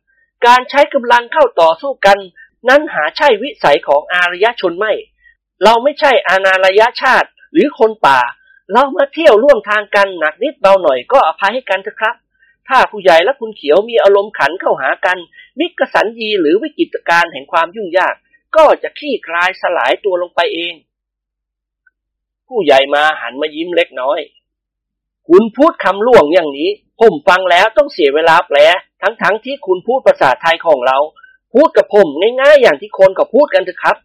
[0.46, 2.18] การใช้กำลังเข้าต่อสู้กัน
[2.70, 4.94] นั้นหาใช่วิสัยของอารยชนไม่
[5.64, 8.20] เราไม่ใช่อานารยชาติหรือคนป่า
[8.74, 12.16] เรามาเที่ยวร่วมทางกันหนักนิดเบาหน่อยก็อภัยให้กันเถอะครับ
[12.68, 15.18] ถ้าผู้ใหญ่และคุณเขียวมีอารมณ์ขันเข้าหากัน
[15.60, 18.16] มิกสันยีหรือวิกฤตการแห่งความยุ่งยาก
[18.58, 20.74] ก็จะขี้คลายสลายตัวลงไปเอง
[22.48, 24.20] ผู้ใหญ่มาหันมายิ้มเล็กน้อย
[25.28, 26.70] คุณพูดคำล่วงอย่างนี้
[27.00, 28.58] ผมฟังแล้วต้องเสียเวลาแปล
[29.02, 30.98] ทั้งๆทที่คุณพูดภาษาไทยของเรา
[31.54, 32.08] พูดกับผม
[32.42, 33.98] ง่ายๆอย่างที่คนเขาพูดกันเถอะครับ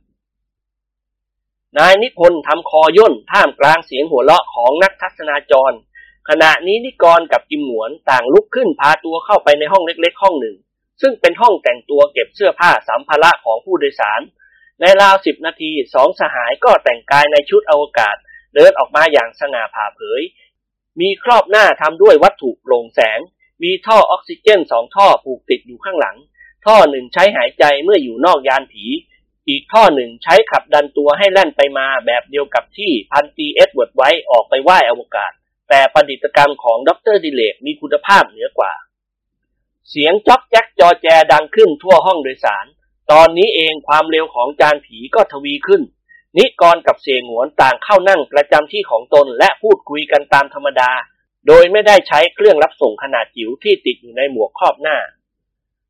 [1.79, 5.73] นายนิพนธ์ทำคอย่นท่ามกลางเสียงหัวเราะของนักทัศนาจร
[6.29, 10.57] ขณะนี้นิกรกับจิมหนวนต่างลุกขึ้นพาตัวเข้าไปในห้องเล็กๆ ห้องหนึ่ง
[11.01, 14.21] ซึ่งเป็นห้องแต่งตัวเก็บเสื้อผ้าสัมภาระของผู้โดยสาร
[14.85, 18.17] ในราวสิบนาทีสองสหายก็แต่งกายในชุดอวกาศ
[18.55, 20.23] เดินออกมาอย่างสง่าผ่าเผย
[21.01, 23.21] มีครอบหน้าทำด้วยวัตถุโปร่งแสง
[23.63, 26.17] มีท่อออกซิเจนสองท่อผูกติดอยู่ข้างหลัง
[26.67, 28.85] ท่อหนึ่งใช้หายใจเมื่ออยู่นอกยานผี
[29.49, 35.33] อีกท่อหนึ่งใช้ขับดันตัวให้แล่นไปมาแบบเดียวกับที่พันตรีเอ็ดเวิร์ดไวท์ออกไปว่ายอวกาศ
[35.69, 38.73] แต่ประดิษฐกรรมของดร.ดิเรกมีคุณภาพเหนือกว่า
[39.91, 42.67] เสียงจ้อกแจ้กจอแจดังขึ้นทั่วห้องโดยสาร
[43.11, 45.83] ตอนนี้เองความเร็วของจานผีก็ทวีขึ้น
[46.39, 50.91] นิกรกับเสงหวนต่างเข้านั่งประจำที่ของตนและพูดคุยกันตามธรรมดา
[51.47, 54.99] โดยไม่ได้ใช้เครื่องรับส่งขนาดจิ๋วที่ติดอยู่ในหมวกครอบหน้า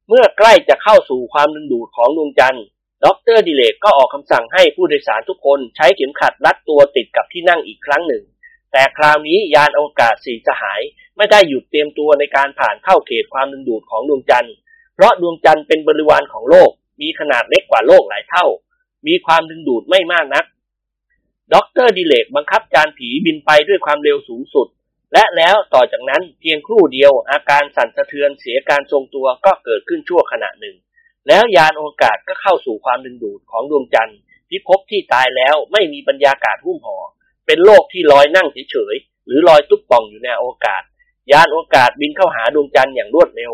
[0.09, 2.65] เมื่อใกล้จะเข้าสู่ความดึงดูดของดวงจันทร์
[3.05, 8.25] ดรดิเลกก็ออกคำสั่งให้ผู้โดยสารทุกคนใช้เข็มขัดรัดตัวติดกับที่นั่งอีกครั้งหนึ่ง
[8.73, 10.81] แต่คราวนี้ยานอวกาศสีสหาย
[11.17, 14.55] ไม่ได้หยุดเตรียมตัวในการผ่านเข้าเขตความดึงดูดของดวงจันทร์
[14.95, 18.47] เพราะดวงจันทร์เป็นบริวารของโลก มีขนาดเล็กกว่าโลกหลายเท่า
[19.07, 20.45] มีความดึงดูดไม่มากนัก
[21.55, 24.69] ด็อกเตอร์ดิเรกบังคับจานผีบินไปด้วยความเร็วสูงสุด
[25.13, 30.77] และแล้วต่อจากนั้นเพียงครู่เดียว อาการสั่นสะเทือนเสียการทรงตัวก็เกิดขึ้นชั่วขณะหนึ่ง
[31.29, 36.99] แล้วยานอวกาศก็เข้าสู่ความดึงดูดของดวงจันทร์พิภพที่ตายแล้วไม่มีบรรยากาศหุ้มห่อ
[37.47, 40.83] เป็นโลกที่ลอยนิ่งเฉยๆหรือลอยตุ๊บป่องอยู่ในอวกาศ
[41.33, 43.53] ยานอวกาศบินเข้าหาดวงจันทร์อย่างรวดเร็ว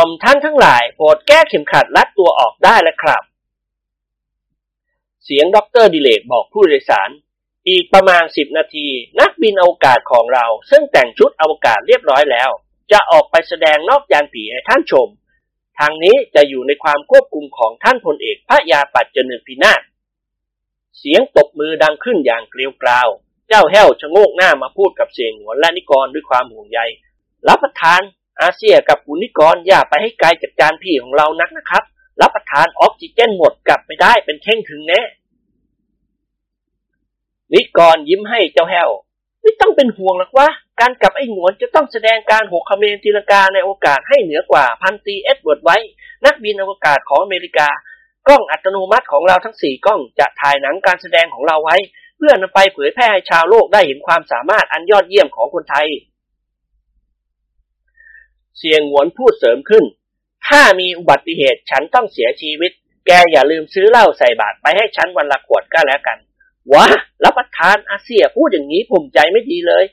[0.00, 3.22] เอ่อท่านทั้งหลายโปรดแก้เข็มขัดรัดตัวออกได้แล้วครับ
[5.24, 7.10] เสียงด็อกเตอร์ดิเรกบอกผู้โดยสาร
[7.68, 8.86] อีกประมาณสิบนาที
[9.20, 12.50] นักบินอวกาศของเรา ซึ่งแต่งชุดอวกาศเรียบร้อยแล้ว
[12.92, 15.08] จะออกไปแสดงนอกยานผีให้ท่านชม
[15.78, 19.82] ทั้งนี้จะอยู่ในความควบคุมของท่านพลเอกพระยาปัจจนึกพินาศ
[20.98, 23.08] เสียงตบมือดังขึ้นอย่างเกลียวกราว
[23.48, 26.80] เจ้าแห้วชะโงกหน้ามาพูดกับเสี่ยหงวนและนิกรด้วยความห่วงใย
[27.48, 28.02] รับประทาน
[28.40, 31.84] อาเสี่ยกับคุณนิกรอย่าไปให้ไกลจากจานผีของเรานักนะครับ
[32.20, 35.00] รับประทานออกซิเจนหมดกลับไม่ได้เป็นเท่งทึงแน่
[37.52, 38.90] นิกรยิ้มให้เจ้าแห้ว
[39.42, 40.48] ไม่ต้องเป็นห่วงหรอกว่า
[40.80, 45.76] การกลับไอ้หงวนจะต้องแสดงการหกคะเมนตีลังกาในอวกาศให้เหนือกว่าพันตรีเอ็ดเวิร์ดไวท์
[46.24, 47.68] นักบินอวกาศของอเมริกา
[48.26, 51.76] กล้องอัตโนมัติของเราทั้งสี่กล้องจะถ่ายหนังการแสดงของเราไว้
[52.18, 55.86] เพื่อนำไปเผยแพร่ให้ชาวโลกได้เห็นความสามารถอันยอดเยี่ยมของคนไทย
[58.58, 59.84] เสียงหวนพูดเสริมขึ้น
[60.48, 62.72] ถ้ามีอุบัติเหตุฉันต้องเสียชีวิต
[63.06, 66.18] แกอย่าลืมซื้อเหล้าใส่บาตรไปให้ฉันวันละขวดก็แล้วกัน
[66.72, 66.86] วะ
[67.24, 69.84] รับประทานอาเซียพูดอย่างนี้ผมใจไม่ดีเลย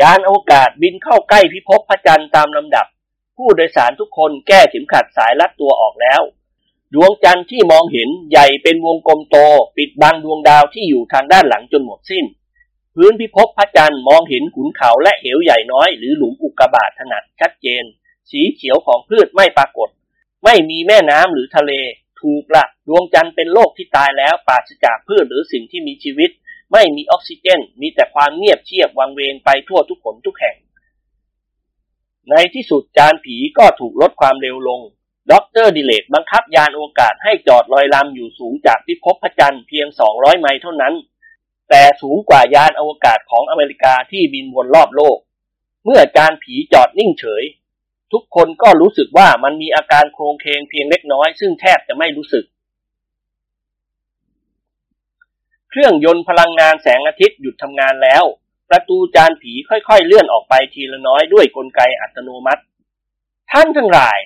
[0.00, 2.86] ยานอวกาศบินเข้าใกล้พิภพพระจันทร์ตามลำดับ
[3.36, 6.22] ผู้โดยสารทุกคนแก้เข็มขัดสายลัดตัวออกแล้ว
[6.94, 9.36] ดวงจันทร์ที่มองเห็นใหญ่เป็นวงกลมโต
[9.76, 12.24] ปิดบังดวงดาวที่อยู่ทางด้านหลังจนหมดสิ้น
[12.94, 17.84] พื้นพิภพพระจันทร์มองเห็นขุนเขาและเหวใหญ่น้อยหรือหลุมอุกกาบาตถนัดชัดเจน
[18.30, 19.88] สีเขียวของพืชไม่ปรากฏ
[20.44, 21.72] ไม่มีแม่น้ำหรือทะเล
[22.20, 26.30] ถูกละดวงจันทร์เป็นโลกที่ตายแล้วปราศจากพืชหรือสิ่งที่มีชีวิต
[26.72, 30.56] ไม่มีออกซิเจน มีแต่ความเงียบเชียบวังเวงไปทั่วทุกหนทุกแห่ง
[32.30, 34.80] ในที่สุดจานผีก็ถูกลดความเร็วลง
[35.32, 40.94] ด็อกเตอร์ดิเรกบังคับยานอวกาศให้จอดลอยลำอยู่สูงจากพิภพพระจันทร์เพียง 200 ไมล์เท่านั้น
[41.70, 45.18] แต่สูงกว่ายานอวกาศของอเมริกาที่บินวนรอบโลก
[45.84, 47.42] เมื่อจานผีจอดนิ่งเฉย
[48.12, 52.44] ทุกคนก็รู้สึกว่ามันมีอาการโครงเคงเพียงเล็กน้อย ซึ่งแทบจะไม่รู้สึก
[55.70, 58.24] เครื่องยนต์พลังงานแสงอาทิตย์หยุดทำงานแล้ว
[58.70, 62.62] ประตูจานผีค่อยๆเลื่อนออกไปทีละน้อยด้วยกลไกอัตโนมัติ
[63.52, 64.18] ท่านทั้งหลาย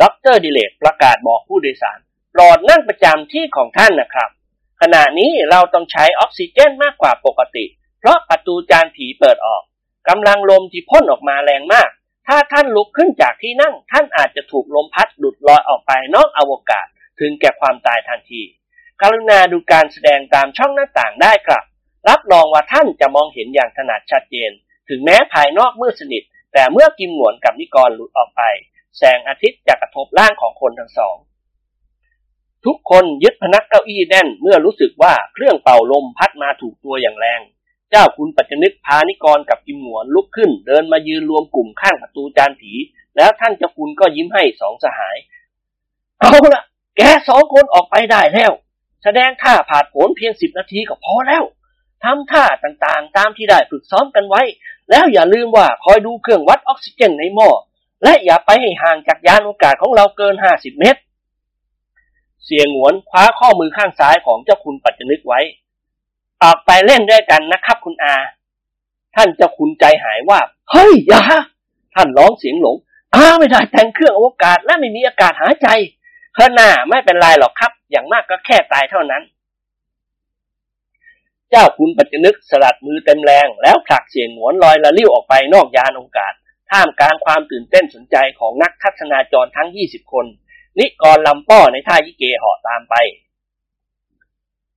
[0.00, 1.98] ดรดิเลกประกาศบอกผู้โดยสาร
[2.32, 4.30] โปรดนั่งประจำที่ของท่านนะครับ
[4.80, 7.64] ขณะนี้เราต้องใช้ออกซิเจนมากกว่าปกติ
[8.00, 9.62] เพราะประตูจานผีเปิดออก
[10.08, 11.90] กำลังลมที่พ่นออกมาแรงมาก
[12.26, 16.86] ถ้าท่านลุกขึ้นจากที่นั่ง ท่านอาจจะถูกลมพัดหลุดลอยออกไปนอกอวกาศ
[17.20, 18.42] ถึงแก่ความตายทันที
[19.02, 21.64] กรุณาดูการแสดงตามช่องหน้าต่างได้ครับ
[22.08, 24.50] รับรองว่าท่านจะมองเห็นอย่างถนัดชัดเจน
[24.88, 26.22] ถึงแม้ภายนอกมืดสนิท
[26.52, 28.42] แต่เมื่อกิมหนวนกับนิกรหลุดออกไป
[28.98, 31.16] แสงอาทิตย์จะกระทบร่างของคนทั้งสอง
[32.66, 37.40] ทุกคนยึดพนักเก้าอี้แน่นเมื่อรู้สึกว่าเครื่องเป่าลมพัดมาถูกตัวอย่างแรง
[37.90, 42.72] เจ้าคุณปัจจนึกพานิกรกับกิมหนวนลุกขึ้น เดินมายืนรวมกลุ่มข้างประตูจานผี
[43.16, 45.16] แล้วท่านเจ้าคุณก็ยิ้มให้สองสหาย
[46.20, 46.62] เอาละ
[46.96, 48.52] แกสองคนออกไปได้แล้ว
[49.02, 51.44] แสดงท่าผ่าดผลเพียงสิบนาทีก็พอแล้ว
[52.04, 54.42] ทำท่าต่างๆ ตามที่ได้ฝึกซ้อมกันไว้
[54.90, 57.48] แล้วอย่าลืมว่าคอยดูเครื่องวัดออกซิเจนในหม้อ
[58.04, 61.00] และอย่าไปให้ห่างจากยานอวกาศของเราเกินห้าสิบเมตร
[62.46, 65.40] เสียงหวนคว้าข้อมือข้างซ้ายของเจ้าคุณปัจจนึกไว้
[66.42, 68.16] ออกไปเล่นด้วยกันนะครับคุณอา
[69.16, 70.40] ท่านเจ้าคุณใจหายว่า
[70.70, 71.22] เฮ้ยอย่า
[71.94, 72.76] ท่านร้องเสียงหลง
[73.14, 75.68] อ้าไม่ได้แต่งเครื่องอวกาศและไม่มีอากาศหายใจ
[76.34, 79.22] เฮ้อหน้าไม่เป็นไรหรอกครับ อย่างมากก็แค่ตายเท่านั้น
[81.50, 86.32] เจ้าคุณปัจจนึกสลัดมือเต็มแรงแล้วผลักเสียงหนวนลอยละลิ้วออกไปนอกยานองกาศ
[86.70, 90.26] ท่ามกลางความตื่นเต้นสนใจของนักทัศนาจรทั้ง 20 คน
[90.78, 92.94] นิกรลำป้อในท่ายิเกเหาะตามไป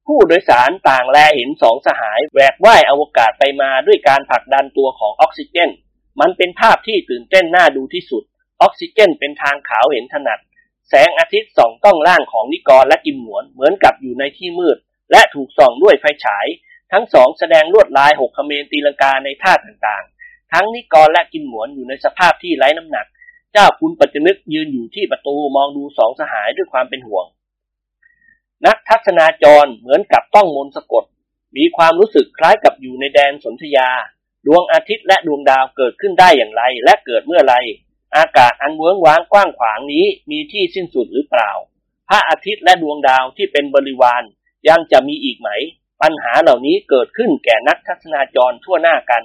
[0.05, 5.69] ผู้โดยสารต่างแลเห็นสองสหายแหวกว่ายอวกาศไปมาด้วยการผลักดันตัวของออกซิเจน
[6.21, 8.23] มันเป็นภาพที่ตื่นเต้นน่าดูที่สุด
[8.61, 10.39] ออกซิเจนเป็นทางขาวเห็นถนัด
[10.89, 14.77] แสงอาทิตย์ส่องต้องร่างของนิกรและกิมหนวนเหมือนกับอยู่ในที่มืด
[15.11, 16.47] และถูกส่องด้วยไฟฉาย
[16.91, 23.05] ทั้งสองแสดงลวดลายหกขเมนตีลังกาในท่าต่างๆ ทั้งนิกรและกิมหนวนอยู่ในสภาพที่ไร้น้ำหนัก
[23.57, 27.25] จ้าคุณปัจจนึกยืนอยู่ที่ประตูมองดูสองสหายด้วยความเป็นห่วง
[28.65, 31.03] นักทัศนาจรเหมือนกับต้องมนต์สะกด
[31.57, 33.89] มีความรู้สึกคล้ายกับอยู่ในแดนสนธยา
[34.47, 37.55] ดวงอาทิตย์และดวงดาวเกิดขึ้นได้อย่างไร และเกิดเมื่อไร
[38.17, 41.51] อากาศอันเวิ้งว้างกว้างขวางนี้มีที่สิ้นสุดหรือเปล่า
[42.09, 44.23] พระอาทิตย์และดวงดาวที่เป็นบริวาร
[44.69, 45.49] ยังจะมีอีกไหม
[46.01, 49.23] ปัญหาเหล่านี้เกิดขึ้นแก่นักทัศนาจรทั่วหน้ากัน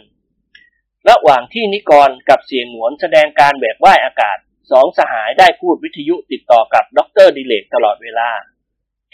[1.09, 4.37] ระหว่างที่นิกรกับเสี่ยหงวนแสดงการแหวกว่ายอากาศ
[4.71, 8.31] สองสหายได้พูดวิทยุติดต่อกับด็อกเตอร์ดิเรกตลอดเวลา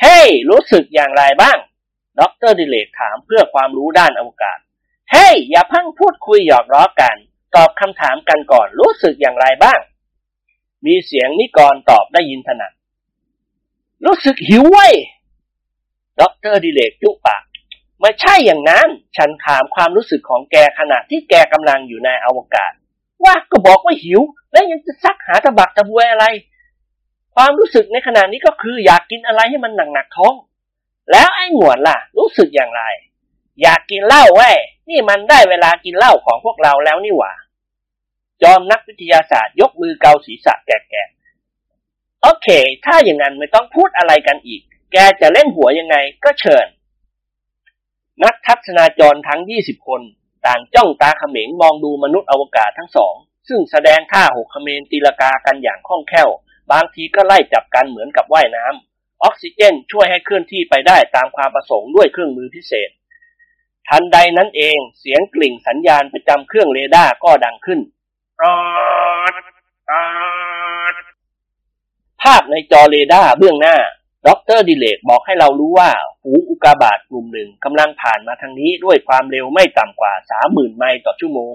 [0.01, 1.59] เฮ้ hey, รู้สึกอย่างไรบ้าง
[2.21, 4.59] ด็อกเตอร์ดิเรกถามเพื่อความรู้ด้านอวกาศ
[5.13, 7.17] เฮ้ hey, อย่าพิ่งพูดคุยหยอกล้อกัน
[7.57, 9.81] ตอบคำถามกันก่อนรู้สึกอย่างไรบ้าง
[10.87, 12.73] มีเสียงนิกรตอบได้ยินถนัด
[14.05, 14.95] รู้สึกหิวเว้ย
[16.21, 17.43] ด็อกเตอร์ดิเรกจุปาก
[18.01, 22.73] ไม่ใช่อย่างนั้น ฉันถามความรู้สึกของแกขณะที่แกกำลังอยู่ในอวกาศ
[23.25, 24.21] วะ ก็บอกว่าหิว
[24.53, 26.25] แล้วยังจะซักหาตะบักตะบวยอะไร
[27.35, 30.35] ความรู้สึกในขณะนี้ก็คืออยากกินอะไรให้มันหนักๆท้อง
[31.13, 32.83] แล้วไอ้หงวนล่ะ รู้สึกอย่างไร
[33.63, 34.57] อยากกินเหล้าเว้ย
[34.91, 37.33] นี่มันได้เวลากินเหล้าของพวกเราแล้วนี่หว่า
[38.43, 42.49] จอมนักวิทยาศาสตร์ยกมือเกาศีรษะแก่ๆโอเค
[42.85, 44.63] ถ้าอย่างนั้นไม่ต้องพูดอะไรกันอีก
[44.93, 46.67] แกจะเล่นหัวยังไงก็เชิญ
[48.25, 50.03] นักทัศนาจรทั้ง 20 คน
[50.47, 53.15] ต่างจ้องตาเขม็งมองดูมนุษย์อวกาศทั้งสอง
[53.49, 56.29] ซึ่งแสดงท่าหกเขมรตีลากากันอย่างคล่องแคล่ว
[56.73, 62.91] บางทีก็ไล่จับกันเหมือนกับว่ายน้ำออกซิเจนช่วยให้เคลื่อนที่ไปได้ตามความประสงค์ด้วยเครื่องมือพิเศษ
[63.89, 67.81] ทันใดนั้นเองเสียงกริ่งสัญญาณประจำเครื่องเรดาร์ก็ดังขึ้น
[72.23, 73.77] ภาพในจอเรดาร์เบื้องหน้า
[74.27, 75.91] ดรดิเรกบอกให้เรารู้ว่า
[76.23, 80.13] ฝูงอุกกาบาตกลุ่มหนึ่งกำลังผ่านมาทางนี้ด้วยความเร็วไม่ต่ำกว่า
[80.45, 81.55] 30,000 ไมล์ต่อชั่วโมง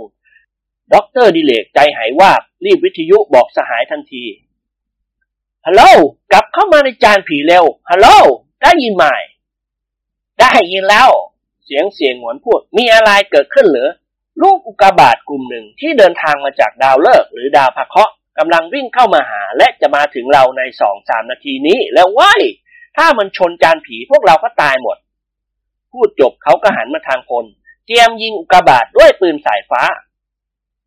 [0.94, 0.96] ด
[1.26, 2.32] รดิเรกใจหายวาบ
[2.66, 4.24] รีบวิทยุบอกสหายทันที
[5.66, 5.82] ฮัลโหล
[6.32, 8.08] กลับเข้ามาในจานผีเร็ว ฮัลโหล
[8.62, 9.06] ได้ยินไหม
[10.40, 11.10] ได้ยินแล้ว
[11.66, 13.90] เสียงเสียงหวนพูด มีอะไรเกิดขึ้นหรือ
[14.42, 22.44] ลูกอุกาบาตกลุ่มหนึ่งที่เดินทางมาจากดาวฤกษ์หรือดาวพะเคราะห์ กำลังวิ่งเข้ามาหาและจะมาถึงเราในสองสามนาทีนี้ แล้วว้าย
[22.98, 24.98] ถ้ามันชนจานผีพวกเราก็ตายหมด
[25.92, 27.46] พูดจบเขาก็หันมาทางพล
[27.86, 29.82] เตรียมยิงอุกกาบาตด้วยปืนสายฟ้า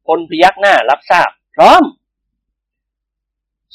[0.06, 1.82] พลพยักหน้ารับทราบ พร้อม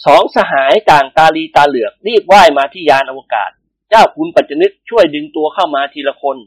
[0.05, 3.51] สองสหายต่างตาลีตาเหลือกรีบว่ายมาที่ยานอวกาศ
[3.89, 6.37] เจ้าคุณปัจจนึกฯช่วยดึงตัวเข้ามาทีละคน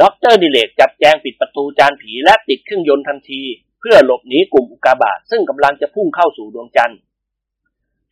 [0.00, 3.42] ด็อกเตอร์ดิเรกจัดแจงปิดประตูจานผีและติดเครื่องยนต์ทันที
[3.82, 6.98] เพื่อหลบหนีกลุ่มอุกกาบาตซึ่งกำลังจะพุ่งเข้าสู่ดวงจันทร์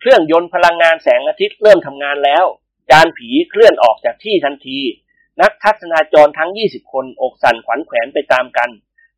[0.00, 2.44] เครื่องยนต์พลังงานแสงอาทิตย์เริ่มทำงานแล้ว
[2.90, 4.78] จานผีเคลื่อนออกจากที่ทันที
[5.40, 8.70] นักทัศนาจรทั้ง 20 คนอกสั่นขวัญแขวนไปตามกัน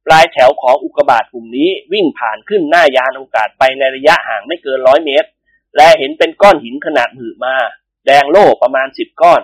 [0.06, 5.28] ปลายแถวของอุกกาบาตกลุ่มนี้วิ่งผ่านขึ้นหน้ายานอวกาศไปในระยะห่างไม่เกินร้อยเมตร
[5.76, 7.56] และเห็นเป็นก้อนหินขนาดมหึมา
[8.06, 9.42] แดงโร่ประมาณ 10 ก้อน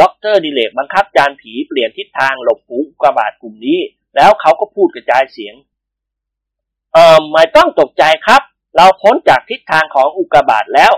[0.00, 3.80] ด็อกเตอร์ดิเรกบังคับจานผีเปลี่ยนทิศทางหลบฝูงอุกกาบาตกลุ่มนี้
[4.16, 5.54] แล้วเขาก็พูดกระจายเสียง
[6.96, 8.42] เอ่อไม่ต้องตกใจครับ
[8.76, 10.94] เราพ้นจากทิศทางของอุกกาบาตแล้ว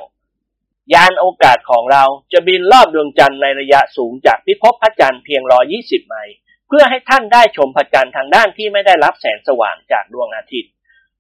[0.95, 6.35] ยานโอกาศของเราจะบินรอบดวงจันทร์ในระยะสูงจากพิภพพระจันทร์เพียงรอ20 ไมล์
[6.69, 10.73] เพื่อให้ท่านได้ชมพระจันทร์ทางด้านที่ไม่ได้รับแสงสว่างจากดวงอาทิตย์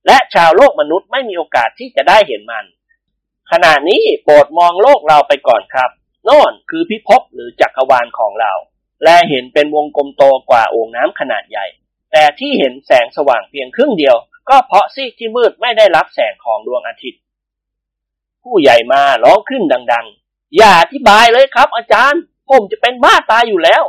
[0.06, 2.64] และชาวโลกมนุษย์ไม่มีโอกาสที่จะได้เห็นมัน
[3.52, 5.90] ขณะนี้โปรดมองโลกเราไปก่อนครับ
[6.24, 8.52] โน่นคือพิภพหรือจักรวาลของเรา
[9.04, 11.66] และเห็นเป็นวงกลมโตกว่าโอ่งน้ำขนาดใหญ่
[12.12, 14.16] แต่ที่เห็นแสงสว่างเพียงครึ่งเดียว
[14.48, 17.20] ก็เพราะซีกที่มืดไม่ได้รับแสงของดวงอาทิตย์
[18.42, 19.62] ผู้ใหญ่มาร้องขึ้น
[19.92, 23.82] ดัง ๆ อย่าอธิบายเลยครับ อาจารย์ ผมจะเป็นบ้าตายอยู่แล้ว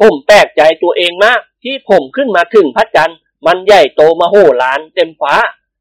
[0.00, 5.34] ผมแปลกใจตัวเองมาก ที่ผมขึ้นมาถึงพระจันทร์ มันใหญ่โตมโหฬารเต็มฟ้า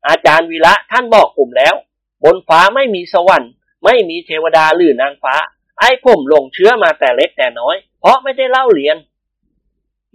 [0.07, 1.75] อาจารย์วีระท่านบอกผมแล้ว
[2.23, 3.51] บนฟ้าไม่มีสวรรค์
[3.85, 5.35] ไม่มีเทวดาหรือนางฟ้า
[5.79, 8.97] ไอ้ผมลงเชื้อมาแต่เล็กแต่น้อย เพราะไม่ได้เล่าเรียน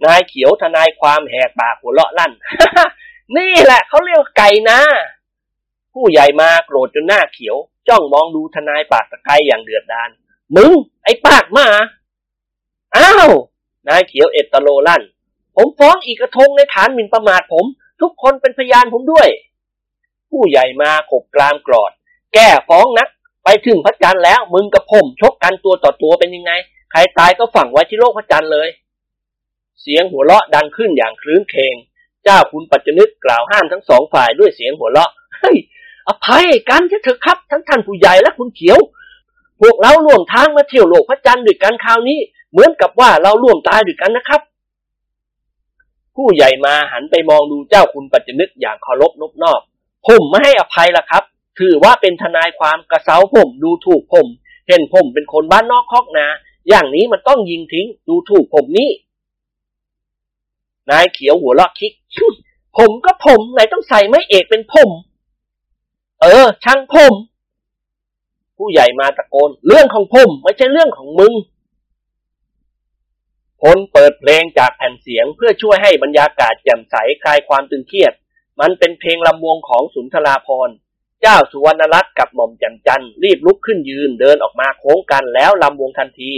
[0.05, 2.31] นายเขียวทนายความแหกปากหัวเราะลั่น
[3.35, 4.79] นี่แหละเขาเรียกไก่นะ
[5.93, 10.09] ผู้ใหญ่มาโกรธจนหน้าเขียว จ้องมองดูทนายปากตะไคร้อย่างเดือดดาล
[10.55, 10.71] มึง
[11.03, 11.67] ไอ้ปากมา
[12.95, 13.29] อ้าว
[13.87, 15.01] นายเขียวเอตโลลั่น
[15.55, 17.65] ผผมฟ้องอีกกระทงในฐานหมิ่นประมาทผม
[18.01, 19.27] ทุกคนเป็นพยานผมด้วย
[20.29, 21.91] ผู้ใหญ่มาขบกรามกรอด
[22.33, 23.09] แก้ฟ้องนัก
[23.43, 26.51] ไปถึงพระจันทร์แล้ว มึงกับผมชกกันตัวต่อตัวเป็นยังไง
[26.91, 28.69] ใครตายก็ฝังไว้ที่โลกพระจันทร์เลย
[29.81, 31.75] เสียงหัวเราะดังขึ้นอย่างคลื้นเคง
[32.27, 35.57] เจ้าคุณปัจจนึกกล่าวห้ามทั้งสองฝ่ายด้วยเสียงหัวเราะเฮ้ย
[36.07, 38.79] อภัยกันเถอะครับ ทั้งท่านผู้ใหญ่และคุณเขียว
[39.61, 42.19] พวกเราร่วมทางมาเที่ยวโลกพระจันทร์ด้วยกันคราวนี้
[42.51, 44.41] เหมือนกับว่าเราร่วมตายด้วยกันนะครับ
[46.15, 49.61] ผู้ใหญ่มาหันไปมองดูเจ้าคุณปัจจนึกอย่างเคารพนบนอบ
[50.07, 51.23] ผมไม่ให้อภัยละครับ
[51.59, 54.27] ถือว่าเป็นทนายความกระเซาผมดูถูกผม
[54.67, 56.27] เห็นผมเป็นคนบ้านนอกคอกนา
[56.69, 58.89] อย่างนี้มันต้องยิงทิ้ง ดูถูกผมนี่
[60.89, 61.93] นายเขียวหัวเราะคิก
[62.77, 64.89] ผมก็ผมไหนต้องใส่ไม่เอกเป็นผม
[66.21, 67.13] เออ ช่างผม
[68.57, 71.33] ผู้ใหญ่มาตะโกน เรื่องของผมไม่ใช่เรื่องของมึง
[73.61, 78.13] พลเปิดเพลงจากแผ่นเสียงเพื่อช่วยให้บรรยากาศแจ่มใสคลายความตึงเครียด
[78.59, 80.69] มันเป็นเพลงลำวงของสุนทราพร
[81.21, 86.33] เจ้าสุวรรณรัตน์กับหม่อมจันจันรีบลุกขึ้นยืนเดินออกมาโค้งกันแล้วลำวงทันที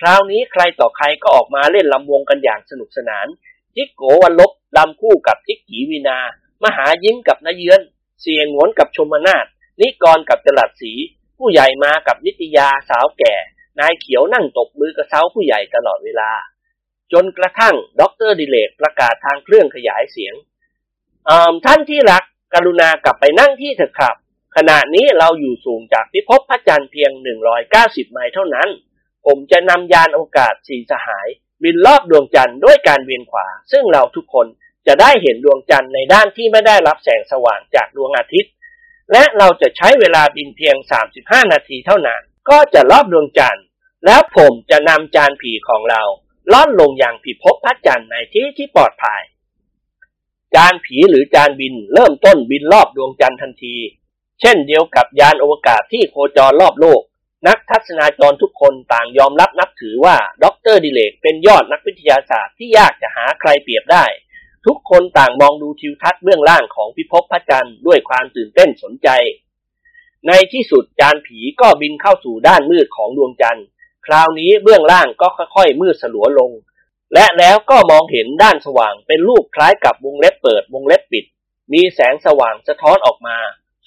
[0.00, 3.26] คราวนี้ใครต่อใครก็ออกมาเล่นลำวงกันอย่างสนุกสนาน
[3.78, 6.18] จิกโกวันลบลำคู่กับจิกกีวีนา
[6.64, 7.80] มหายิ้มกับนายเยือน
[8.22, 9.46] เสียงหวนกับชมนาฏ
[9.80, 10.92] นิกรกับจลัดสี
[11.38, 13.34] ผู้ใหญ่มากับนิตยาสาวแก่
[13.80, 16.30] นายเขียวนั่งตบมือกระเซ้าผู้ใหญ่ตลอดเวลา
[17.12, 20.34] จนกระทั่งด็อกเตอร์ดิเลกประกาศทางเครื่องขยายเสียง
[21.64, 22.22] ท่านที่รัก
[22.54, 24.16] กรุณากลับไปนั่งที่เถอะครับ
[24.56, 27.10] ขณะนี้เราอยู่สูงจากพิภพพระจันทร์เพียง
[27.66, 28.68] 190 ไมล์เท่านั้น
[29.26, 31.28] ผมจะนำยานอวกาศสีสหาย
[31.64, 34.46] บินรอบดวงจันทร์ด้วยการเวียนขวา ซึ่งเราทุกคน
[34.86, 38.52] จะได้เห็นดวงจันทร์ในด้านที่ไม่ได้รับแสงสว่างจากดวงอาทิตย์
[39.12, 40.76] และเราจะใช้เวลาบินเพียง
[41.14, 43.64] 35 นาทีเท่านั้น ก็จะรอบดวงจันทร์
[44.06, 46.02] แล้วผมจะนำจานผีของเรา
[46.52, 49.22] ล่อนลงอย่างผิดพบพระจันทร์ในที่ที่ปลอดภัย
[50.54, 53.76] จานผีหรือจานบินเริ่มต้นบินรอบดวงจันทร์ทันที
[54.40, 57.00] เช่นเดียวกับยานอวกาศที่โคจรรอบโลก
[57.46, 64.04] นักทัศนาจรทุกคนต่างยอมรับนับถือว่าด็อกเตอร์ดิเรกเป็นยอดนักวิทยาศาสตร์ที่ยากจะหาใครเปรียบได้
[64.66, 69.08] ทุกคนต่างมองดูทิวทัศน์เบื้องล่างของพิภพพระจันทร์ด้วยความตื่นเต้นสนใจ
[70.26, 73.66] ในที่สุดจานผีก็บินเข้าสู่ด้านมืดของดวงจันทร์
[74.06, 76.50] คราวนี้เบื้องล่างก็ค่อยๆ มืดสลัวลง
[77.14, 81.24] และแล้วก็มองเห็นด้านสว่างเป็นรูปคล้ายกับวงเล็บเปิดวงเล็บปิด
[81.72, 83.38] มีแสงสว่างสะท้อนออกมา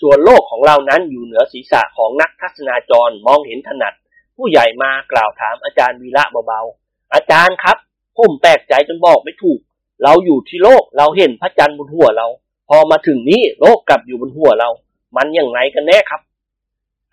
[0.02, 3.94] ส่วนโลกของเรานั้นอยู่เหนือศีรษะของนักทัศนาจรมองเห็นถนัด
[4.38, 7.78] ผู้ใหญ่มากล่าวถามอาจารย์วีระเบาๆ อาจารย์ครับ
[8.18, 9.60] ผมแปลกใจจนบอกไม่ถูก
[10.03, 12.28] เราอยู่ที่โลกเราเห็นพระจันทร์บนหัวเรา
[12.69, 14.69] พอมาถึงนี้โลกกลับอยู่บนหัวเรา
[15.15, 16.22] มันอย่างไรกันแน่ครับ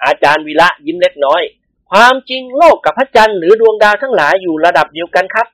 [0.04, 1.42] อาจารย์วีระยิ้มเล็กน้อย
[1.90, 5.46] ความจริงโลกกับพระจันทร์หรือดวงดาวทั้งหลายอยู่ระดับเดียวกันครับ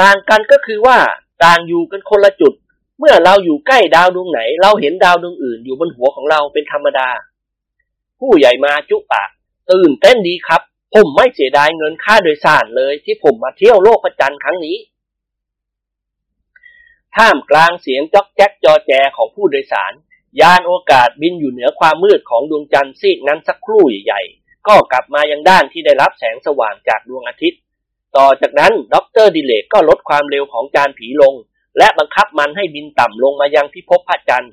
[0.00, 0.98] ต่างกันก็คือว่า
[1.44, 2.52] ต่างอยู่กันคนละจุด
[3.04, 7.08] เมื่อเราอยู่ใกล้ดาวดวงไหน เราเห็นดาวดวงอื่นอยู่บนหัวของเราเป็นธรรมดา
[8.20, 9.30] ผู้ใหญ่มาจุปาก
[9.70, 10.62] ตื่นเต้นดีครับ
[10.94, 14.76] ผมไม่เสียดายเงินค่าโดยสารเลยที่ผมมาเที่ยวโลกพระจันทร์ครั้งนี้
[17.16, 19.92] ท่ามกลางเสียงจ๊อกแจ๊กจอแจของผู้โดยสาร
[20.40, 27.60] ยานโอกาสบินอยู่เหนือความมืดของดวงจันทร์ซีกนั้นสักครู่ใหญ่ๆ ก็กลับมายังด้านที่ได้รับแสงสว่างจากดวงอาทิตย์
[28.16, 31.34] ต่อจากนั้นดรดิเรกก็ลดความเร็วของจานผีลง
[31.78, 34.52] และบังคับมันให้บินต่ำลงมายังพิภพพระจันทร์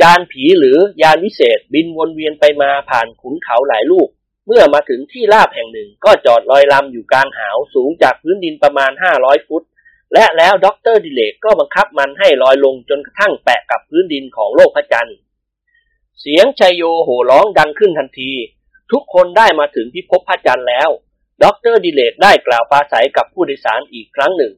[0.00, 4.08] จานผีหรือยานวิเศษบินวนเวียนไปมาผ่านขุนเขาหลายลูก
[4.46, 9.62] เมื่อมาถึงที่ราบแห่งหนึ่งก็จอดลอยลำอยู่กลางหาวสูงจากพื้นดินประมาณ 500 ฟุต
[10.12, 15.16] และแล้วด็อกเตอร์ดิเรกก็บังคับมันให้ลอยลงจนกระทั่งแปะกับพื้นดินของโลกพระจันทร์
[16.20, 18.32] เสียงชัยโยโห่ร้องดังขึ้นทันที
[18.92, 20.90] ทุกคนได้มาถึงพิภพพระจันทร์แล้ว
[21.42, 24.52] ด็อกเตอร์ดิเรกได้กล่าวปราศรัยกับผู้โดยสารอีกครั้งหนึ่ง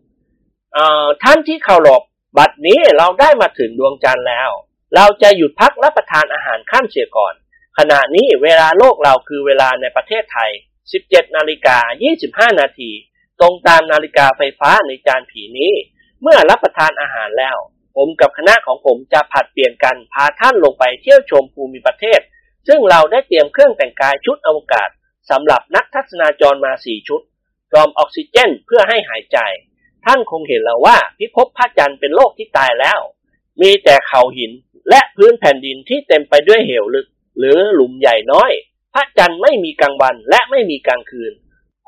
[1.23, 2.03] ท่านที่เคารพ
[2.39, 4.51] บัดนี้เราได้มาถึงดวงจันทร์แล้ว
[4.95, 7.35] เราจะหยุดพักรับประทานอาหารค่ำเสียก่อน
[7.79, 10.51] ขณะนี้เวลาโลกเราคือเวลาในประเทศไทย
[10.93, 11.79] 17 นาฬิกา
[12.17, 12.91] 25 นาที
[13.41, 15.73] ตรงตามนาฬิกาไฟฟ้าในจานผีนี้
[16.23, 17.57] เมื่อรับประทานอาหารแล้ว
[17.97, 22.21] ผมกับคณะของผมจะผลัดเปลี่ยนกันพาท่านลงไปเที่ยวชมภูมิประเทศ
[22.69, 24.89] ซึ่งเราได้เตรียมเครื่องแต่งกายชุดอวกาศ
[25.31, 27.21] สำหรับนักทัศนาจรมา4ชุด
[27.75, 29.39] รอมออกซิเจนเพื่อให้หายใจ
[30.09, 33.01] ท่านคงเห็นแล้วว่าพิภพพระจันทร์เป็นโลกที่ตายแล้ว
[33.63, 34.53] มีแต่เขาหิน
[34.91, 37.07] และพื้นแผ่นดินที่เต็มไปด้วยเหวลึก
[37.39, 38.51] หรือหลุมใหญ่น้อย
[38.95, 41.33] พระจันทร์ไม่มีกลางวันและไม่มีกลางคืน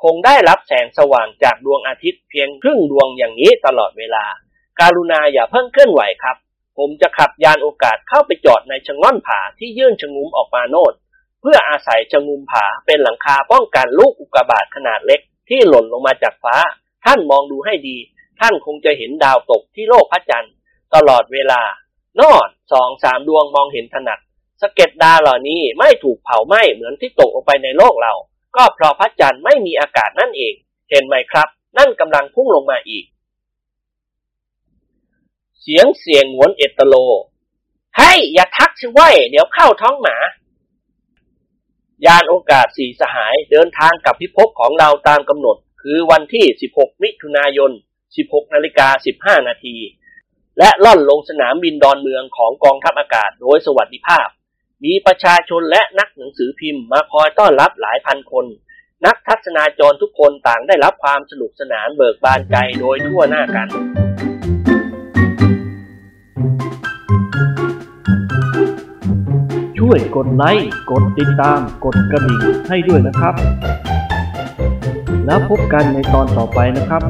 [0.02, 4.24] คงได้รับแสงสว่างจากดวงอาทิตย์เพียงครึ่งดวงอย่างนี้ตลอดเวลา
[4.80, 6.36] การุณาอย่าเพิ่งเคลื่อนไหวครับ
[6.78, 10.94] ผมจะขับยานโอกาสเข้าไปจอดในชะง่อนผาที่ยื่นชะงุ้มออกมาโน่น
[11.40, 16.56] เพื่ออาศัยชะงุมผาเป็นหลังคาป้องกันลูกอุกกาบาตขนาดเล็กที่หล่นลงมาจากฟ้า
[17.04, 17.96] ท่านมองดูให้ดี
[18.40, 20.52] ท่านคงจะเห็นดาวตกที่โลกพระจันทร์
[20.94, 21.62] ตลอดเวลา
[22.20, 24.20] นอดสองสามดวงมองเห็นถนัด
[24.60, 28.14] สะเก็ดดาวเหล่านี้ไม่ถูกเผาไหม้เหมือนที่ตกลงไปในโลกเรา
[28.56, 30.54] ก็เพราะพระจันทร์ไม่มีอากาศนั่นเอง
[30.90, 31.48] เห็นไหมครับ
[31.78, 33.04] นั่นกำลังพุ่งลงมาอีก
[35.60, 36.94] เสียงเสียงหวนเอตโล
[37.98, 40.16] ให้อย่าทักสิว้ยเดี๋ยวเข้าท้องหมา
[42.06, 46.44] ยานโอกาสสี่สหายเดินทางกับพิภพของเราตามกำหนด คือวันที่
[46.76, 47.70] 16 มิถุนายน
[48.12, 48.88] 16 นาฬิกา
[49.38, 49.76] 15 นาที
[50.58, 54.28] และล่อนลงสนามบินดอนเมืองของกองทัพอากาศโดยสวัสดิภาพ
[54.84, 58.46] มีประชาชนและนักหนังสือพิมพ์มาคอยต้อนรับหลายพันคน
[59.06, 63.68] นักทัศนาจรทุกคนต่างได้รับความสนุกสนานเบิกบานใจโดยทั่วหน้ากัน
[69.78, 73.34] ช่วยกดไลค์ กดติดตาม กดกระดิ่งให้ด้วยนะครับ
[75.30, 77.02] แล้วพบกันในตอนต่อไปนะครับ